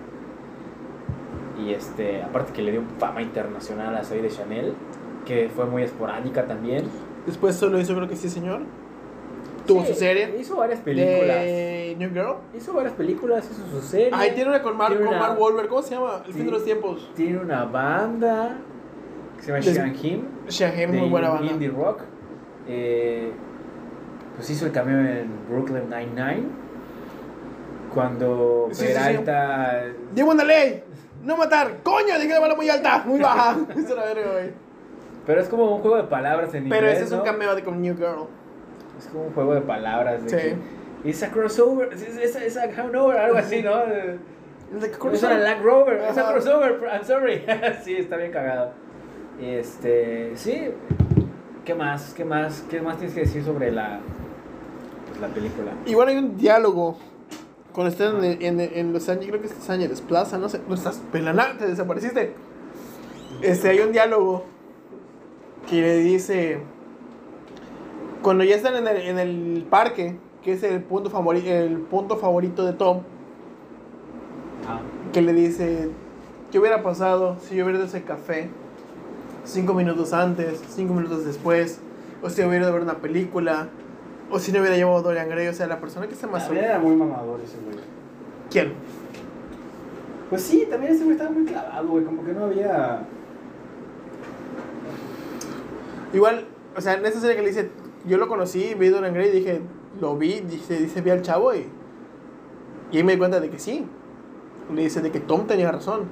Y 1.64 1.72
este, 1.74 2.22
aparte 2.22 2.52
que 2.54 2.62
le 2.62 2.72
dio 2.72 2.82
fama 3.00 3.22
internacional 3.22 3.96
a 3.96 4.04
Soy 4.04 4.20
de 4.22 4.30
Chanel, 4.30 4.74
que 5.26 5.50
fue 5.56 5.66
muy 5.66 5.84
esporádica 5.84 6.46
también. 6.46 6.84
Después 7.26 7.56
solo 7.56 7.80
hizo, 7.80 7.96
creo 7.96 8.08
que 8.08 8.16
sí, 8.16 8.30
señor. 8.30 8.62
Tuvo 9.66 9.82
Sí, 9.82 9.94
su 9.94 10.00
serie. 10.00 10.36
Hizo 10.40 10.58
varias 10.58 10.80
películas. 10.82 11.38
De 11.38 11.96
New 11.98 12.10
Girl. 12.12 12.36
Hizo 12.56 12.74
varias 12.74 12.94
películas, 12.94 13.50
hizo 13.52 13.80
su 13.82 13.88
serie. 13.88 14.12
Ahí 14.14 14.32
tiene 14.36 14.50
una 14.52 14.62
con 14.62 14.78
Mark, 14.78 14.96
con 15.04 15.18
Mark 15.18 15.40
Wahlberg. 15.42 15.68
¿Cómo 15.70 15.82
se 15.82 15.96
llama? 15.96 16.22
El 16.26 16.34
fin 16.34 16.42
Sí. 16.42 16.46
de 16.46 16.52
los 16.52 16.64
tiempos. 16.66 17.12
Tiene 17.16 17.40
una 17.40 17.64
banda 17.66 18.58
se 19.46 19.74
llama. 19.74 19.94
Shahem, 20.48 20.92
de 20.92 20.98
muy 21.00 21.10
buena 21.10 21.30
banda. 21.30 21.52
Indie 21.52 21.70
rock. 21.70 22.02
Eh, 22.68 23.32
pues 24.36 24.50
hizo 24.50 24.66
el 24.66 24.72
cameo 24.72 25.00
en 25.00 25.30
Brooklyn 25.50 25.90
Nine-Nine. 25.90 26.44
Cuando 27.94 28.68
Sí, 28.72 28.82
sí, 28.82 28.88
sí. 28.88 28.94
Peralta. 28.94 29.84
Llevo 30.14 30.32
una 30.32 30.44
ley. 30.44 30.84
No 31.24 31.38
matar. 31.38 31.78
Coño, 31.84 32.20
dije 32.20 32.34
la 32.34 32.40
bala 32.40 32.56
muy 32.56 32.70
alta, 32.70 33.04
muy 33.06 33.20
baja. 33.20 33.58
Eso 33.78 33.94
era 33.94 34.14
verga, 34.14 34.32
güey. 34.32 34.52
Pero 35.26 35.42
es 35.42 35.48
como 35.48 35.76
un 35.76 35.82
juego 35.82 35.98
de 35.98 36.04
palabras 36.04 36.54
en 36.54 36.70
Pero 36.70 36.76
inglés. 36.88 36.98
ese 36.98 37.06
es 37.06 37.12
un 37.12 37.22
cameo 37.22 37.56
de 37.56 37.64
con 37.64 37.82
New 37.82 37.96
Girl. 37.96 38.28
Es 38.98 39.08
como 39.08 39.26
un 39.26 39.34
juego 39.34 39.56
de 39.56 39.62
palabras. 39.62 40.24
De 40.24 40.30
Sí. 40.30 40.56
es 41.10 41.24
a 41.24 41.32
crossover. 41.32 41.90
Es, 41.94 42.58
a 42.58 42.68
crossover, 42.70 43.18
algo 43.18 43.38
así, 43.38 43.62
¿no? 43.64 43.82
Es 43.84 45.24
una 45.24 45.38
Land 45.38 45.64
Rover, 45.64 46.00
es 46.10 46.18
Ajá. 46.18 46.32
crossover, 46.32 46.80
I'm 46.92 47.04
sorry. 47.04 47.44
sí, 47.84 47.96
está 47.98 48.18
bien 48.18 48.32
cagado. 48.32 48.72
Este, 49.42 50.32
sí. 50.36 50.70
¿Qué 51.66 51.76
más? 51.76 52.14
¿Qué 52.14 52.24
más? 52.26 52.64
¿Qué 52.70 52.82
más 52.82 52.98
tienes 52.98 53.16
que 53.16 53.22
decir 53.22 53.44
sobre 53.44 53.72
la 53.72 54.00
pues, 55.08 55.20
la 55.20 55.28
película? 55.28 55.72
Igual 55.86 56.10
hay 56.10 56.18
un 56.18 56.38
diálogo. 56.38 56.98
Cuando 57.74 57.92
están 57.92 58.24
en, 58.24 58.42
en, 58.42 58.60
en 58.62 58.94
Los 58.94 59.10
Ángeles, 59.10 59.30
creo 59.30 59.42
que 59.42 59.48
es 59.48 59.56
Los 59.58 59.70
Ángeles 59.70 60.00
Plaza, 60.02 60.38
no 60.38 60.48
sé. 60.48 60.62
No 60.68 60.76
estás 60.76 61.02
pelana, 61.12 61.58
te 61.58 61.68
desapareciste. 61.68 62.34
Este, 63.42 63.70
hay 63.70 63.80
un 63.80 63.92
diálogo 63.92 64.46
que 65.70 65.82
le 65.82 65.98
dice. 65.98 66.60
Cuando 68.22 68.44
ya 68.44 68.56
están 68.56 68.76
en 68.76 68.88
el, 68.88 68.98
en 68.98 69.20
el 69.20 69.66
parque, 69.70 70.18
que 70.44 70.54
es 70.54 70.64
el 70.64 70.82
punto, 70.82 71.12
favori- 71.12 71.46
el 71.46 71.80
punto 71.80 72.18
favorito 72.18 72.66
de 72.66 72.74
Tom, 72.74 73.02
Ah, 74.68 74.80
que 75.12 75.22
le 75.22 75.34
dice: 75.34 75.90
¿Qué 76.52 76.60
hubiera 76.60 76.82
pasado 76.82 77.38
si 77.42 77.56
yo 77.56 77.66
hubiera 77.66 77.84
ese 77.84 78.04
café 78.04 78.50
cinco 79.46 79.74
minutos 79.74 80.14
antes, 80.14 80.62
cinco 80.70 80.94
minutos 80.94 81.26
después? 81.26 81.80
O 82.22 82.30
si 82.30 82.42
hubiera 82.42 82.66
ido 82.66 82.68
a 82.68 82.72
ver 82.72 82.82
una 82.82 82.98
película, 82.98 83.70
o 84.32 84.40
si 84.40 84.52
no 84.52 84.60
hubiera 84.60 84.76
llevado 84.76 84.98
a 84.98 85.02
Dorian 85.02 85.30
Gray, 85.30 85.48
o 85.48 85.54
sea, 85.54 85.68
la 85.68 85.80
persona 85.80 86.08
que 86.08 86.14
está 86.14 86.28
más. 86.28 86.46
también 86.46 86.66
era 86.66 86.80
muy 86.80 86.96
mamador 86.96 87.40
ese 87.42 87.58
güey. 87.64 87.78
¿Quién? 88.50 88.74
Pues 90.30 90.42
sí, 90.42 90.68
también 90.70 90.94
ese 90.94 91.04
güey 91.04 91.16
estaba 91.16 91.32
muy 91.32 91.46
clavado, 91.46 91.88
güey, 91.88 92.04
como 92.04 92.26
que 92.26 92.34
no 92.34 92.46
había 92.46 93.06
Igual, 96.14 96.46
o 96.78 96.82
sea, 96.82 96.94
en 96.94 97.06
esta 97.06 97.20
serie 97.20 97.36
que 97.36 97.42
le 97.42 97.50
dice, 97.50 97.70
yo 98.06 98.18
lo 98.18 98.28
conocí, 98.28 98.74
vi 98.74 98.88
Dorian 98.88 99.14
Gray, 99.14 99.32
dije, 99.32 99.62
lo 100.00 100.18
vi, 100.18 100.40
dice, 100.40 100.78
dice, 100.78 101.02
vi 101.02 101.10
al 101.10 101.22
chavo 101.22 101.54
y, 101.54 101.68
y 102.92 102.98
ahí 102.98 103.04
me 103.04 103.14
di 103.14 103.18
cuenta 103.18 103.40
de 103.40 103.50
que 103.50 103.60
sí. 103.60 103.86
Le 104.74 104.84
dice 104.84 105.02
de 105.02 105.12
que 105.12 105.20
Tom 105.20 105.46
tenía 105.46 105.72
razón. 105.72 106.04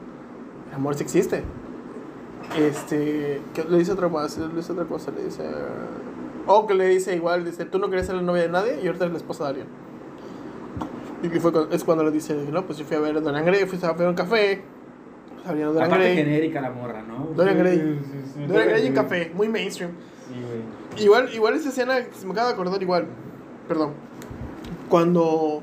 El 0.70 0.76
amor 0.76 0.96
sí 0.96 1.04
existe. 1.04 1.44
Este, 2.58 3.42
que 3.54 3.64
le 3.64 3.78
dice 3.80 3.94
otra 3.94 4.10
más, 4.10 4.38
le 4.38 4.48
dice 4.50 4.74
otra 4.74 4.86
cosa, 4.86 5.12
le 5.12 5.26
dice, 5.26 5.44
o 6.46 6.68
que 6.68 6.74
le 6.74 6.88
dice 6.88 7.16
igual, 7.16 7.46
dice, 7.46 7.66
tú 7.66 7.80
no 7.80 7.90
querías 7.90 8.06
ser 8.06 8.16
la 8.16 8.22
novia 8.22 8.44
de 8.44 8.50
nadie 8.50 8.80
y 8.84 8.88
ahorita 8.88 9.06
eres 9.06 9.14
la 9.14 9.18
esposa 9.18 9.46
de 9.46 9.50
alguien. 9.50 9.68
Y 11.24 11.30
que 11.30 11.40
fue 11.40 11.52
es 11.72 11.84
cuando 11.84 12.04
le 12.04 12.12
dice, 12.12 12.36
no, 12.52 12.66
pues 12.66 12.78
yo 12.78 12.86
fui 12.86 12.98
a 12.98 13.00
ver 13.00 13.16
a 13.18 13.22
Dorian 13.22 13.46
Gray, 13.46 13.66
fui 13.66 13.80
a 13.82 13.94
ver 13.94 14.10
un 14.10 14.14
café. 14.16 14.62
Salieron 15.46 15.74
Dorian 15.74 15.92
Aparte 15.92 16.14
Gray. 16.14 16.24
genérica 16.24 16.62
la 16.62 16.70
morra, 16.70 17.02
¿no? 17.02 17.30
Dorian 17.36 17.58
Gray. 17.58 17.78
Sí, 17.78 18.00
sí, 18.12 18.32
sí, 18.34 18.46
Dorian 18.46 18.68
Gray 18.70 18.88
en 18.88 18.94
café, 18.94 19.32
muy 19.34 19.48
mainstream. 19.48 19.92
Sí, 20.28 20.36
güey. 20.40 21.04
Igual, 21.04 21.34
igual 21.34 21.54
esa 21.56 21.70
escena, 21.70 21.96
se 22.12 22.26
me 22.26 22.34
acaba 22.34 22.50
de 22.50 22.54
acordar 22.54 22.82
igual, 22.82 23.08
perdón, 23.68 23.94
cuando 24.90 25.62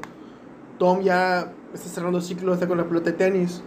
Tom 0.78 1.02
ya 1.02 1.52
está 1.72 1.88
cerrando 1.88 2.18
el 2.18 2.24
ciclo, 2.24 2.52
está 2.52 2.66
con 2.66 2.78
la 2.78 2.84
pelota 2.84 3.10
de 3.10 3.16
tenis 3.16 3.62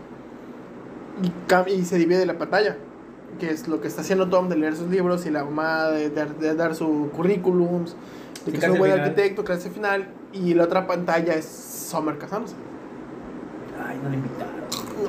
y, 1.22 1.72
y 1.72 1.86
se 1.86 1.98
divide 1.98 2.26
la 2.26 2.38
pantalla, 2.38 2.78
que 3.40 3.50
es 3.50 3.68
lo 3.68 3.82
que 3.82 3.88
está 3.88 4.02
haciendo 4.02 4.30
Tom 4.30 4.50
de 4.50 4.58
leer 4.58 4.76
sus 4.76 4.90
libros 4.90 5.26
y 5.26 5.32
la 5.32 5.44
mamá 5.44 5.90
de, 5.90 6.10
dar- 6.10 6.36
de 6.36 6.56
dar 6.56 6.76
su 6.76 7.10
currículum, 7.16 7.86
de 8.46 8.52
que 8.52 8.58
es 8.58 8.70
un 8.70 8.78
buen 8.78 8.92
final. 8.92 9.06
arquitecto, 9.10 9.44
clase 9.44 9.70
final, 9.70 10.08
y 10.32 10.54
la 10.54 10.64
otra 10.66 10.88
pantalla 10.88 11.34
es 11.34 11.46
Summer 11.46 12.18
casándose. 12.18 12.56
Ay, 13.86 14.00
no 14.04 14.10
le 14.10 14.16
invitaron. 14.18 14.54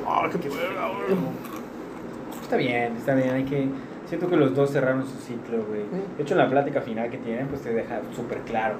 No, 0.03 0.39
qué. 0.39 0.49
Está 2.41 2.57
bien, 2.57 2.95
está 2.97 3.15
bien, 3.15 3.29
hay 3.31 3.43
que... 3.45 3.67
Siento 4.07 4.29
que 4.29 4.35
los 4.35 4.53
dos 4.55 4.69
cerraron 4.71 5.03
su 5.03 5.17
ciclo, 5.17 5.63
güey. 5.67 5.81
De 6.17 6.21
hecho, 6.23 6.35
en 6.35 6.39
la 6.39 6.49
plática 6.49 6.81
final 6.81 7.09
que 7.09 7.17
tienen, 7.17 7.47
pues 7.47 7.61
te 7.61 7.73
deja 7.73 8.01
súper 8.15 8.39
claro. 8.41 8.75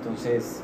Entonces, 0.00 0.62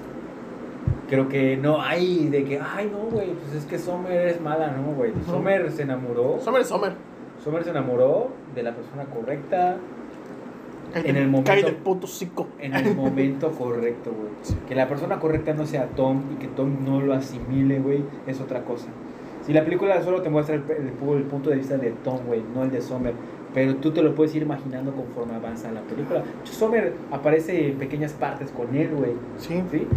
creo 1.09 1.29
que 1.29 1.57
no 1.57 1.83
hay 1.83 2.29
de 2.29 2.45
que, 2.45 2.61
ay, 2.61 2.89
no, 2.93 3.11
güey, 3.11 3.33
pues 3.33 3.55
es 3.55 3.65
que 3.65 3.79
Sommer 3.81 4.29
es 4.29 4.41
mala, 4.41 4.69
¿no, 4.71 4.93
güey? 4.95 5.13
Sommer 5.27 5.73
se 5.73 5.83
enamoró. 5.83 6.39
Summer 6.41 6.61
es 6.61 6.69
Summer. 7.45 7.63
Sommer 7.63 7.65
se 7.65 7.71
enamoró 7.71 8.29
de 8.55 8.63
la 8.63 8.75
persona 8.75 9.05
correcta 9.05 9.77
Cállate, 10.93 11.11
En 11.11 11.17
el 11.17 11.29
momento- 11.29 11.75
puto 11.83 12.07
en 12.61 12.73
el 12.75 12.95
momento 12.95 13.51
correcto, 13.51 14.13
güey. 14.13 14.29
Que 14.69 14.77
la 14.77 14.89
persona 14.89 15.19
correcta 15.19 15.53
no 15.53 15.67
sea 15.67 15.87
Tom 15.89 16.23
y 16.33 16.37
que 16.37 16.47
Tom 16.47 16.85
no 16.85 17.01
lo 17.01 17.15
asimile, 17.15 17.81
güey, 17.81 18.05
es 18.29 18.41
otra 18.41 18.63
cosa. 18.65 18.87
Si 19.43 19.53
la 19.53 19.65
película 19.65 20.01
solo 20.03 20.23
te 20.23 20.31
muestra 20.31 20.55
el, 20.55 20.63
el 20.71 20.97
pu- 20.97 21.17
el 21.17 21.25
punto 21.25 21.51
de 21.51 21.57
vista 21.57 21.77
de 21.79 21.91
Tom, 22.05 22.21
güey, 22.29 22.43
no 22.55 22.63
el 22.63 22.71
de 22.71 22.81
Sommer, 22.81 23.13
pero 23.53 23.75
tú 23.77 23.91
te 23.91 24.03
lo 24.03 24.15
puedes 24.15 24.35
ir 24.37 24.43
imaginando 24.43 24.93
conforme 24.93 25.35
avanza 25.35 25.73
la 25.73 25.81
película. 25.81 26.23
Sommer 26.45 26.93
aparece 27.11 27.71
en 27.71 27.79
pequeñas 27.79 28.13
partes 28.13 28.53
con 28.53 28.73
él, 28.77 28.91
güey, 28.95 29.13
Sí. 29.39 29.63
¿sí? 29.73 29.89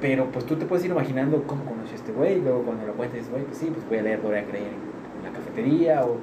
Pero 0.00 0.26
pues 0.32 0.44
tú 0.44 0.56
te 0.56 0.66
puedes 0.66 0.84
ir 0.84 0.90
imaginando 0.90 1.44
cómo 1.46 1.64
conoció 1.64 1.92
a 1.92 1.96
este 1.96 2.10
güey, 2.10 2.40
luego 2.40 2.62
cuando 2.62 2.84
lo 2.84 2.94
cuentes, 2.94 3.30
güey, 3.30 3.44
pues 3.44 3.58
sí, 3.58 3.70
pues 3.72 3.88
voy 3.88 3.98
a 3.98 4.02
leer 4.02 4.20
Dorian 4.20 4.46
Gray 4.48 4.62
en 4.64 5.22
la 5.24 5.30
cafetería, 5.38 6.04
o... 6.04 6.16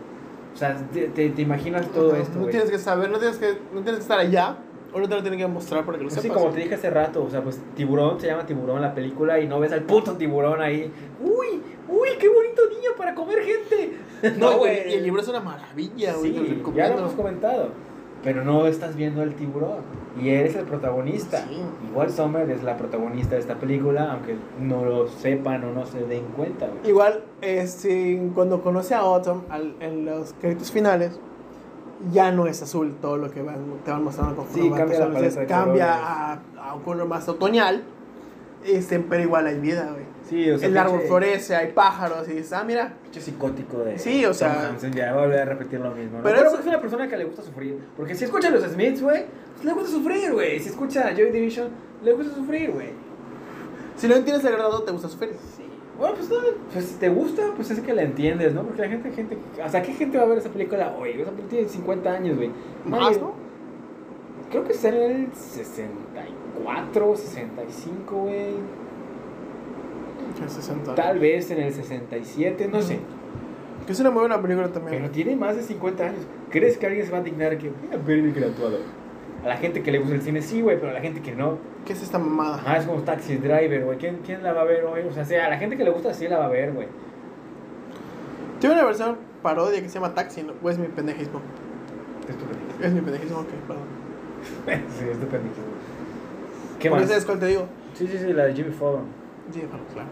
O 0.54 0.58
sea, 0.58 0.76
te, 0.91 1.08
te- 1.08 1.30
te 1.30 1.41
imaginas 1.41 1.88
todo 1.91 2.12
Ajá, 2.14 2.22
esto, 2.22 2.34
No 2.36 2.41
güey. 2.41 2.52
tienes 2.52 2.70
que 2.72 2.78
saber, 2.80 3.10
no 3.12 3.18
tienes 3.20 3.38
que, 3.38 3.54
no 3.74 3.82
tienes 3.82 3.95
que 3.95 4.02
estar 4.02 4.20
allá, 4.20 4.58
o 4.91 5.00
no 5.00 5.08
te 5.08 5.16
lo 5.16 5.22
tienen 5.22 5.39
que 5.39 5.47
mostrar 5.47 5.86
para 5.86 5.97
que 5.97 6.04
lo 6.04 6.10
Pues 6.10 6.22
sepas. 6.22 6.38
sí, 6.38 6.43
como 6.43 6.54
te 6.54 6.62
dije 6.62 6.76
hace 6.76 6.89
rato, 6.89 7.24
o 7.24 7.30
sea, 7.30 7.41
pues 7.43 7.60
tiburón 7.76 8.20
se 8.20 8.28
llama 8.28 8.45
tiburón 8.45 8.82
la 8.82 8.93
película 8.93 9.39
y 9.39 9.47
no 9.47 9.60
ves 9.60 9.72
al 9.72 9.84
puto 9.84 10.14
tiburón 10.18 10.62
ahí. 10.62 10.91
Uy, 11.22 11.62
uy, 11.88 12.10
qué 12.20 12.28
bonito 12.28 12.62
niño 12.70 12.89
para 12.97 13.14
comer 13.14 13.39
gente. 13.43 13.97
No, 14.38 14.52
No, 14.52 14.58
güey, 14.58 14.89
y 14.89 14.93
el 14.95 15.04
libro 15.04 15.22
es 15.22 15.28
una 15.28 15.39
maravilla, 15.39 16.14
güey. 16.16 16.34
Sí, 16.34 16.64
ya 16.76 16.89
lo 16.89 16.97
hemos 17.00 17.14
comentado. 17.14 17.70
Pero 18.24 18.43
no 18.43 18.67
estás 18.67 18.95
viendo 18.97 19.22
al 19.22 19.34
tiburón 19.36 19.78
y 20.22 20.30
eres 20.30 20.55
el 20.55 20.65
protagonista. 20.65 21.45
Sí. 21.47 21.61
Igual 21.89 22.11
Summer 22.11 22.49
es 22.49 22.63
la 22.63 22.76
protagonista 22.78 23.36
de 23.36 23.41
esta 23.41 23.55
película, 23.55 24.11
aunque 24.11 24.36
no 24.59 24.84
lo 24.84 25.07
sepan 25.07 25.63
o 25.63 25.72
no 25.72 25.86
se 25.86 26.01
den 26.03 26.24
cuenta. 26.36 26.67
güey. 26.67 26.89
Igual, 26.89 27.24
este, 27.41 28.22
cuando 28.36 28.61
conoce 28.61 28.93
a 28.93 28.99
Autumn 28.99 29.43
al- 29.49 29.76
en 29.80 30.05
los 30.05 30.34
créditos 30.41 30.70
finales, 30.72 31.17
ya 32.11 32.32
no 32.32 32.45
es 32.47 32.61
azul 32.61 32.95
todo 33.01 33.15
lo 33.17 33.32
que 33.32 33.41
van, 33.41 33.55
te 33.86 33.91
van 33.91 34.03
mostrando 34.03 34.36
con 34.36 34.47
Sí, 34.47 34.70
cambia 34.70 34.99
la 34.99 35.13
paleta 35.13 35.39
de 35.41 35.45
cambia 35.47 35.93
a, 35.95 36.39
a 36.61 36.76
un 36.76 36.82
color 36.84 37.07
más 37.07 37.28
otoñal, 37.30 37.84
este, 38.65 38.99
pero 38.99 39.24
igual 39.24 39.47
hay 39.47 39.59
vida, 39.59 39.89
güey. 39.93 40.03
Sí, 40.30 40.49
o 40.51 40.59
sea, 40.59 40.67
El 40.67 40.77
árbol 40.77 41.01
florece, 41.07 41.55
hay 41.55 41.71
pájaros, 41.71 42.27
y 42.30 42.34
dices, 42.34 42.53
ah, 42.53 42.63
mira, 42.63 42.93
Pinche 43.03 43.19
psicótico 43.19 43.80
de 43.80 43.97
Sí, 43.97 44.23
o 44.25 44.34
sea- 44.34 44.53
Tom 44.53 44.65
Hansen, 44.75 44.93
ya 44.93 45.11
voy 45.13 45.23
a 45.23 45.25
volver 45.25 45.39
a 45.39 45.45
repetir 45.45 45.80
lo 45.80 45.91
mismo. 45.91 46.17
¿no? 46.17 46.23
Pero 46.23 46.38
Pero, 46.38 46.59
es 46.59 46.65
una 46.65 46.80
persona 46.80 47.07
que 47.07 47.17
le 47.17 47.25
gusta 47.25 47.41
sufrir. 47.41 47.80
Porque 47.97 48.13
si 48.13 48.25
escucha 48.25 48.49
a 48.49 48.51
los 48.51 48.63
Smiths, 48.63 49.01
güey, 49.01 49.25
pues 49.53 49.65
le 49.65 49.73
gusta 49.73 49.89
sufrir, 49.89 50.32
güey. 50.32 50.59
Si 50.59 50.69
escucha 50.69 51.07
a 51.07 51.15
Joy 51.15 51.32
Division, 51.32 51.69
le 52.03 52.13
gusta 52.13 52.36
sufrir, 52.36 52.71
güey. 52.71 52.89
si 53.97 54.07
no 54.07 54.15
entiendes 54.15 54.45
el 54.45 54.53
grado, 54.53 54.84
te 54.84 54.91
gusta 54.91 55.09
sufrir. 55.09 55.32
Sí. 55.57 55.63
Bueno, 55.97 56.15
pues 56.15 56.30
no, 56.30 56.38
pues 56.71 56.86
si 56.86 56.95
te 56.95 57.09
gusta, 57.09 57.41
pues 57.57 57.71
es 57.71 57.82
que 57.82 57.93
la 57.93 58.03
entiendes, 58.03 58.53
¿no? 58.53 58.63
Porque 58.63 58.84
la 58.84 58.88
gente, 58.88 59.11
gente, 59.11 59.38
o 59.61 59.69
sea, 59.69 59.82
¿qué 59.82 59.91
gente 59.93 60.17
va 60.17 60.23
a 60.23 60.27
ver 60.27 60.38
esa 60.38 60.49
película 60.49 60.95
hoy? 60.97 61.09
Esa 61.09 61.32
película 61.32 61.49
tiene 61.49 61.67
50 61.67 62.09
años, 62.09 62.38
güey. 62.38 62.51
Más, 62.86 63.19
¿no? 63.19 63.34
Creo 64.49 64.63
que 64.63 64.71
en 64.88 64.93
el 64.95 65.27
64, 65.34 67.15
65, 67.17 68.15
güey. 68.15 68.53
Que 70.38 70.49
60. 70.49 70.95
Tal 70.95 71.19
vez 71.19 71.49
en 71.51 71.59
el 71.59 71.73
67, 71.73 72.67
no 72.71 72.82
sé. 72.82 72.99
Que 73.86 73.93
es 73.93 73.99
una 73.99 74.11
muy 74.11 74.21
buena 74.21 74.41
película 74.41 74.67
también. 74.69 75.01
Pero 75.01 75.11
tiene 75.11 75.36
más 75.36 75.55
de 75.55 75.63
50 75.63 76.03
años. 76.03 76.21
¿Crees 76.49 76.77
que 76.77 76.86
alguien 76.88 77.05
se 77.05 77.11
va 77.11 77.19
a 77.19 77.21
dignar 77.21 77.57
que 77.57 77.69
voy 77.69 77.93
a 77.93 77.97
ver 77.97 78.19
el 78.19 78.34
graduado? 78.34 78.77
A 79.43 79.47
la 79.47 79.57
gente 79.57 79.82
que 79.82 79.91
le 79.91 79.99
gusta 79.99 80.15
el 80.15 80.21
cine 80.21 80.41
sí, 80.41 80.61
güey, 80.61 80.77
pero 80.77 80.91
a 80.91 80.93
la 80.93 81.01
gente 81.01 81.21
que 81.21 81.34
no. 81.34 81.57
¿Qué 81.86 81.93
es 81.93 82.03
esta 82.03 82.19
mamada? 82.19 82.61
Ah, 82.65 82.77
es 82.77 82.86
como 82.86 83.01
Taxi 83.01 83.38
Driver, 83.38 83.86
güey. 83.86 83.97
¿Quién, 83.97 84.19
¿Quién 84.25 84.43
la 84.43 84.53
va 84.53 84.61
a 84.61 84.65
ver 84.65 84.84
hoy? 84.84 85.01
O 85.09 85.13
sea, 85.13 85.23
sí, 85.25 85.36
a 85.36 85.49
la 85.49 85.57
gente 85.57 85.77
que 85.77 85.84
le 85.84 85.91
gusta 85.91 86.13
sí 86.13 86.27
la 86.27 86.38
va 86.39 86.45
a 86.45 86.49
ver, 86.49 86.73
güey. 86.73 86.88
Tiene 88.59 88.75
una 88.75 88.86
versión 88.86 89.17
parodia 89.41 89.82
que 89.82 89.88
se 89.88 89.95
llama 89.95 90.13
Taxi, 90.13 90.43
¿no? 90.43 90.53
¿O 90.61 90.69
es 90.69 90.77
mi 90.77 90.88
pendejismo? 90.88 91.41
Es 92.27 92.38
tu 92.38 92.45
pendejismo. 92.45 92.86
Es 92.86 92.93
mi 92.93 93.01
pendejismo, 93.01 93.39
ok, 93.39 93.47
perdón. 93.65 93.86
sí, 94.89 95.05
es 95.09 95.19
tu 95.19 95.25
pendejismo. 95.27 95.63
¿Qué 96.80 96.89
¿Por 96.89 96.99
más? 96.99 97.07
sabes 97.07 97.25
cuál 97.25 97.39
te 97.39 97.45
digo? 97.47 97.65
Sí, 97.93 98.07
sí, 98.07 98.17
sí, 98.17 98.34
la 98.34 98.45
de 98.45 98.53
Jimmy 98.53 98.71
Fallon. 98.71 99.05
Sí, 99.54 99.60
bueno, 99.70 99.86
claro. 99.93 100.10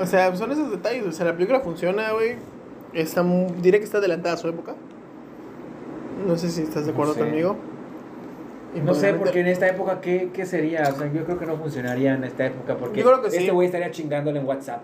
O 0.00 0.06
sea, 0.06 0.34
son 0.36 0.50
esos 0.52 0.70
detalles. 0.70 1.06
O 1.06 1.12
sea, 1.12 1.26
la 1.26 1.34
película 1.34 1.60
funciona, 1.60 2.12
güey. 2.12 2.36
Está, 2.92 3.22
diré 3.60 3.78
que 3.78 3.84
está 3.84 3.98
adelantada 3.98 4.34
a 4.34 4.38
su 4.38 4.48
época. 4.48 4.74
No 6.26 6.36
sé 6.36 6.50
si 6.50 6.62
estás 6.62 6.86
de 6.86 6.92
No 6.92 6.94
acuerdo 6.94 7.14
sé. 7.14 7.20
conmigo. 7.20 7.56
No 8.84 8.94
sé, 8.94 9.12
porque 9.14 9.40
en 9.40 9.48
esta 9.48 9.66
época, 9.68 10.00
¿qué, 10.00 10.30
¿qué 10.32 10.46
sería? 10.46 10.82
O 10.94 10.96
sea, 10.98 11.12
yo 11.12 11.24
creo 11.24 11.38
que 11.38 11.44
no 11.44 11.56
funcionaría 11.58 12.14
en 12.14 12.24
esta 12.24 12.46
época 12.46 12.74
porque 12.76 13.00
Yo 13.00 13.06
creo 13.06 13.20
que 13.20 13.28
este 13.28 13.40
sí. 13.40 13.50
güey 13.50 13.66
estaría 13.66 13.90
chingándole 13.90 14.40
en 14.40 14.46
WhatsApp. 14.46 14.80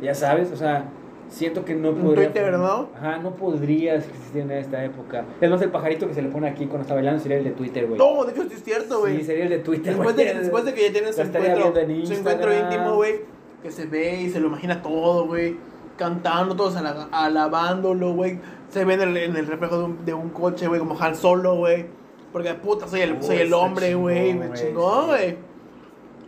Ya 0.00 0.14
sabes, 0.14 0.52
o 0.52 0.56
sea, 0.56 0.84
siento 1.30 1.64
que 1.64 1.74
no 1.74 1.94
podría... 1.94 2.26
Twitter, 2.26 2.52
¿no? 2.52 2.90
Ajá, 2.96 3.18
no 3.18 3.34
podría 3.34 3.94
existir 3.94 4.42
en 4.42 4.50
esta 4.50 4.84
época. 4.84 5.24
Es 5.40 5.50
más, 5.50 5.62
el 5.62 5.70
pajarito 5.70 6.06
que 6.06 6.14
se 6.14 6.22
le 6.22 6.28
pone 6.28 6.48
aquí 6.48 6.66
cuando 6.66 6.82
está 6.82 6.94
bailando 6.94 7.22
sería 7.22 7.38
el 7.38 7.44
de 7.44 7.50
Twitter, 7.52 7.86
güey. 7.86 7.98
No, 7.98 8.24
de 8.24 8.32
hecho, 8.32 8.42
es 8.42 8.62
cierto, 8.62 9.00
güey. 9.00 9.18
Sí, 9.18 9.24
sería 9.24 9.44
el 9.44 9.50
de 9.50 9.58
Twitter, 9.60 9.94
después, 9.94 10.16
de, 10.16 10.34
después 10.34 10.64
de 10.64 10.74
que 10.74 10.82
ya 10.82 10.92
tienes 10.92 11.16
su 11.16 11.22
encuentro, 11.22 11.78
en 11.78 12.06
su 12.06 12.12
encuentro 12.12 12.52
íntimo, 12.58 12.96
güey. 12.96 13.20
Que 13.62 13.70
se 13.70 13.86
ve 13.86 14.22
y 14.22 14.30
se 14.30 14.40
lo 14.40 14.48
imagina 14.48 14.82
todo, 14.82 15.26
güey. 15.26 15.56
Cantando, 15.96 16.56
todos 16.56 16.76
ala- 16.76 17.08
alabándolo, 17.12 18.12
güey. 18.14 18.40
Se 18.70 18.84
ve 18.84 18.94
en 18.94 19.00
el, 19.02 19.16
en 19.16 19.36
el 19.36 19.46
reflejo 19.46 19.78
de 19.78 19.84
un, 19.84 20.04
de 20.04 20.14
un 20.14 20.30
coche, 20.30 20.66
güey, 20.66 20.80
como 20.80 20.98
Han 21.00 21.14
Solo, 21.14 21.56
güey. 21.56 21.86
Porque 22.32 22.54
puta, 22.54 22.86
soy 22.88 23.00
el, 23.00 23.22
soy 23.22 23.36
el 23.36 23.42
está 23.44 23.56
hombre, 23.58 23.94
güey. 23.94 24.34
Me 24.34 24.52
chingó, 24.52 25.06
güey. 25.06 25.36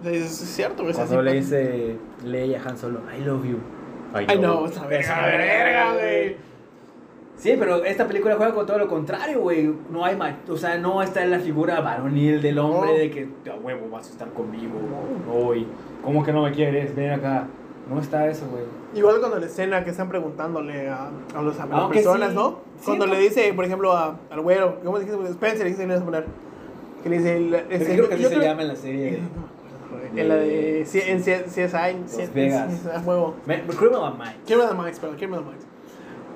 Es, 0.04 0.30
cierto, 0.30 0.82
güey. 0.82 0.94
Cuando 0.94 1.20
así, 1.20 1.24
le 1.24 1.32
dice 1.32 1.96
Leia 2.24 2.60
a 2.60 2.68
Han 2.68 2.76
Solo, 2.76 3.00
I 3.16 3.24
love 3.24 3.44
you. 3.44 3.58
Ay, 4.14 4.38
no, 4.38 4.62
una 4.62 4.86
verga, 4.86 5.14
una 5.18 5.26
verga, 5.26 5.92
güey. 5.94 6.36
Sí, 7.36 7.56
pero 7.58 7.84
esta 7.84 8.06
película 8.06 8.36
juega 8.36 8.54
con 8.54 8.66
todo 8.66 8.78
lo 8.78 8.86
contrario, 8.86 9.40
güey. 9.40 9.72
No 9.90 10.04
hay 10.04 10.16
o 10.48 10.56
sea, 10.56 10.78
no 10.78 11.02
está 11.02 11.24
en 11.24 11.30
la 11.32 11.40
figura 11.40 11.80
varonil 11.80 12.40
del 12.40 12.58
hombre 12.58 12.92
No. 12.92 12.98
de 12.98 13.10
que 13.10 13.28
a 13.50 13.54
huevo 13.56 13.88
vas 13.90 14.08
a 14.08 14.12
estar 14.12 14.28
conmigo 14.32 14.74
hoy. 15.32 15.66
¿Cómo 16.04 16.22
que 16.24 16.32
no 16.32 16.42
me 16.44 16.52
quieres? 16.52 16.94
Ven 16.94 17.10
acá. 17.10 17.46
No 17.90 18.00
está 18.00 18.28
eso, 18.28 18.46
güey. 18.48 18.62
Igual 18.94 19.18
cuando 19.18 19.40
la 19.40 19.46
escena 19.46 19.82
que 19.82 19.90
están 19.90 20.08
preguntándole 20.08 20.88
a, 20.88 21.08
a, 21.34 21.42
los, 21.42 21.58
a 21.58 21.66
las 21.66 21.88
personas, 21.90 22.28
sí, 22.30 22.34
¿no? 22.36 22.60
sí, 22.78 22.84
Cuando 22.86 23.06
no. 23.08 23.14
le 23.14 23.18
dice, 23.18 23.52
por 23.54 23.64
ejemplo, 23.64 23.92
a, 23.92 24.16
al 24.30 24.40
güero, 24.40 24.78
¿cómo 24.84 25.00
dijiste? 25.00 25.20
Spencer, 25.30 25.64
dijiste 25.64 25.82
que 25.82 25.88
le 25.88 25.94
ibas 25.94 26.02
a 26.02 26.04
poner. 26.04 26.26
Que 27.02 27.08
le 27.08 27.18
dice. 27.18 27.36
el- 27.38 27.54
ese- 27.54 27.86
que 27.86 27.92
creo 27.94 28.08
que 28.08 28.14
así 28.14 28.22
se 28.24 28.28
creo- 28.30 28.42
llama 28.42 28.62
en 28.62 28.68
la 28.68 28.76
serie. 28.76 29.18
En 30.14 30.28
la 30.28 30.36
de. 30.36 30.80
En 30.80 31.20
CSI. 31.20 32.18
Las 32.18 32.34
Vegas. 32.34 32.86
A 32.86 33.00
huevo. 33.00 33.36
Criminal 33.44 34.14
Minds. 34.18 34.36
Criminal 34.46 34.76
Minds, 34.76 34.98
perdón, 34.98 35.16
Criminal 35.16 35.44
Minds. 35.44 35.66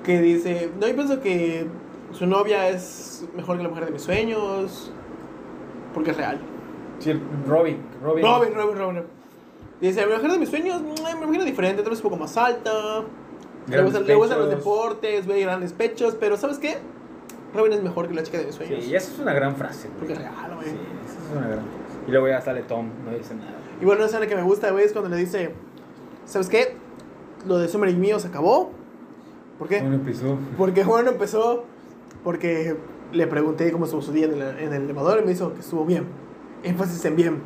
Que 0.05 0.21
dice, 0.21 0.71
no, 0.81 0.87
yo 0.87 0.95
pienso 0.95 1.21
que 1.21 1.67
su 2.13 2.27
novia 2.27 2.69
es 2.69 3.27
mejor 3.35 3.57
que 3.57 3.63
la 3.63 3.69
mujer 3.69 3.87
de 3.87 3.91
mis 3.93 4.03
sueños. 4.03 4.93
Porque 5.93 6.11
es 6.13 6.17
real. 6.17 6.39
Sí, 6.99 7.13
Robin. 7.47 7.79
Robin. 8.03 8.25
Robin, 8.25 8.55
Robin, 8.55 8.79
Robin. 8.79 9.03
Dice, 9.81 10.07
la 10.07 10.17
mujer 10.17 10.33
de 10.33 10.39
mis 10.39 10.49
sueños, 10.49 10.81
mm, 10.81 11.03
me 11.03 11.11
imagino 11.11 11.45
diferente, 11.45 11.83
tal 11.83 11.91
vez 11.91 11.99
un 11.99 12.05
poco 12.05 12.17
más 12.17 12.37
alta. 12.37 13.03
Le 13.69 13.83
gustan, 13.83 14.07
le 14.07 14.15
gustan 14.15 14.39
los 14.39 14.49
deportes, 14.49 15.27
ve 15.27 15.41
grandes 15.41 15.73
pechos, 15.73 16.17
pero 16.19 16.37
¿sabes 16.37 16.59
qué? 16.59 16.79
Robin 17.55 17.73
es 17.73 17.83
mejor 17.83 18.09
que 18.09 18.15
la 18.15 18.23
chica 18.23 18.39
de 18.39 18.47
mis 18.47 18.55
sueños. 18.55 18.85
Sí, 18.85 18.91
y 18.91 18.95
eso 18.95 19.13
es 19.13 19.19
una 19.19 19.33
gran 19.33 19.57
frase. 19.57 19.91
Porque 19.99 20.13
es 20.13 20.19
real, 20.19 20.55
güey. 20.55 20.69
Sí, 20.69 20.77
eso 21.05 21.19
es 21.27 21.37
una 21.37 21.49
gran 21.49 21.65
frase. 21.65 21.76
Y 22.07 22.11
luego 22.11 22.29
ya 22.29 22.41
sale 22.41 22.63
Tom, 22.63 22.91
no 23.05 23.17
dice 23.17 23.35
nada. 23.35 23.53
Y 23.81 23.85
bueno, 23.85 24.01
una 24.01 24.07
escena 24.07 24.27
que 24.27 24.37
me 24.37 24.43
gusta, 24.43 24.71
güey, 24.71 24.85
es 24.85 24.93
cuando 24.93 25.11
le 25.11 25.17
dice, 25.17 25.53
¿sabes 26.25 26.49
qué? 26.49 26.77
Lo 27.47 27.59
de 27.59 27.69
Summer 27.69 27.91
y 27.91 27.97
mío 27.97 28.19
se 28.19 28.29
acabó. 28.29 28.71
¿Por 29.59 29.69
qué? 29.69 29.81
Un 29.81 29.95
episodio. 29.95 30.39
Porque 30.57 30.85
bueno, 30.85 31.11
empezó 31.11 31.65
porque 32.23 32.77
le 33.13 33.27
pregunté 33.27 33.71
cómo 33.73 33.85
estuvo 33.85 34.03
su 34.03 34.13
día 34.13 34.27
en 34.27 34.35
el, 34.35 34.43
en 34.59 34.73
el 34.73 34.83
elevador 34.83 35.21
y 35.21 35.25
me 35.25 35.33
dijo 35.33 35.53
que 35.55 35.61
estuvo 35.61 35.85
bien. 35.85 36.07
Énfasis 36.63 37.05
en 37.05 37.17
bien. 37.17 37.43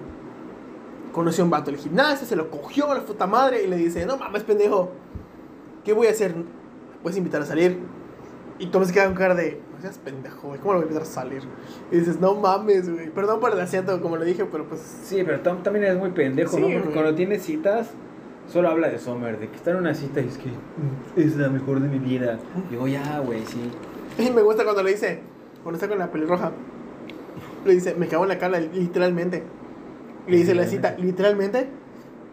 conoció 1.12 1.42
a 1.42 1.44
un 1.44 1.50
vato 1.50 1.70
en 1.70 1.76
el 1.76 1.82
gimnasio, 1.82 2.26
se 2.26 2.36
lo 2.36 2.50
cogió 2.50 2.90
a 2.90 2.94
la 2.94 3.04
puta 3.04 3.26
madre 3.26 3.62
y 3.62 3.66
le 3.66 3.76
dice, 3.76 4.06
no 4.06 4.16
mames, 4.16 4.42
pendejo, 4.44 4.90
¿qué 5.84 5.92
voy 5.92 6.06
a 6.06 6.10
hacer? 6.10 6.34
Puedes 7.02 7.18
invitar 7.18 7.42
a 7.42 7.46
salir. 7.46 7.78
Y 8.58 8.66
Tom 8.66 8.84
se 8.84 8.92
queda 8.92 9.06
con 9.06 9.14
cara 9.14 9.34
de, 9.34 9.60
seas 9.80 9.98
pendejo, 9.98 10.48
güey, 10.48 10.60
¿cómo 10.60 10.72
lo 10.74 10.78
voy 10.80 10.84
a 10.84 10.88
invitar 10.90 11.02
a 11.02 11.10
salir? 11.12 11.42
Y 11.90 11.96
dices, 11.98 12.20
no 12.20 12.34
mames, 12.34 12.92
güey. 12.92 13.10
Perdón 13.10 13.40
por 13.40 13.52
el 13.52 13.60
acento, 13.60 14.00
como 14.00 14.16
lo 14.16 14.24
dije, 14.24 14.44
pero 14.44 14.64
pues... 14.68 14.80
Sí, 15.04 15.22
pero 15.24 15.40
Tom 15.40 15.62
también 15.62 15.84
es 15.86 15.96
muy 15.98 16.10
pendejo, 16.10 16.56
Sí, 16.56 16.60
¿no? 16.62 16.66
Porque 16.68 16.80
güey. 16.80 16.92
cuando 16.94 17.14
tiene 17.14 17.38
citas, 17.38 17.90
solo 18.48 18.68
habla 18.68 18.88
de 18.88 18.98
Summer, 18.98 19.38
de 19.38 19.48
que 19.48 19.56
está 19.56 19.70
en 19.70 19.76
una 19.76 19.94
cita 19.94 20.20
y 20.20 20.28
es 20.28 20.38
que 20.38 20.48
"Mm, 20.48 21.20
es 21.20 21.36
la 21.36 21.48
mejor 21.48 21.80
de 21.80 21.88
mi 21.88 21.98
vida. 21.98 22.38
Digo, 22.70 22.86
ya, 22.88 23.18
güey, 23.20 23.44
sí. 23.46 23.70
Y 24.18 24.30
me 24.30 24.42
gusta 24.42 24.64
cuando 24.64 24.82
le 24.82 24.90
dice, 24.90 25.20
cuando 25.62 25.76
está 25.76 25.88
con 25.88 25.98
la 25.98 26.10
pelirroja, 26.10 26.52
le 27.64 27.74
dice, 27.74 27.94
me 27.94 28.08
cago 28.08 28.24
en 28.24 28.28
la 28.30 28.38
cara, 28.38 28.58
literalmente. 28.60 29.42
Le 30.26 30.36
dice 30.36 30.54
la 30.54 30.66
cita, 30.66 30.94
¿literalmente? 30.98 31.68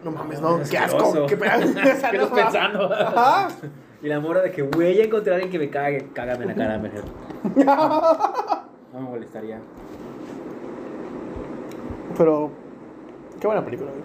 No 0.03 0.11
mames, 0.11 0.39
no, 0.41 0.59
qué 0.69 0.77
asco, 0.77 1.25
qué 1.27 1.37
pedazo. 1.37 1.67
¿Qué 1.81 1.89
estás 1.89 2.29
pensando? 2.29 2.93
Ajá. 2.93 3.47
Y 4.01 4.07
la 4.07 4.19
mora 4.19 4.41
de 4.41 4.51
que, 4.51 4.61
güey, 4.61 4.95
ya 4.95 5.03
encontré 5.03 5.31
a 5.31 5.35
alguien 5.35 5.51
que 5.51 5.59
me 5.59 5.69
cague, 5.69 6.07
cágame 6.13 6.43
en 6.43 6.49
la 6.49 6.55
cara, 6.55 6.77
mejor. 6.77 7.03
No 8.93 9.01
me 9.01 9.09
molestaría. 9.09 9.59
Pero, 12.17 12.49
qué 13.39 13.47
buena 13.47 13.63
película, 13.63 13.91
güey. 13.91 14.03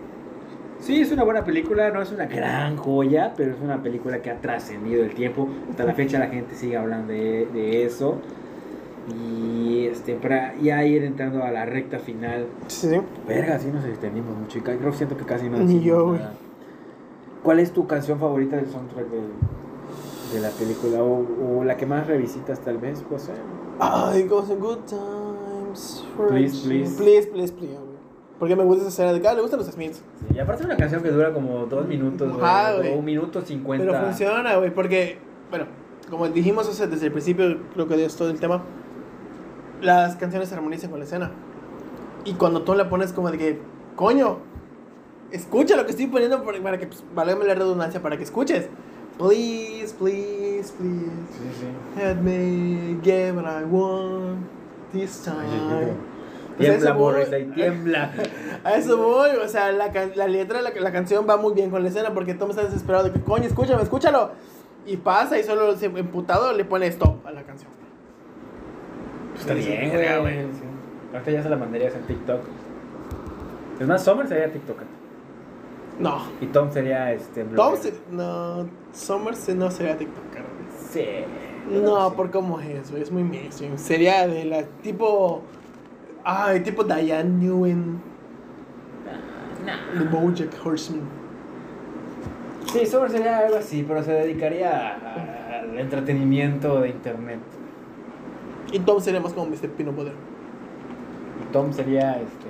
Sí, 0.80 1.00
es 1.00 1.12
una 1.12 1.22
buena 1.22 1.44
película, 1.44 1.90
no 1.90 2.02
es 2.02 2.10
una 2.10 2.26
gran 2.26 2.76
joya, 2.76 3.32
pero 3.36 3.52
es 3.52 3.60
una 3.60 3.80
película 3.80 4.20
que 4.20 4.30
ha 4.30 4.40
trascendido 4.40 5.04
el 5.04 5.14
tiempo. 5.14 5.48
Hasta 5.70 5.84
la 5.84 5.94
fecha 5.94 6.18
la 6.18 6.26
gente 6.26 6.56
sigue 6.56 6.76
hablando 6.76 7.12
de, 7.12 7.46
de 7.52 7.84
eso. 7.84 8.18
Y 9.08 9.86
este, 9.86 10.14
para 10.14 10.56
ya 10.56 10.84
ir 10.84 11.04
entrando 11.04 11.44
a 11.44 11.50
la 11.52 11.64
recta 11.64 12.00
final. 12.00 12.46
Sí, 12.66 12.88
sí. 12.88 13.00
Verga, 13.26 13.58
sí 13.60 13.68
nos 13.72 13.84
extendimos 13.84 14.36
mucho. 14.36 14.58
y 14.58 14.62
creo 14.62 14.92
siento 14.92 15.16
que 15.16 15.24
casi 15.24 15.48
no 15.48 15.58
Ni 15.58 15.80
yo, 15.80 16.08
güey. 16.08 16.20
¿Cuál 17.42 17.60
es 17.60 17.72
tu 17.72 17.86
canción 17.86 18.18
favorita 18.18 18.56
del 18.56 18.66
soundtrack 18.66 19.06
de, 19.06 19.20
de 20.32 20.40
la 20.40 20.50
película? 20.50 21.02
O, 21.02 21.58
o 21.58 21.64
la 21.64 21.76
que 21.76 21.86
más 21.86 22.06
revisitas 22.06 22.60
tal 22.60 22.78
vez, 22.78 23.04
José? 23.08 23.32
Ay, 23.78 24.24
goes 24.24 24.50
in 24.50 24.58
good 24.58 24.78
times. 24.86 26.04
Please, 26.28 26.66
please. 26.66 26.96
Please, 26.96 27.26
please, 27.28 27.52
please. 27.52 27.74
güey. 27.74 27.92
Porque 28.38 28.56
me 28.56 28.64
gusta 28.64 28.82
esa 28.82 28.88
escena 28.88 29.12
de 29.12 29.18
acá, 29.18 29.34
le 29.34 29.40
gustan 29.40 29.60
los 29.60 29.68
Smiths. 29.68 29.98
Sí, 29.98 30.34
y 30.34 30.38
aparte 30.40 30.62
es 30.62 30.66
una 30.66 30.76
canción 30.76 31.02
que 31.02 31.10
dura 31.10 31.32
como 31.32 31.66
dos 31.66 31.86
minutos, 31.86 32.32
güey. 32.32 32.44
Ajá, 32.44 32.74
o 32.74 32.78
güey. 32.78 32.98
un 32.98 33.04
minuto 33.04 33.40
cincuenta. 33.42 33.86
Pero 33.86 34.04
funciona, 34.04 34.56
güey, 34.56 34.74
porque, 34.74 35.18
bueno, 35.48 35.66
como 36.10 36.28
dijimos 36.28 36.68
o 36.68 36.72
sea, 36.72 36.88
desde 36.88 37.06
el 37.06 37.12
principio, 37.12 37.58
creo 37.72 37.86
que 37.86 37.96
de 37.96 38.08
todo 38.08 38.30
el 38.30 38.40
tema, 38.40 38.64
las 39.80 40.16
canciones 40.16 40.48
se 40.48 40.56
armonizan 40.56 40.90
con 40.90 40.98
la 40.98 41.04
escena. 41.04 41.30
Y 42.24 42.34
cuando 42.34 42.62
tú 42.62 42.74
la 42.74 42.88
pones 42.88 43.12
como 43.12 43.30
de 43.30 43.38
que, 43.38 43.60
coño, 43.94 44.38
escucha 45.30 45.76
lo 45.76 45.84
que 45.84 45.92
estoy 45.92 46.08
poniendo 46.08 46.42
para 46.44 46.78
que, 46.78 46.88
pues, 46.88 47.04
válgame 47.14 47.44
la 47.44 47.54
redundancia, 47.54 48.02
para 48.02 48.16
que 48.16 48.24
escuches. 48.24 48.68
Please, 49.18 49.92
please, 49.98 50.72
please, 50.72 51.12
Sí, 51.30 51.50
sí. 51.60 51.66
let 51.98 52.16
me 52.16 52.98
get 53.02 53.34
what 53.34 53.44
I 53.46 53.64
want 53.64 54.46
this 54.92 55.22
time. 55.24 55.94
Pues 56.56 56.68
Tiembla, 56.68 56.90
eso 56.90 56.94
voy. 56.98 57.12
Morris, 57.12 57.32
ahí 57.32 57.44
tiembla. 57.54 58.10
A 58.64 58.74
eso 58.74 58.96
voy, 58.98 59.30
o 59.42 59.48
sea, 59.48 59.70
la, 59.72 59.90
la 60.14 60.26
letra, 60.28 60.60
la, 60.62 60.70
la 60.70 60.92
canción 60.92 61.26
va 61.28 61.36
muy 61.36 61.52
bien 61.54 61.70
con 61.70 61.82
la 61.82 61.88
escena 61.88 62.12
porque 62.14 62.34
Tom 62.34 62.50
está 62.50 62.62
desesperado 62.64 63.04
de 63.04 63.12
que, 63.12 63.20
coño, 63.20 63.44
escúchame, 63.44 63.82
escúchalo. 63.82 64.30
Y 64.86 64.96
pasa 64.96 65.38
y 65.38 65.44
solo 65.44 65.76
se, 65.76 65.86
emputado 65.86 66.52
le 66.52 66.64
pone 66.64 66.86
stop 66.88 67.24
a 67.26 67.30
la 67.30 67.42
canción. 67.44 67.70
Está 69.38 69.54
Sí, 69.54 69.60
bien, 69.60 69.90
güey. 70.20 70.42
sí. 70.52 70.62
Ahorita 71.12 71.30
ya 71.30 71.42
se 71.42 71.48
la 71.50 71.56
mandarías 71.56 71.94
en 71.94 72.02
TikTok. 72.02 72.40
Es 73.80 73.86
más, 73.86 74.02
Summer 74.04 74.26
sería 74.26 74.50
TikTok. 74.52 74.78
No. 76.00 76.18
Y 76.40 76.46
Tom 76.46 76.70
sería 76.72 77.12
este. 77.12 77.44
Tom, 77.44 77.76
se- 77.76 77.94
no, 78.10 78.66
Summer 78.92 79.34
no 79.56 79.70
sería 79.70 79.96
TikToker. 79.96 80.42
Sí. 80.90 81.04
No, 81.70 82.10
Sí. 82.10 82.16
por 82.16 82.30
cómo 82.30 82.60
es, 82.60 82.90
güey, 82.90 83.02
es 83.02 83.10
muy 83.10 83.24
mainstream. 83.24 83.78
Sería 83.78 84.26
de 84.26 84.44
la 84.44 84.62
tipo, 84.82 85.42
ay, 86.24 86.60
tipo 86.60 86.84
Diane 86.84 87.30
Newen, 87.30 88.00
de 89.98 90.04
BoJack 90.04 90.66
Horseman. 90.66 91.02
Sí, 92.72 92.84
Summer 92.86 93.10
sería 93.10 93.38
algo 93.38 93.56
así, 93.58 93.84
pero 93.86 94.02
se 94.02 94.12
dedicaría 94.12 95.60
al 95.60 95.78
entretenimiento 95.78 96.80
de 96.80 96.90
internet. 96.90 97.38
Y 98.72 98.78
Tom 98.80 99.00
sería 99.00 99.20
más 99.20 99.32
como 99.34 99.50
Mr. 99.50 99.68
Pino 99.70 99.92
Butter. 99.92 100.14
Y 101.42 101.52
Tom 101.52 101.72
sería 101.72 102.12
este. 102.12 102.48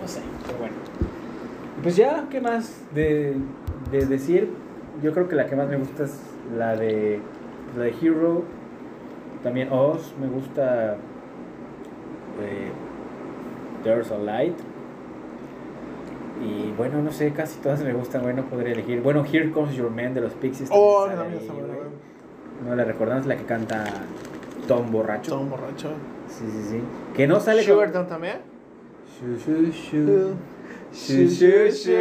No 0.00 0.08
sé, 0.08 0.20
pero 0.46 0.58
bueno. 0.58 0.74
Pues 1.82 1.96
ya, 1.96 2.26
¿qué 2.30 2.40
más 2.40 2.80
de, 2.94 3.36
de 3.92 4.06
decir? 4.06 4.50
Yo 5.02 5.12
creo 5.12 5.28
que 5.28 5.36
la 5.36 5.46
que 5.46 5.56
más 5.56 5.68
me 5.68 5.76
gusta 5.76 6.04
es 6.04 6.18
la 6.56 6.76
de 6.76 7.20
la 7.76 7.84
de 7.84 7.94
Hero. 8.00 8.42
También 9.42 9.68
Oz, 9.72 10.14
me 10.20 10.26
gusta 10.26 10.94
eh, 12.42 12.70
There's 13.84 14.10
a 14.10 14.18
Light. 14.18 14.56
Y 16.44 16.72
bueno, 16.76 17.02
no 17.02 17.10
sé, 17.10 17.32
casi 17.32 17.58
todas 17.60 17.82
me 17.82 17.92
gustan, 17.92 18.22
güey, 18.22 18.34
no 18.34 18.44
podría 18.44 18.72
elegir. 18.72 19.00
Bueno, 19.02 19.24
Here 19.24 19.50
Comes 19.50 19.74
Your 19.74 19.90
Man 19.90 20.14
de 20.14 20.20
los 20.20 20.32
Pixies. 20.34 20.68
Oh, 20.72 21.06
también 21.06 21.38
ahí. 21.42 21.50
No 22.66 22.74
la 22.74 22.84
recordamos, 22.84 23.26
la 23.26 23.36
que 23.36 23.44
canta 23.44 23.84
Tom 24.66 24.90
Borracho. 24.90 25.30
Tom 25.32 25.50
borracho. 25.50 25.90
Sí, 26.28 26.44
sí, 26.50 26.62
sí. 26.70 26.80
Que 27.16 27.26
no 27.26 27.40
sale 27.40 27.64
con- 27.64 27.74
Sugartown 27.74 28.06
también. 28.06 28.36
Shu, 29.20 29.70
shu. 29.72 30.34
Shu, 30.98 31.28
shu, 31.28 31.70
shu. 31.70 32.00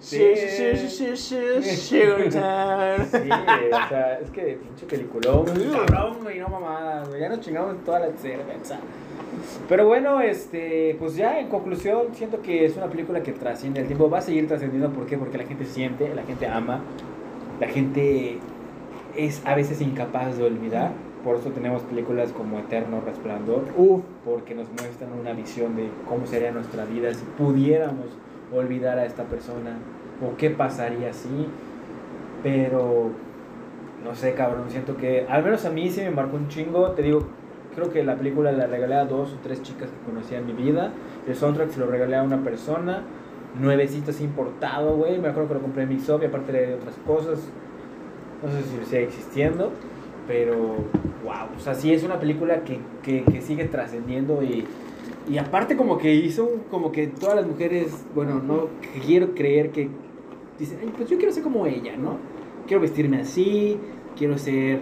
Sí. 0.00 0.16
Shu, 0.18 0.76
shu, 0.76 0.88
shu, 0.88 1.14
shu, 1.14 1.60
shu, 1.60 2.30
Sugartown. 2.30 3.06
Sí, 3.06 3.28
o 3.28 3.88
sea, 3.88 4.18
es 4.22 4.30
que 4.30 4.58
pinche 4.62 4.86
peliculón, 4.86 5.44
güey, 5.44 5.70
cabrón, 5.70 6.18
güey, 6.22 6.38
no 6.38 6.48
mamadas, 6.48 7.08
güey, 7.08 7.20
ya 7.20 7.28
nos 7.28 7.40
chingamos 7.40 7.84
toda 7.84 8.00
la 8.00 8.12
cerveza. 8.16 8.78
Pero 9.68 9.86
bueno, 9.86 10.20
este, 10.22 10.96
pues 10.98 11.16
ya 11.16 11.38
en 11.38 11.48
conclusión, 11.48 12.14
siento 12.14 12.40
que 12.40 12.64
es 12.64 12.76
una 12.76 12.86
película 12.86 13.22
que 13.22 13.32
trasciende 13.32 13.80
el 13.80 13.86
tiempo, 13.86 14.08
va 14.08 14.18
a 14.18 14.22
seguir 14.22 14.48
trascendiendo, 14.48 14.90
¿por 14.90 15.06
qué? 15.06 15.18
Porque 15.18 15.36
la 15.36 15.44
gente 15.44 15.66
siente, 15.66 16.14
la 16.14 16.22
gente 16.22 16.46
ama, 16.46 16.80
la 17.60 17.68
gente 17.68 18.38
es 19.16 19.42
a 19.44 19.54
veces 19.54 19.80
incapaz 19.82 20.38
de 20.38 20.44
olvidar, 20.44 20.92
por 21.24 21.36
eso 21.36 21.50
tenemos 21.50 21.82
películas 21.82 22.32
como 22.32 22.58
Eterno 22.58 23.00
Resplandor, 23.00 23.64
Uf. 23.76 24.02
porque 24.24 24.54
nos 24.54 24.68
muestran 24.68 25.10
una 25.18 25.32
visión 25.32 25.76
de 25.76 25.88
cómo 26.08 26.26
sería 26.26 26.52
nuestra 26.52 26.84
vida 26.84 27.12
si 27.12 27.24
pudiéramos 27.36 28.06
olvidar 28.54 28.98
a 28.98 29.04
esta 29.04 29.24
persona 29.24 29.76
o 30.24 30.36
qué 30.36 30.50
pasaría 30.50 31.12
si, 31.12 31.46
pero 32.42 33.10
no 34.04 34.14
sé, 34.14 34.34
cabrón, 34.34 34.64
siento 34.68 34.96
que 34.96 35.26
al 35.28 35.42
menos 35.42 35.64
a 35.64 35.70
mí 35.70 35.90
sí 35.90 36.00
me 36.00 36.10
marcó 36.10 36.36
un 36.36 36.48
chingo, 36.48 36.92
te 36.92 37.02
digo, 37.02 37.22
creo 37.74 37.90
que 37.90 38.02
la 38.04 38.16
película 38.16 38.52
la 38.52 38.66
regalé 38.66 38.94
a 38.94 39.04
dos 39.04 39.32
o 39.32 39.36
tres 39.42 39.62
chicas 39.62 39.90
que 39.90 40.10
conocía 40.10 40.38
en 40.38 40.46
mi 40.46 40.52
vida, 40.52 40.92
el 41.26 41.34
soundtrack 41.34 41.70
se 41.70 41.80
lo 41.80 41.86
regalé 41.86 42.16
a 42.16 42.22
una 42.22 42.42
persona, 42.42 43.02
nuevecitos 43.60 44.20
importado, 44.20 44.96
güey, 44.96 45.18
me 45.18 45.28
acuerdo 45.28 45.48
que 45.48 45.54
lo 45.54 45.60
compré 45.60 45.82
en 45.82 45.90
Mix 45.90 46.08
Up 46.08 46.20
y 46.22 46.26
aparte 46.26 46.52
de 46.52 46.74
otras 46.74 46.94
cosas, 47.06 47.40
no 48.42 48.50
sé 48.50 48.62
si 48.62 48.84
sigue 48.84 49.02
existiendo, 49.04 49.72
pero 50.28 50.56
wow, 51.24 51.48
o 51.56 51.58
sea, 51.58 51.74
sí 51.74 51.92
es 51.92 52.04
una 52.04 52.20
película 52.20 52.62
que, 52.62 52.78
que, 53.02 53.24
que 53.24 53.40
sigue 53.42 53.64
trascendiendo 53.64 54.42
y, 54.42 54.64
y 55.28 55.38
aparte 55.38 55.76
como 55.76 55.98
que 55.98 56.14
hizo 56.14 56.48
como 56.70 56.92
que 56.92 57.06
todas 57.08 57.34
las 57.34 57.46
mujeres, 57.46 58.04
bueno, 58.14 58.40
no 58.40 58.68
quiero 59.04 59.34
creer 59.34 59.70
que 59.72 59.88
dicen, 60.58 60.78
"Ay, 60.82 60.92
pues 60.96 61.08
yo 61.08 61.16
quiero 61.16 61.32
ser 61.32 61.42
como 61.42 61.66
ella, 61.66 61.96
¿no? 61.96 62.18
Quiero 62.66 62.80
vestirme 62.82 63.20
así, 63.22 63.78
quiero 64.16 64.36
ser 64.38 64.80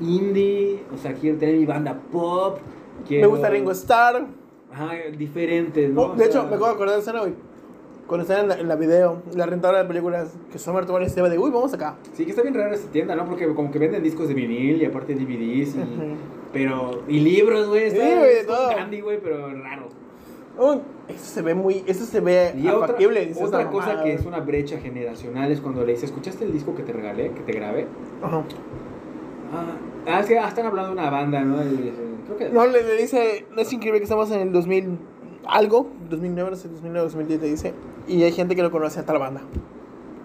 indie, 0.00 0.80
o 0.94 0.96
sea, 0.96 1.12
quiero 1.14 1.36
tener 1.38 1.56
mi 1.56 1.66
banda 1.66 2.00
pop, 2.10 2.58
Me 3.00 3.06
quiero... 3.06 3.30
gusta 3.30 3.50
Ringo 3.50 3.72
Starr. 3.72 4.26
Ajá, 4.72 4.92
diferentes, 5.18 5.90
¿no? 5.90 6.02
Oh, 6.02 6.06
O 6.12 6.14
de 6.14 6.18
sea, 6.18 6.26
hecho, 6.26 6.42
me 6.44 6.54
acabo 6.54 6.66
de 6.66 6.72
acordar 6.74 6.94
de 6.94 7.00
escena, 7.00 7.20
güey. 7.20 7.32
Cuando 8.10 8.22
están 8.22 8.40
en 8.42 8.48
la, 8.48 8.58
en 8.58 8.66
la 8.66 8.74
video, 8.74 9.22
la 9.36 9.46
rentadora 9.46 9.78
de 9.78 9.84
películas, 9.84 10.32
que 10.50 10.58
Summer 10.58 10.84
tuvo 10.84 10.98
la 10.98 11.04
iniciativa 11.04 11.28
de, 11.28 11.38
uy, 11.38 11.48
vamos 11.52 11.72
acá. 11.72 11.94
Sí, 12.12 12.24
que 12.24 12.30
está 12.30 12.42
bien 12.42 12.54
rara 12.54 12.74
esta 12.74 12.90
tienda, 12.90 13.14
¿no? 13.14 13.24
Porque 13.24 13.46
como 13.54 13.70
que 13.70 13.78
venden 13.78 14.02
discos 14.02 14.26
de 14.26 14.34
vinil 14.34 14.82
y 14.82 14.84
aparte 14.84 15.14
DVDs 15.14 15.76
y... 15.76 15.80
Pero... 16.52 17.04
Y 17.06 17.20
libros, 17.20 17.68
güey. 17.68 17.88
Sí, 17.92 17.96
güey, 17.98 18.44
todo. 18.44 18.74
candy, 18.74 19.00
güey, 19.00 19.20
pero 19.22 19.54
raro. 19.62 19.86
Uy, 20.58 20.78
eso 21.06 21.24
se 21.24 21.40
ve 21.42 21.54
muy, 21.54 21.84
eso 21.86 22.04
se 22.04 22.18
ve 22.18 22.52
Y 22.58 22.66
otra, 22.66 22.96
otra 22.96 23.62
"No, 23.62 23.70
cosa 23.70 23.86
mamada, 23.86 24.02
que 24.02 24.14
es 24.14 24.24
güey". 24.24 24.34
una 24.34 24.44
brecha 24.44 24.78
generacional 24.80 25.52
es 25.52 25.60
cuando 25.60 25.84
le 25.84 25.92
dices, 25.92 26.10
¿escuchaste 26.10 26.44
el 26.44 26.52
disco 26.52 26.74
que 26.74 26.82
te 26.82 26.92
regalé, 26.92 27.30
que 27.30 27.42
te 27.42 27.52
grabé? 27.52 27.86
Ajá. 28.24 28.42
Ah, 29.52 29.76
ah, 30.08 30.18
es 30.18 30.26
que 30.26 30.36
ah, 30.36 30.48
están 30.48 30.66
hablando 30.66 30.94
de 30.94 31.00
una 31.00 31.10
banda, 31.10 31.42
¿no? 31.42 31.58
Creo 32.26 32.36
que... 32.36 32.48
No, 32.48 32.66
le, 32.66 32.82
le 32.82 32.96
dice, 32.96 33.46
no 33.54 33.62
es 33.62 33.72
increíble 33.72 34.00
que 34.00 34.04
estamos 34.04 34.28
en 34.32 34.40
el 34.40 34.52
2000 34.52 34.98
algo, 35.46 35.90
2009, 36.08 36.50
no 36.50 36.56
sé, 36.56 36.68
2009, 36.68 37.04
2010, 37.06 37.40
le 37.40 37.48
dice, 37.48 37.74
y 38.06 38.22
hay 38.22 38.32
gente 38.32 38.54
que 38.56 38.62
no 38.62 38.70
conoce 38.70 39.00
a 39.00 39.04
tal 39.06 39.18
banda. 39.18 39.42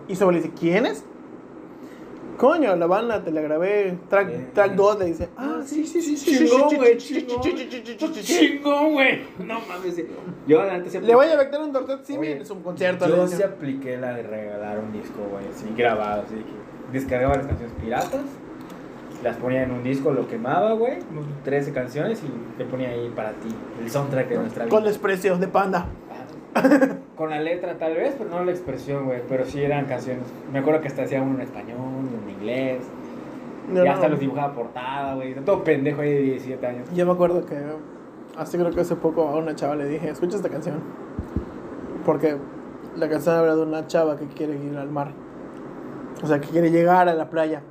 Y 0.08 0.16
solo 0.16 0.32
le 0.32 0.38
dice, 0.42 0.52
¿quién 0.58 0.86
es? 0.86 1.04
Coño, 2.38 2.76
la 2.76 2.86
banda 2.86 3.24
te 3.24 3.32
la 3.32 3.40
grabé. 3.42 3.98
Track, 4.10 4.30
Eh. 4.30 4.48
track 4.54 4.74
2 4.74 5.00
le 5.00 5.06
dice. 5.06 5.30
Ah, 5.38 5.62
sí, 5.66 5.86
sí, 5.88 6.02
sí, 6.02 6.18
sí. 6.18 6.38
Chingón, 6.38 6.76
güey, 6.76 6.98
chingón. 6.98 8.94
güey. 8.94 9.22
No 9.40 9.60
mames. 9.62 10.02
Yo 10.46 10.60
adelante 10.60 10.90
siempre. 10.90 11.08
Le 11.08 11.16
voy 11.16 11.28
a 11.28 11.38
meter 11.38 11.60
un 11.62 11.72
tortet 11.72 12.04
sí, 12.04 12.18
Oye, 12.18 12.42
es 12.42 12.50
un 12.50 12.62
concierto. 12.62 13.08
Yo 13.08 13.26
sí 13.28 13.42
apliqué 13.42 13.96
la 13.98 14.14
de 14.14 14.24
regalar 14.24 14.80
un 14.80 14.92
disco, 14.92 15.20
güey, 15.32 15.46
así 15.48 15.66
grabado, 15.78 16.24
así 16.24 16.36
que 16.36 16.92
descargaba 16.92 17.38
las 17.38 17.48
canciones 17.48 17.74
piratas, 17.82 18.22
las 19.26 19.38
ponía 19.38 19.64
en 19.64 19.72
un 19.72 19.84
disco, 19.84 20.12
lo 20.12 20.28
quemaba, 20.28 20.74
güey, 20.74 21.00
13 21.44 21.74
canciones 21.74 22.22
y 22.24 22.60
le 22.60 22.66
ponía 22.66 22.90
ahí 22.90 23.12
para 23.16 23.32
ti, 23.32 23.50
el 23.82 23.90
soundtrack 23.90 24.30
de 24.30 24.38
nuestra 24.38 24.66
vida. 24.66 24.76
Con 24.76 24.84
desprecios 24.84 25.40
de 25.40 25.48
panda. 25.48 25.88
Con 27.18 27.32
la 27.32 27.40
letra 27.42 27.76
tal 27.80 27.96
vez, 27.96 28.14
pero 28.20 28.30
no 28.30 28.46
la 28.46 28.52
expresión, 28.52 29.06
güey, 29.06 29.22
pero 29.28 29.44
sí 29.44 29.64
eran 29.64 29.86
canciones. 29.86 30.26
Me 30.54 30.60
acuerdo 30.60 30.80
que 30.80 30.90
hasta 30.90 31.02
hacía 31.04 31.24
uno 31.24 31.34
en 31.36 31.42
español, 31.42 31.80
uno 31.80 32.10
en 32.24 32.30
inglés, 32.30 32.84
No, 33.68 33.84
y 33.84 33.88
hasta 33.88 34.04
no. 34.06 34.10
los 34.12 34.20
dibujaba 34.20 34.54
portada, 34.54 35.16
güey, 35.16 35.34
todo 35.44 35.64
pendejo 35.64 36.02
ahí 36.02 36.14
de 36.14 36.22
17 36.22 36.68
años. 36.68 36.88
Yo 36.94 37.06
me 37.08 37.12
acuerdo 37.14 37.44
que 37.48 37.58
hace 38.38 38.60
creo 38.60 38.70
que 38.70 38.82
hace 38.82 38.96
poco 38.96 39.28
a 39.28 39.38
una 39.38 39.56
chava 39.56 39.76
le 39.76 39.88
dije, 39.88 40.08
escucha 40.08 40.36
esta 40.38 40.50
canción. 40.50 40.76
Porque 42.06 42.38
la 42.96 43.10
canción 43.10 43.36
habla 43.36 43.56
de 43.56 43.64
una 43.64 43.88
chava 43.88 44.18
que 44.18 44.28
quiere 44.28 44.54
ir 44.56 44.78
al 44.78 44.92
mar. 44.92 45.12
O 46.22 46.28
sea, 46.28 46.40
que 46.40 46.48
quiere 46.50 46.70
llegar 46.70 47.10
a 47.10 47.16
la 47.16 47.32
playa. 47.32 47.64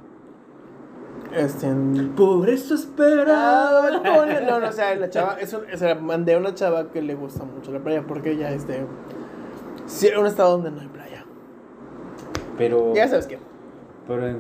Este. 1.35 1.67
en- 1.67 2.13
Por 2.17 2.49
eso 2.49 2.75
Ah, 2.75 2.77
esperaba. 2.79 3.91
no, 4.05 4.27
no, 4.27 4.61
no, 4.61 4.69
o 4.69 4.73
sea, 4.73 4.95
la 4.95 5.11
chava, 5.11 5.37
es 5.41 5.53
un, 5.53 5.63
se 5.77 5.87
la 5.87 5.95
mandé 5.97 6.35
a 6.35 6.39
una 6.39 6.55
chava 6.55 6.91
que 6.91 7.03
le 7.03 7.15
gusta 7.15 7.45
mucho 7.45 7.73
la 7.73 7.81
playa 7.81 8.05
porque 8.07 8.33
ella, 8.33 8.51
este, 8.53 8.87
sí, 9.87 10.09
en 10.09 10.19
un 10.19 10.27
estado 10.27 10.53
donde 10.53 10.71
no 10.71 10.81
hay 10.81 10.89
playa. 10.89 11.25
Pero, 12.57 12.95
Ya 12.95 13.09
sabes 13.09 13.27
qué. 13.27 13.39
pero 14.07 14.27
en, 14.29 14.39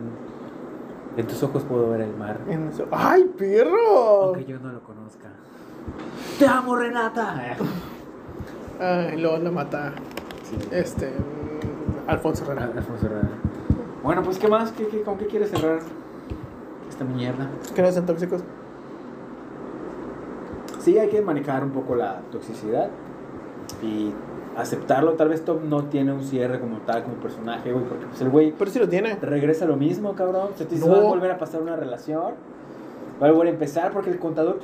en 1.16 1.26
tus 1.26 1.42
ojos 1.42 1.64
puedo 1.64 1.90
ver 1.90 2.02
el 2.02 2.14
mar. 2.16 2.38
En 2.48 2.68
eso- 2.68 2.86
¡Ay, 2.92 3.24
perro! 3.36 4.24
Aunque 4.26 4.44
yo 4.44 4.58
no 4.60 4.70
lo 4.72 4.80
conozca. 4.82 5.28
¡Te 6.38 6.46
amo, 6.46 6.76
Renata! 6.76 7.34
Ay, 8.80 9.18
luego 9.20 9.36
la 9.38 9.50
mata, 9.50 9.92
Sí. 10.44 10.56
este, 10.72 11.06
mm, 11.10 12.08
Alfonso 12.10 12.44
Herrera. 12.44 12.70
Alfonso 12.76 13.06
Herrera. 13.06 13.28
Bueno, 14.02 14.22
pues, 14.22 14.38
¿qué 14.38 14.48
más? 14.48 14.72
¿Qué, 14.72 14.86
qué, 14.88 15.02
¿Con 15.02 15.16
qué 15.18 15.26
quieres 15.26 15.50
cerrar 15.50 15.78
esta 16.94 17.04
mierda? 17.04 17.48
¿Que 17.74 17.82
no 17.82 17.90
sean 17.92 18.06
tóxicos? 18.06 18.42
Sí, 20.80 20.98
hay 20.98 21.08
que 21.08 21.22
manejar 21.22 21.64
un 21.64 21.70
poco 21.70 21.94
la 21.94 22.20
toxicidad 22.30 22.88
y 23.82 24.12
aceptarlo. 24.56 25.12
Tal 25.14 25.28
vez 25.30 25.44
Tom 25.44 25.68
no 25.68 25.84
tiene 25.84 26.12
un 26.12 26.22
cierre 26.22 26.60
como 26.60 26.78
tal, 26.78 27.04
como 27.04 27.16
personaje, 27.16 27.72
güey, 27.72 27.84
porque 27.86 28.06
pues 28.06 28.20
el 28.20 28.28
güey 28.30 28.54
Pero 28.56 28.70
sí 28.70 28.78
lo 28.78 28.88
tiene. 28.88 29.16
regresa 29.16 29.64
lo 29.64 29.76
mismo, 29.76 30.14
cabrón. 30.14 30.48
Se 30.56 30.66
te 30.66 30.76
No. 30.76 30.88
va 30.90 30.98
a 30.98 31.02
volver 31.02 31.30
a 31.30 31.38
pasar 31.38 31.62
una 31.62 31.76
relación. 31.76 32.34
Va 33.22 33.28
a 33.28 33.30
volver 33.30 33.48
a 33.48 33.50
empezar 33.52 33.92
porque 33.92 34.10
el 34.10 34.18
contador 34.18 34.58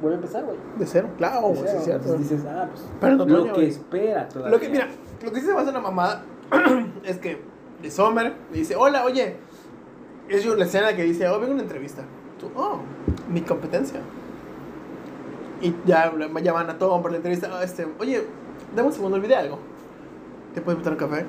vuelve 0.00 0.16
a 0.16 0.20
empezar, 0.20 0.44
güey. 0.44 0.56
De 0.78 0.86
cero, 0.86 1.08
claro, 1.16 1.48
De 1.50 1.56
sí, 1.56 1.76
cierto. 1.84 2.14
Dices, 2.18 2.44
ah, 2.48 2.66
pues 2.70 2.84
Pero 3.00 3.16
no, 3.16 3.24
lo 3.26 3.44
que 3.44 3.50
güey. 3.52 3.68
espera 3.68 4.28
todavía. 4.28 4.50
Lo 4.54 4.60
que, 4.60 4.68
mira, 4.68 4.88
lo 5.24 5.32
que 5.32 5.40
sí 5.40 5.46
se 5.46 5.54
me 5.54 5.60
hace 5.60 5.70
una 5.70 5.80
mamada 5.80 6.22
es 7.04 7.18
que 7.18 7.40
de 7.80 7.90
Sommer 7.90 8.34
le 8.52 8.58
dice, 8.58 8.76
hola, 8.76 9.04
oye, 9.04 9.36
es 10.28 10.44
yo 10.44 10.54
la 10.54 10.64
escena 10.64 10.94
que 10.96 11.02
dice, 11.02 11.28
oh, 11.28 11.38
vengo 11.38 11.52
a 11.52 11.54
una 11.54 11.62
entrevista. 11.62 12.02
Tú, 12.38 12.50
oh, 12.56 12.78
mi 13.28 13.40
competencia. 13.42 14.00
Y 15.60 15.74
ya 15.86 16.12
le 16.12 16.42
llaman 16.42 16.68
a 16.70 16.78
Tom 16.78 17.00
por 17.02 17.10
la 17.12 17.18
entrevista, 17.18 17.48
"Ah, 17.52 17.62
este, 17.62 17.86
oye, 18.00 18.22
dame 18.74 18.88
un 18.88 18.94
segundo, 18.94 19.16
olvidé 19.16 19.36
algo. 19.36 19.58
¿Te 20.54 20.60
puedo 20.60 20.76
invitar 20.76 20.92
un 20.94 20.98
café? 20.98 21.24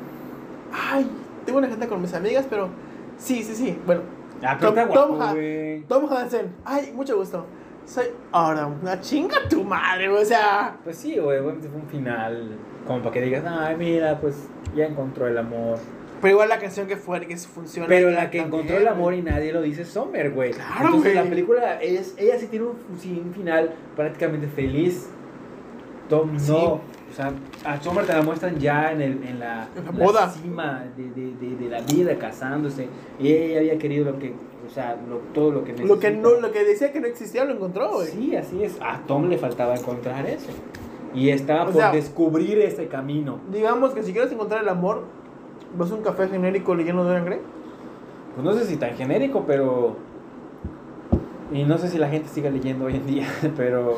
Ay, 0.71 1.07
tengo 1.45 1.59
una 1.59 1.67
agenda 1.67 1.87
con 1.87 2.01
mis 2.01 2.13
amigas, 2.13 2.45
pero 2.49 2.69
sí, 3.17 3.43
sí, 3.43 3.53
sí. 3.55 3.79
Bueno, 3.85 4.01
Ah, 4.45 4.57
pero 4.59 4.71
Tom- 4.73 4.79
está 4.79 4.85
guapo, 5.05 5.13
Tom 5.13 5.21
Ha-. 5.21 5.87
Tom 5.87 6.11
Hansen, 6.11 6.55
ay, 6.65 6.91
mucho 6.93 7.15
gusto. 7.15 7.45
Soy 7.85 8.05
ahora 8.31 8.65
una 8.65 8.99
chinga 8.99 9.47
tu 9.49 9.63
madre, 9.63 10.09
o 10.09 10.25
sea, 10.25 10.77
Pues 10.83 10.97
sí, 10.97 11.17
güey, 11.17 11.39
fue 11.41 11.51
un 11.53 11.87
final 11.87 12.57
como 12.87 12.99
para 12.99 13.11
que 13.11 13.21
digas, 13.21 13.43
ay, 13.47 13.75
mira, 13.77 14.19
pues 14.19 14.47
ya 14.75 14.85
encontró 14.85 15.27
el 15.27 15.37
amor. 15.37 15.77
Pero 16.23 16.31
igual 16.33 16.49
la 16.49 16.57
canción 16.57 16.87
que 16.87 16.97
fue, 16.97 17.19
que 17.21 17.37
funciona. 17.37 17.87
Pero 17.87 18.09
la 18.09 18.31
que 18.31 18.39
también, 18.39 18.45
encontró 18.47 18.77
el 18.77 18.87
amor 18.87 19.13
y 19.13 19.21
nadie 19.21 19.53
lo 19.53 19.61
dice 19.61 19.83
es 19.83 19.89
Sommer, 19.89 20.31
güey. 20.31 20.51
Claro, 20.51 20.85
Entonces 20.85 21.13
güey. 21.13 21.23
la 21.23 21.29
película, 21.29 21.81
es, 21.83 22.15
ella 22.17 22.39
sí 22.39 22.47
tiene 22.47 22.65
un, 22.65 23.33
final 23.33 23.71
prácticamente 23.95 24.47
feliz. 24.47 25.07
Tom 26.09 26.39
Sí. 26.39 26.51
no. 26.51 26.81
O 27.11 27.15
sea, 27.15 27.31
a 27.63 27.79
Sommer 27.79 28.05
te 28.07 28.13
la 28.13 28.23
muestran 28.23 28.57
ya 28.57 28.91
en, 28.91 28.99
el, 29.01 29.23
en 29.23 29.39
la, 29.39 29.67
la 29.75 29.91
boda. 29.91 30.29
cima 30.31 30.83
de, 30.97 31.03
de, 31.11 31.35
de, 31.35 31.55
de 31.57 31.69
la 31.69 31.81
vida, 31.81 32.15
casándose. 32.17 32.87
Y 33.19 33.31
ella 33.31 33.59
había 33.59 33.77
querido 33.77 34.05
lo 34.11 34.17
que, 34.17 34.33
o 34.65 34.69
sea, 34.73 34.97
lo- 35.07 35.17
todo 35.33 35.51
lo 35.51 35.63
que 35.63 35.73
Lo 35.73 35.99
que, 35.99 36.09
no, 36.09 36.31
lo 36.39 36.51
que 36.51 36.63
decía 36.63 36.91
que 36.91 36.99
no 36.99 37.05
existía 37.05 37.45
lo 37.45 37.53
encontró, 37.53 37.91
güey. 37.91 38.07
Sí, 38.07 38.35
así 38.35 38.63
es. 38.63 38.77
A 38.81 38.99
Tom 39.05 39.29
le 39.29 39.37
faltaba 39.37 39.75
encontrar 39.75 40.25
eso. 40.25 40.49
Y 41.13 41.29
estaba 41.29 41.63
O 41.63 41.65
por 41.65 41.75
sea- 41.75 41.91
descubrir 41.91 42.57
ese 42.59 42.87
camino. 42.87 43.39
Digamos 43.51 43.93
que 43.93 44.01
si 44.01 44.11
quieres 44.11 44.31
encontrar 44.31 44.63
el 44.63 44.69
amor, 44.69 45.03
vas 45.77 45.91
a 45.91 45.95
un 45.95 46.01
café 46.01 46.27
genérico 46.27 46.75
leyendo 46.75 47.03
Dorian 47.03 47.25
Gray. 47.25 47.39
Pues 48.35 48.45
no 48.45 48.53
sé 48.53 48.65
si 48.65 48.77
tan 48.77 48.95
genérico, 48.95 49.43
pero. 49.45 49.95
Y 51.51 51.63
no 51.63 51.77
sé 51.77 51.87
si 51.89 51.97
la 51.97 52.09
gente 52.09 52.29
siga 52.29 52.49
leyendo 52.49 52.85
hoy 52.85 52.95
en 52.95 53.05
día, 53.05 53.27
pero. 53.57 53.97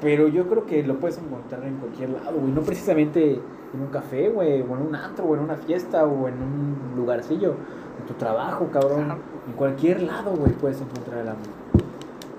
Pero 0.00 0.28
yo 0.28 0.46
creo 0.48 0.66
que 0.66 0.82
lo 0.82 0.98
puedes 0.98 1.18
encontrar 1.18 1.64
en 1.64 1.76
cualquier 1.76 2.10
lado, 2.10 2.32
güey. 2.38 2.52
No 2.52 2.62
precisamente 2.62 3.40
en 3.74 3.80
un 3.80 3.86
café, 3.88 4.28
güey, 4.28 4.60
o 4.60 4.76
en 4.76 4.86
un 4.88 4.94
antro, 4.94 5.24
o 5.24 5.34
en 5.34 5.40
una 5.40 5.56
fiesta, 5.56 6.04
o 6.04 6.28
en 6.28 6.34
un 6.34 6.92
lugarcillo. 6.96 7.54
En 8.00 8.06
tu 8.06 8.14
trabajo, 8.14 8.68
cabrón. 8.72 9.04
Claro. 9.04 9.20
En 9.46 9.52
cualquier 9.54 10.02
lado, 10.02 10.32
güey, 10.32 10.52
puedes 10.52 10.80
encontrar 10.80 11.20
el 11.20 11.28
amor. 11.28 11.46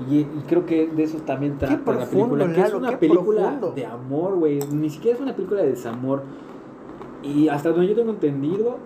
Y, 0.09 0.19
y 0.19 0.43
creo 0.47 0.65
que 0.65 0.87
de 0.87 1.03
eso 1.03 1.19
también 1.19 1.57
trata 1.57 1.93
la 1.93 2.05
película. 2.05 2.51
Que 2.53 2.61
es 2.61 2.73
una 2.73 2.89
qué 2.89 2.97
película 2.97 3.41
profundo. 3.41 3.71
de 3.71 3.85
amor, 3.85 4.35
güey. 4.35 4.59
Ni 4.71 4.89
siquiera 4.89 5.15
es 5.15 5.21
una 5.21 5.35
película 5.35 5.61
de 5.61 5.69
desamor. 5.69 6.23
Y 7.25 7.49
hasta 7.49 7.69
donde 7.69 7.87
yo 7.87 7.95
tengo 7.95 8.11
entendido, 8.11 8.77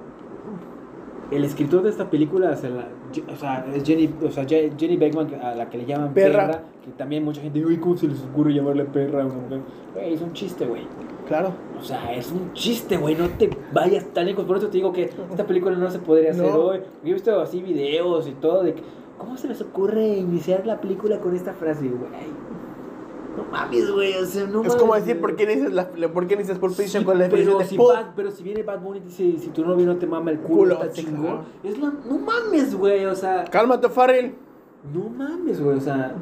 el 1.32 1.44
escritor 1.44 1.84
de 1.84 1.90
esta 1.90 2.10
película, 2.10 2.56
se 2.56 2.70
la- 2.70 2.88
o 3.32 3.36
sea, 3.36 3.66
es 3.76 3.84
Jenny, 3.84 4.10
o 4.26 4.32
sea, 4.32 4.46
Je- 4.48 4.72
Jenny 4.78 4.98
Beckman, 4.98 5.28
a 5.44 5.54
la 5.56 5.70
que 5.70 5.78
le 5.78 5.86
llaman 5.86 6.14
Perra. 6.14 6.48
perra, 6.48 6.64
que 6.84 6.92
también 6.92 7.24
mucha 7.24 7.42
gente, 7.42 7.64
uy, 7.64 7.78
¿cómo 7.78 7.98
se 7.98 8.08
les 8.08 8.22
ocurre 8.24 8.54
llamarle 8.54 8.86
perra 8.86 9.22
a 9.24 9.26
una 9.26 9.36
mujer? 9.36 9.60
Güey, 9.94 10.14
es 10.14 10.22
un 10.22 10.34
chiste, 10.34 10.66
güey. 10.66 10.88
Claro. 11.28 11.52
O 11.80 11.84
sea, 11.84 12.12
es 12.14 12.32
un 12.32 12.54
chiste, 12.54 12.98
güey. 12.98 13.16
No 13.16 13.28
te 13.30 13.50
vayas 13.72 14.06
tan 14.14 14.26
lejos. 14.26 14.46
Por 14.46 14.58
eso 14.58 14.68
te 14.68 14.78
digo 14.78 14.92
que 14.92 15.04
esta 15.04 15.46
película 15.46 15.76
no 15.76 15.90
se 15.92 16.00
podría 16.00 16.32
hacer 16.32 16.46
No. 16.46 16.56
hoy. 16.58 16.80
Yo 17.04 17.12
he 17.12 17.14
visto 17.14 17.40
así 17.40 17.62
videos 17.62 18.28
y 18.28 18.32
todo 18.32 18.64
de 18.64 18.74
¿cómo 19.20 19.38
se 19.38 19.48
les 19.48 19.62
ocurre 19.62 20.08
iniciar 20.18 20.66
la 20.66 20.82
película 20.82 21.20
con 21.20 21.36
esta 21.36 21.54
frase, 21.54 21.88
güey? 21.88 22.10
No 23.38 23.44
mames, 23.52 23.92
güey. 23.92 24.16
O 24.18 24.26
sea, 24.26 24.46
no 24.48 24.64
es 24.64 24.76
como 24.76 24.96
decir, 24.96 25.14
güey. 25.18 25.22
¿por 25.22 25.36
qué 25.36 25.46
dices, 25.46 25.72
la, 25.72 25.88
¿por 25.90 26.28
qué 26.28 26.36
dices 26.36 26.58
Pulp 26.58 26.74
Fiction 26.74 27.02
Sí, 27.02 27.06
con 27.06 27.18
la 27.18 27.26
definición 27.26 27.54
pero, 27.58 27.64
de 27.64 27.70
si 27.70 27.78
Pulp? 27.78 27.94
Bad- 27.94 28.14
pero 28.16 28.32
si 28.32 28.44
viene 28.44 28.64
Bad 28.64 28.80
Bunny 28.82 28.98
y 29.00 29.02
dice, 29.02 29.38
si 29.40 29.50
tu 29.50 29.66
novio 29.66 29.86
no 29.86 29.96
te 29.98 30.08
mama 30.08 30.32
el 30.32 30.40
culo, 30.40 30.76
Culo, 30.76 30.84
está 30.84 30.96
sí, 30.96 31.06
chingón. 31.06 31.22
claro. 31.22 31.44
Es 31.64 31.78
lo, 31.78 31.92
no 31.92 32.18
mames, 32.18 32.76
güey, 32.76 33.06
o 33.06 33.16
sea, 33.16 33.46
Cálmate, 33.46 33.90
Farrell. 33.90 34.36
no 34.94 35.10
mames, 35.10 35.62
güey, 35.62 35.78
o 35.78 35.82
sea. 35.82 36.16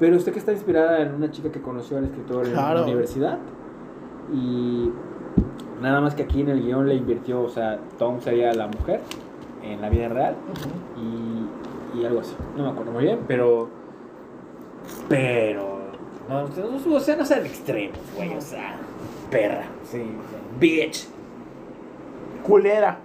Pero 0.00 0.16
usted 0.16 0.32
que 0.32 0.38
está 0.38 0.52
inspirada 0.52 1.02
en 1.02 1.14
una 1.14 1.30
chica 1.30 1.50
que 1.50 1.60
conoció 1.60 1.98
al 1.98 2.04
escritor 2.04 2.46
en 2.46 2.54
la 2.54 2.82
universidad. 2.84 3.38
Y 4.32 4.90
nada 5.82 6.00
más 6.00 6.14
que 6.14 6.22
aquí 6.22 6.40
en 6.42 6.50
el 6.50 6.62
guion 6.62 6.86
le 6.88 6.94
invirtió, 6.94 7.42
o 7.42 7.48
sea, 7.48 7.80
Tom 7.98 8.20
sería 8.20 8.52
la 8.52 8.68
mujer 8.68 9.00
en 9.62 9.80
la 9.80 9.88
vida 9.88 10.08
real 10.08 10.36
y, 10.96 11.98
y 11.98 12.04
algo 12.04 12.20
así. 12.20 12.36
No 12.56 12.62
me 12.64 12.70
acuerdo 12.70 12.92
muy 12.92 13.04
bien, 13.04 13.18
pero. 13.26 13.68
Pero. 15.08 15.77
No, 16.28 16.42
no, 16.42 16.96
o 16.96 17.00
sea, 17.00 17.16
no 17.16 17.24
sean 17.24 17.46
extremos, 17.46 17.98
güey, 18.14 18.36
o 18.36 18.40
sea, 18.40 18.76
perra, 19.30 19.64
sí, 19.84 19.98
sea, 19.98 20.40
bitch. 20.60 21.08
Culera. 22.46 22.98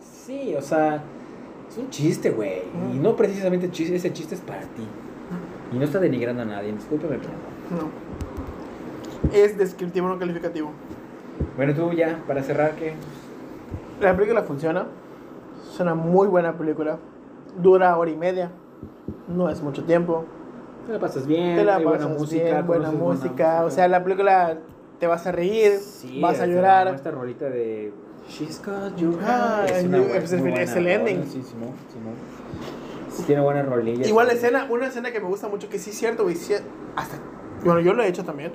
Sí, 0.00 0.54
o 0.54 0.60
sea, 0.62 1.02
es 1.70 1.78
un 1.78 1.88
chiste, 1.90 2.30
güey. 2.30 2.62
Y 2.94 2.98
no 2.98 3.16
precisamente 3.16 3.70
chiste, 3.70 3.96
ese 3.96 4.12
chiste 4.12 4.34
es 4.34 4.40
para 4.40 4.60
ti. 4.60 4.86
Y 5.72 5.76
no 5.76 5.84
está 5.84 5.98
denigrando 5.98 6.42
a 6.42 6.44
nadie, 6.44 6.72
discúlpeme, 6.72 7.18
pero 7.18 7.30
no. 7.70 7.82
No. 7.82 9.36
Es 9.36 9.56
descriptivo, 9.56 10.08
no 10.08 10.18
calificativo. 10.18 10.70
Bueno, 11.56 11.74
tú 11.74 11.92
ya, 11.92 12.22
para 12.26 12.42
cerrar, 12.42 12.72
¿qué? 12.76 12.94
La 14.00 14.14
película 14.14 14.42
funciona. 14.42 14.86
Es 15.72 15.80
una 15.80 15.94
muy 15.94 16.28
buena 16.28 16.56
película. 16.56 16.98
Dura 17.58 17.96
hora 17.96 18.10
y 18.10 18.16
media. 18.16 18.50
No 19.28 19.48
es 19.48 19.62
mucho 19.62 19.84
tiempo. 19.84 20.24
Te 20.86 20.92
la 20.92 20.98
pasas 21.00 21.26
bien, 21.26 21.56
Te 21.56 21.64
la 21.64 21.76
hay 21.76 21.84
pasas 21.84 22.00
buena 22.06 22.18
música, 22.18 22.44
bien, 22.44 22.66
buena 22.66 22.90
música. 22.92 23.64
O 23.64 23.70
sea, 23.70 23.88
la 23.88 24.02
película 24.04 24.56
te 25.00 25.06
vas 25.06 25.26
a 25.26 25.32
reír, 25.32 25.78
Sí, 25.80 26.20
vas 26.20 26.40
a 26.40 26.44
o 26.44 26.46
llorar. 26.46 26.88
Esta 26.94 27.10
rolita 27.10 27.46
de 27.50 27.92
She's 28.28 28.60
got 28.64 28.96
your 28.96 29.18
Ah. 29.24 29.64
Es, 29.68 29.84
una 29.84 29.98
buena- 29.98 30.14
es 30.16 30.32
el 30.32 30.38
es 30.38 30.40
buena 30.42 30.62
el 30.62 30.86
ending. 30.88 31.24
Sí, 31.24 31.42
Simón, 31.42 31.70
Simón. 31.92 32.14
Sí, 33.10 33.22
tiene 33.24 33.40
buenas 33.42 33.66
rolillas. 33.66 34.06
Igual 34.08 34.26
la 34.26 34.32
sí. 34.32 34.38
escena, 34.38 34.66
una 34.68 34.86
escena 34.88 35.10
que 35.12 35.20
me 35.20 35.26
gusta 35.28 35.48
mucho, 35.48 35.68
que 35.68 35.78
sí 35.78 35.90
es 35.90 35.98
cierto, 35.98 36.24
güey. 36.24 36.34
sí- 36.36 36.54
hasta, 36.96 37.16
bueno, 37.64 37.80
yo 37.80 37.92
lo 37.94 38.02
he 38.02 38.08
hecho 38.08 38.24
también. 38.24 38.52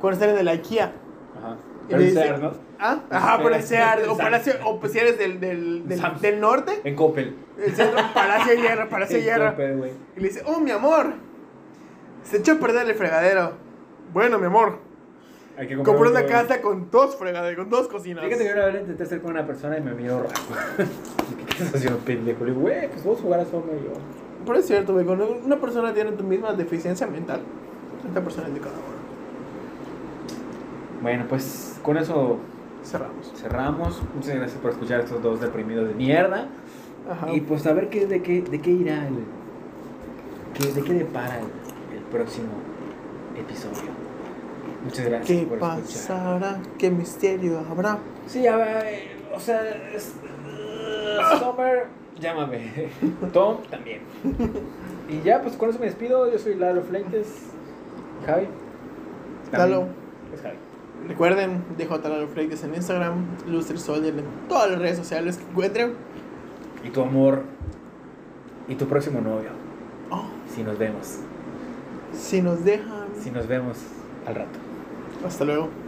Con 0.00 0.12
escena 0.12 0.32
de 0.34 0.42
la 0.44 0.52
IKEA. 0.52 0.92
Ajá. 1.38 1.56
Pero 1.88 2.00
dice, 2.00 2.14
ser, 2.14 2.38
¿no? 2.40 2.52
Ah, 2.78 2.98
ajá, 3.10 3.42
Palacio, 3.42 3.78
o. 4.10 4.16
Palacio, 4.16 4.52
o 4.64 4.80
pues 4.80 4.92
si 4.92 4.98
eres 4.98 5.18
del, 5.18 5.38
del, 5.40 5.88
del, 5.88 6.02
del 6.20 6.40
norte, 6.40 6.80
En 6.84 6.94
Coppel. 6.96 7.36
el 7.64 7.72
centro, 7.74 8.00
Palacio 8.12 8.54
de 8.56 8.60
Hierro, 8.60 8.88
Palacio 8.88 9.16
de 9.18 9.22
Hierro. 9.22 9.50
Coppel. 9.50 9.92
Y 10.16 10.20
le 10.20 10.28
dice, 10.28 10.42
oh, 10.46 10.58
mi 10.60 10.72
amor, 10.72 11.14
se 12.28 12.38
echó 12.38 12.52
a 12.52 12.54
perder 12.56 12.88
el 12.88 12.94
fregadero. 12.94 13.52
Bueno, 14.12 14.38
mi 14.38 14.46
amor, 14.46 14.78
Hay 15.58 15.66
que 15.68 15.74
comprar 15.76 15.96
compré 15.96 16.10
una 16.12 16.26
casa 16.26 16.60
con 16.60 16.90
dos 16.90 17.16
fregaderos, 17.16 17.56
con 17.64 17.70
dos 17.70 17.88
cocinas. 17.88 18.24
Fíjate 18.24 18.44
que 18.44 18.52
una 18.52 18.66
vez 18.66 18.80
intenté 18.82 19.02
hacer 19.04 19.20
con 19.22 19.30
una 19.32 19.46
persona 19.46 19.78
y 19.78 19.80
me 19.80 19.92
miró 19.94 20.18
raro. 20.22 20.30
¿Qué 21.46 21.52
estás 21.52 21.74
haciendo, 21.76 21.98
pendejo? 22.00 22.44
Le 22.44 22.50
digo, 22.50 22.62
güey, 22.62 22.88
pues 22.90 23.04
vos 23.04 23.20
jugar 23.20 23.40
a 23.40 23.44
Soma 23.46 23.72
y 23.72 23.84
yo. 23.84 23.92
Pero 24.44 24.58
es 24.58 24.66
cierto, 24.66 24.92
güey, 24.92 25.04
cuando 25.04 25.28
una 25.44 25.56
persona 25.56 25.92
tiene 25.92 26.12
tu 26.12 26.22
misma 26.24 26.52
deficiencia 26.52 27.06
mental, 27.06 27.40
esta 28.06 28.20
persona 28.20 28.46
es 28.48 28.54
de 28.54 28.60
cada 28.60 28.74
uno. 28.74 28.96
Bueno, 31.02 31.24
pues 31.28 31.78
con 31.82 31.96
eso 31.96 32.38
Cerramos. 32.84 33.32
cerramos. 33.36 34.02
Muchas 34.14 34.34
gracias 34.36 34.60
por 34.60 34.70
escuchar 34.70 35.00
a 35.00 35.04
estos 35.04 35.22
dos 35.22 35.40
deprimidos 35.40 35.88
de 35.88 35.94
mierda. 35.94 36.48
Ajá. 37.10 37.32
Y 37.32 37.40
pues 37.40 37.66
a 37.66 37.72
ver 37.72 37.88
qué, 37.88 38.06
de, 38.06 38.22
qué, 38.22 38.42
de 38.42 38.60
qué 38.60 38.70
irá 38.70 39.06
el. 39.08 39.14
qué- 40.54 40.72
de 40.72 40.82
qué 40.82 40.92
depara 40.94 41.38
el 41.40 41.46
próximo 42.16 42.48
episodio. 43.36 43.90
Muchas 44.84 45.06
gracias 45.06 45.26
¿Qué 45.40 45.46
por 45.46 45.58
escuchar. 45.58 45.80
pasará? 45.82 46.58
¿Qué 46.78 46.90
misterio 46.90 47.58
habrá? 47.70 47.98
Sí, 48.26 48.42
ya 48.42 48.56
va, 48.56 48.80
eh, 48.90 49.16
o 49.34 49.40
sea, 49.40 49.60
es, 49.94 50.14
uh, 50.46 51.38
Summer, 51.38 51.86
llámame. 52.20 52.90
Tom 53.32 53.58
también. 53.70 54.00
Y 55.08 55.20
ya, 55.22 55.42
pues 55.42 55.56
con 55.56 55.70
eso 55.70 55.78
me 55.78 55.86
despido. 55.86 56.30
Yo 56.30 56.38
soy 56.38 56.54
Lalo 56.54 56.82
Flentes. 56.82 57.26
Javi. 58.24 58.46
Lalo. 59.52 59.88
Es 60.34 60.40
Javi. 60.42 60.56
Recuerden, 61.08 61.62
DJ 61.76 61.98
Lalo 61.98 62.28
Freites 62.28 62.64
en 62.64 62.74
Instagram, 62.74 63.26
Lustre 63.46 63.78
Soldier 63.78 64.14
en 64.18 64.24
todas 64.48 64.70
las 64.70 64.80
redes 64.80 64.96
sociales 64.96 65.36
que 65.36 65.44
encuentren. 65.44 65.94
Y 66.84 66.90
tu 66.90 67.02
amor. 67.02 67.42
Y 68.68 68.74
tu 68.74 68.86
próximo 68.86 69.20
novio. 69.20 69.50
Oh, 70.10 70.24
Si 70.52 70.62
nos 70.62 70.78
vemos. 70.78 71.18
Si 72.18 72.42
nos 72.42 72.64
dejan. 72.64 73.08
Si 73.22 73.30
nos 73.30 73.46
vemos 73.46 73.76
al 74.26 74.34
rato. 74.34 74.58
Hasta 75.24 75.44
luego. 75.44 75.85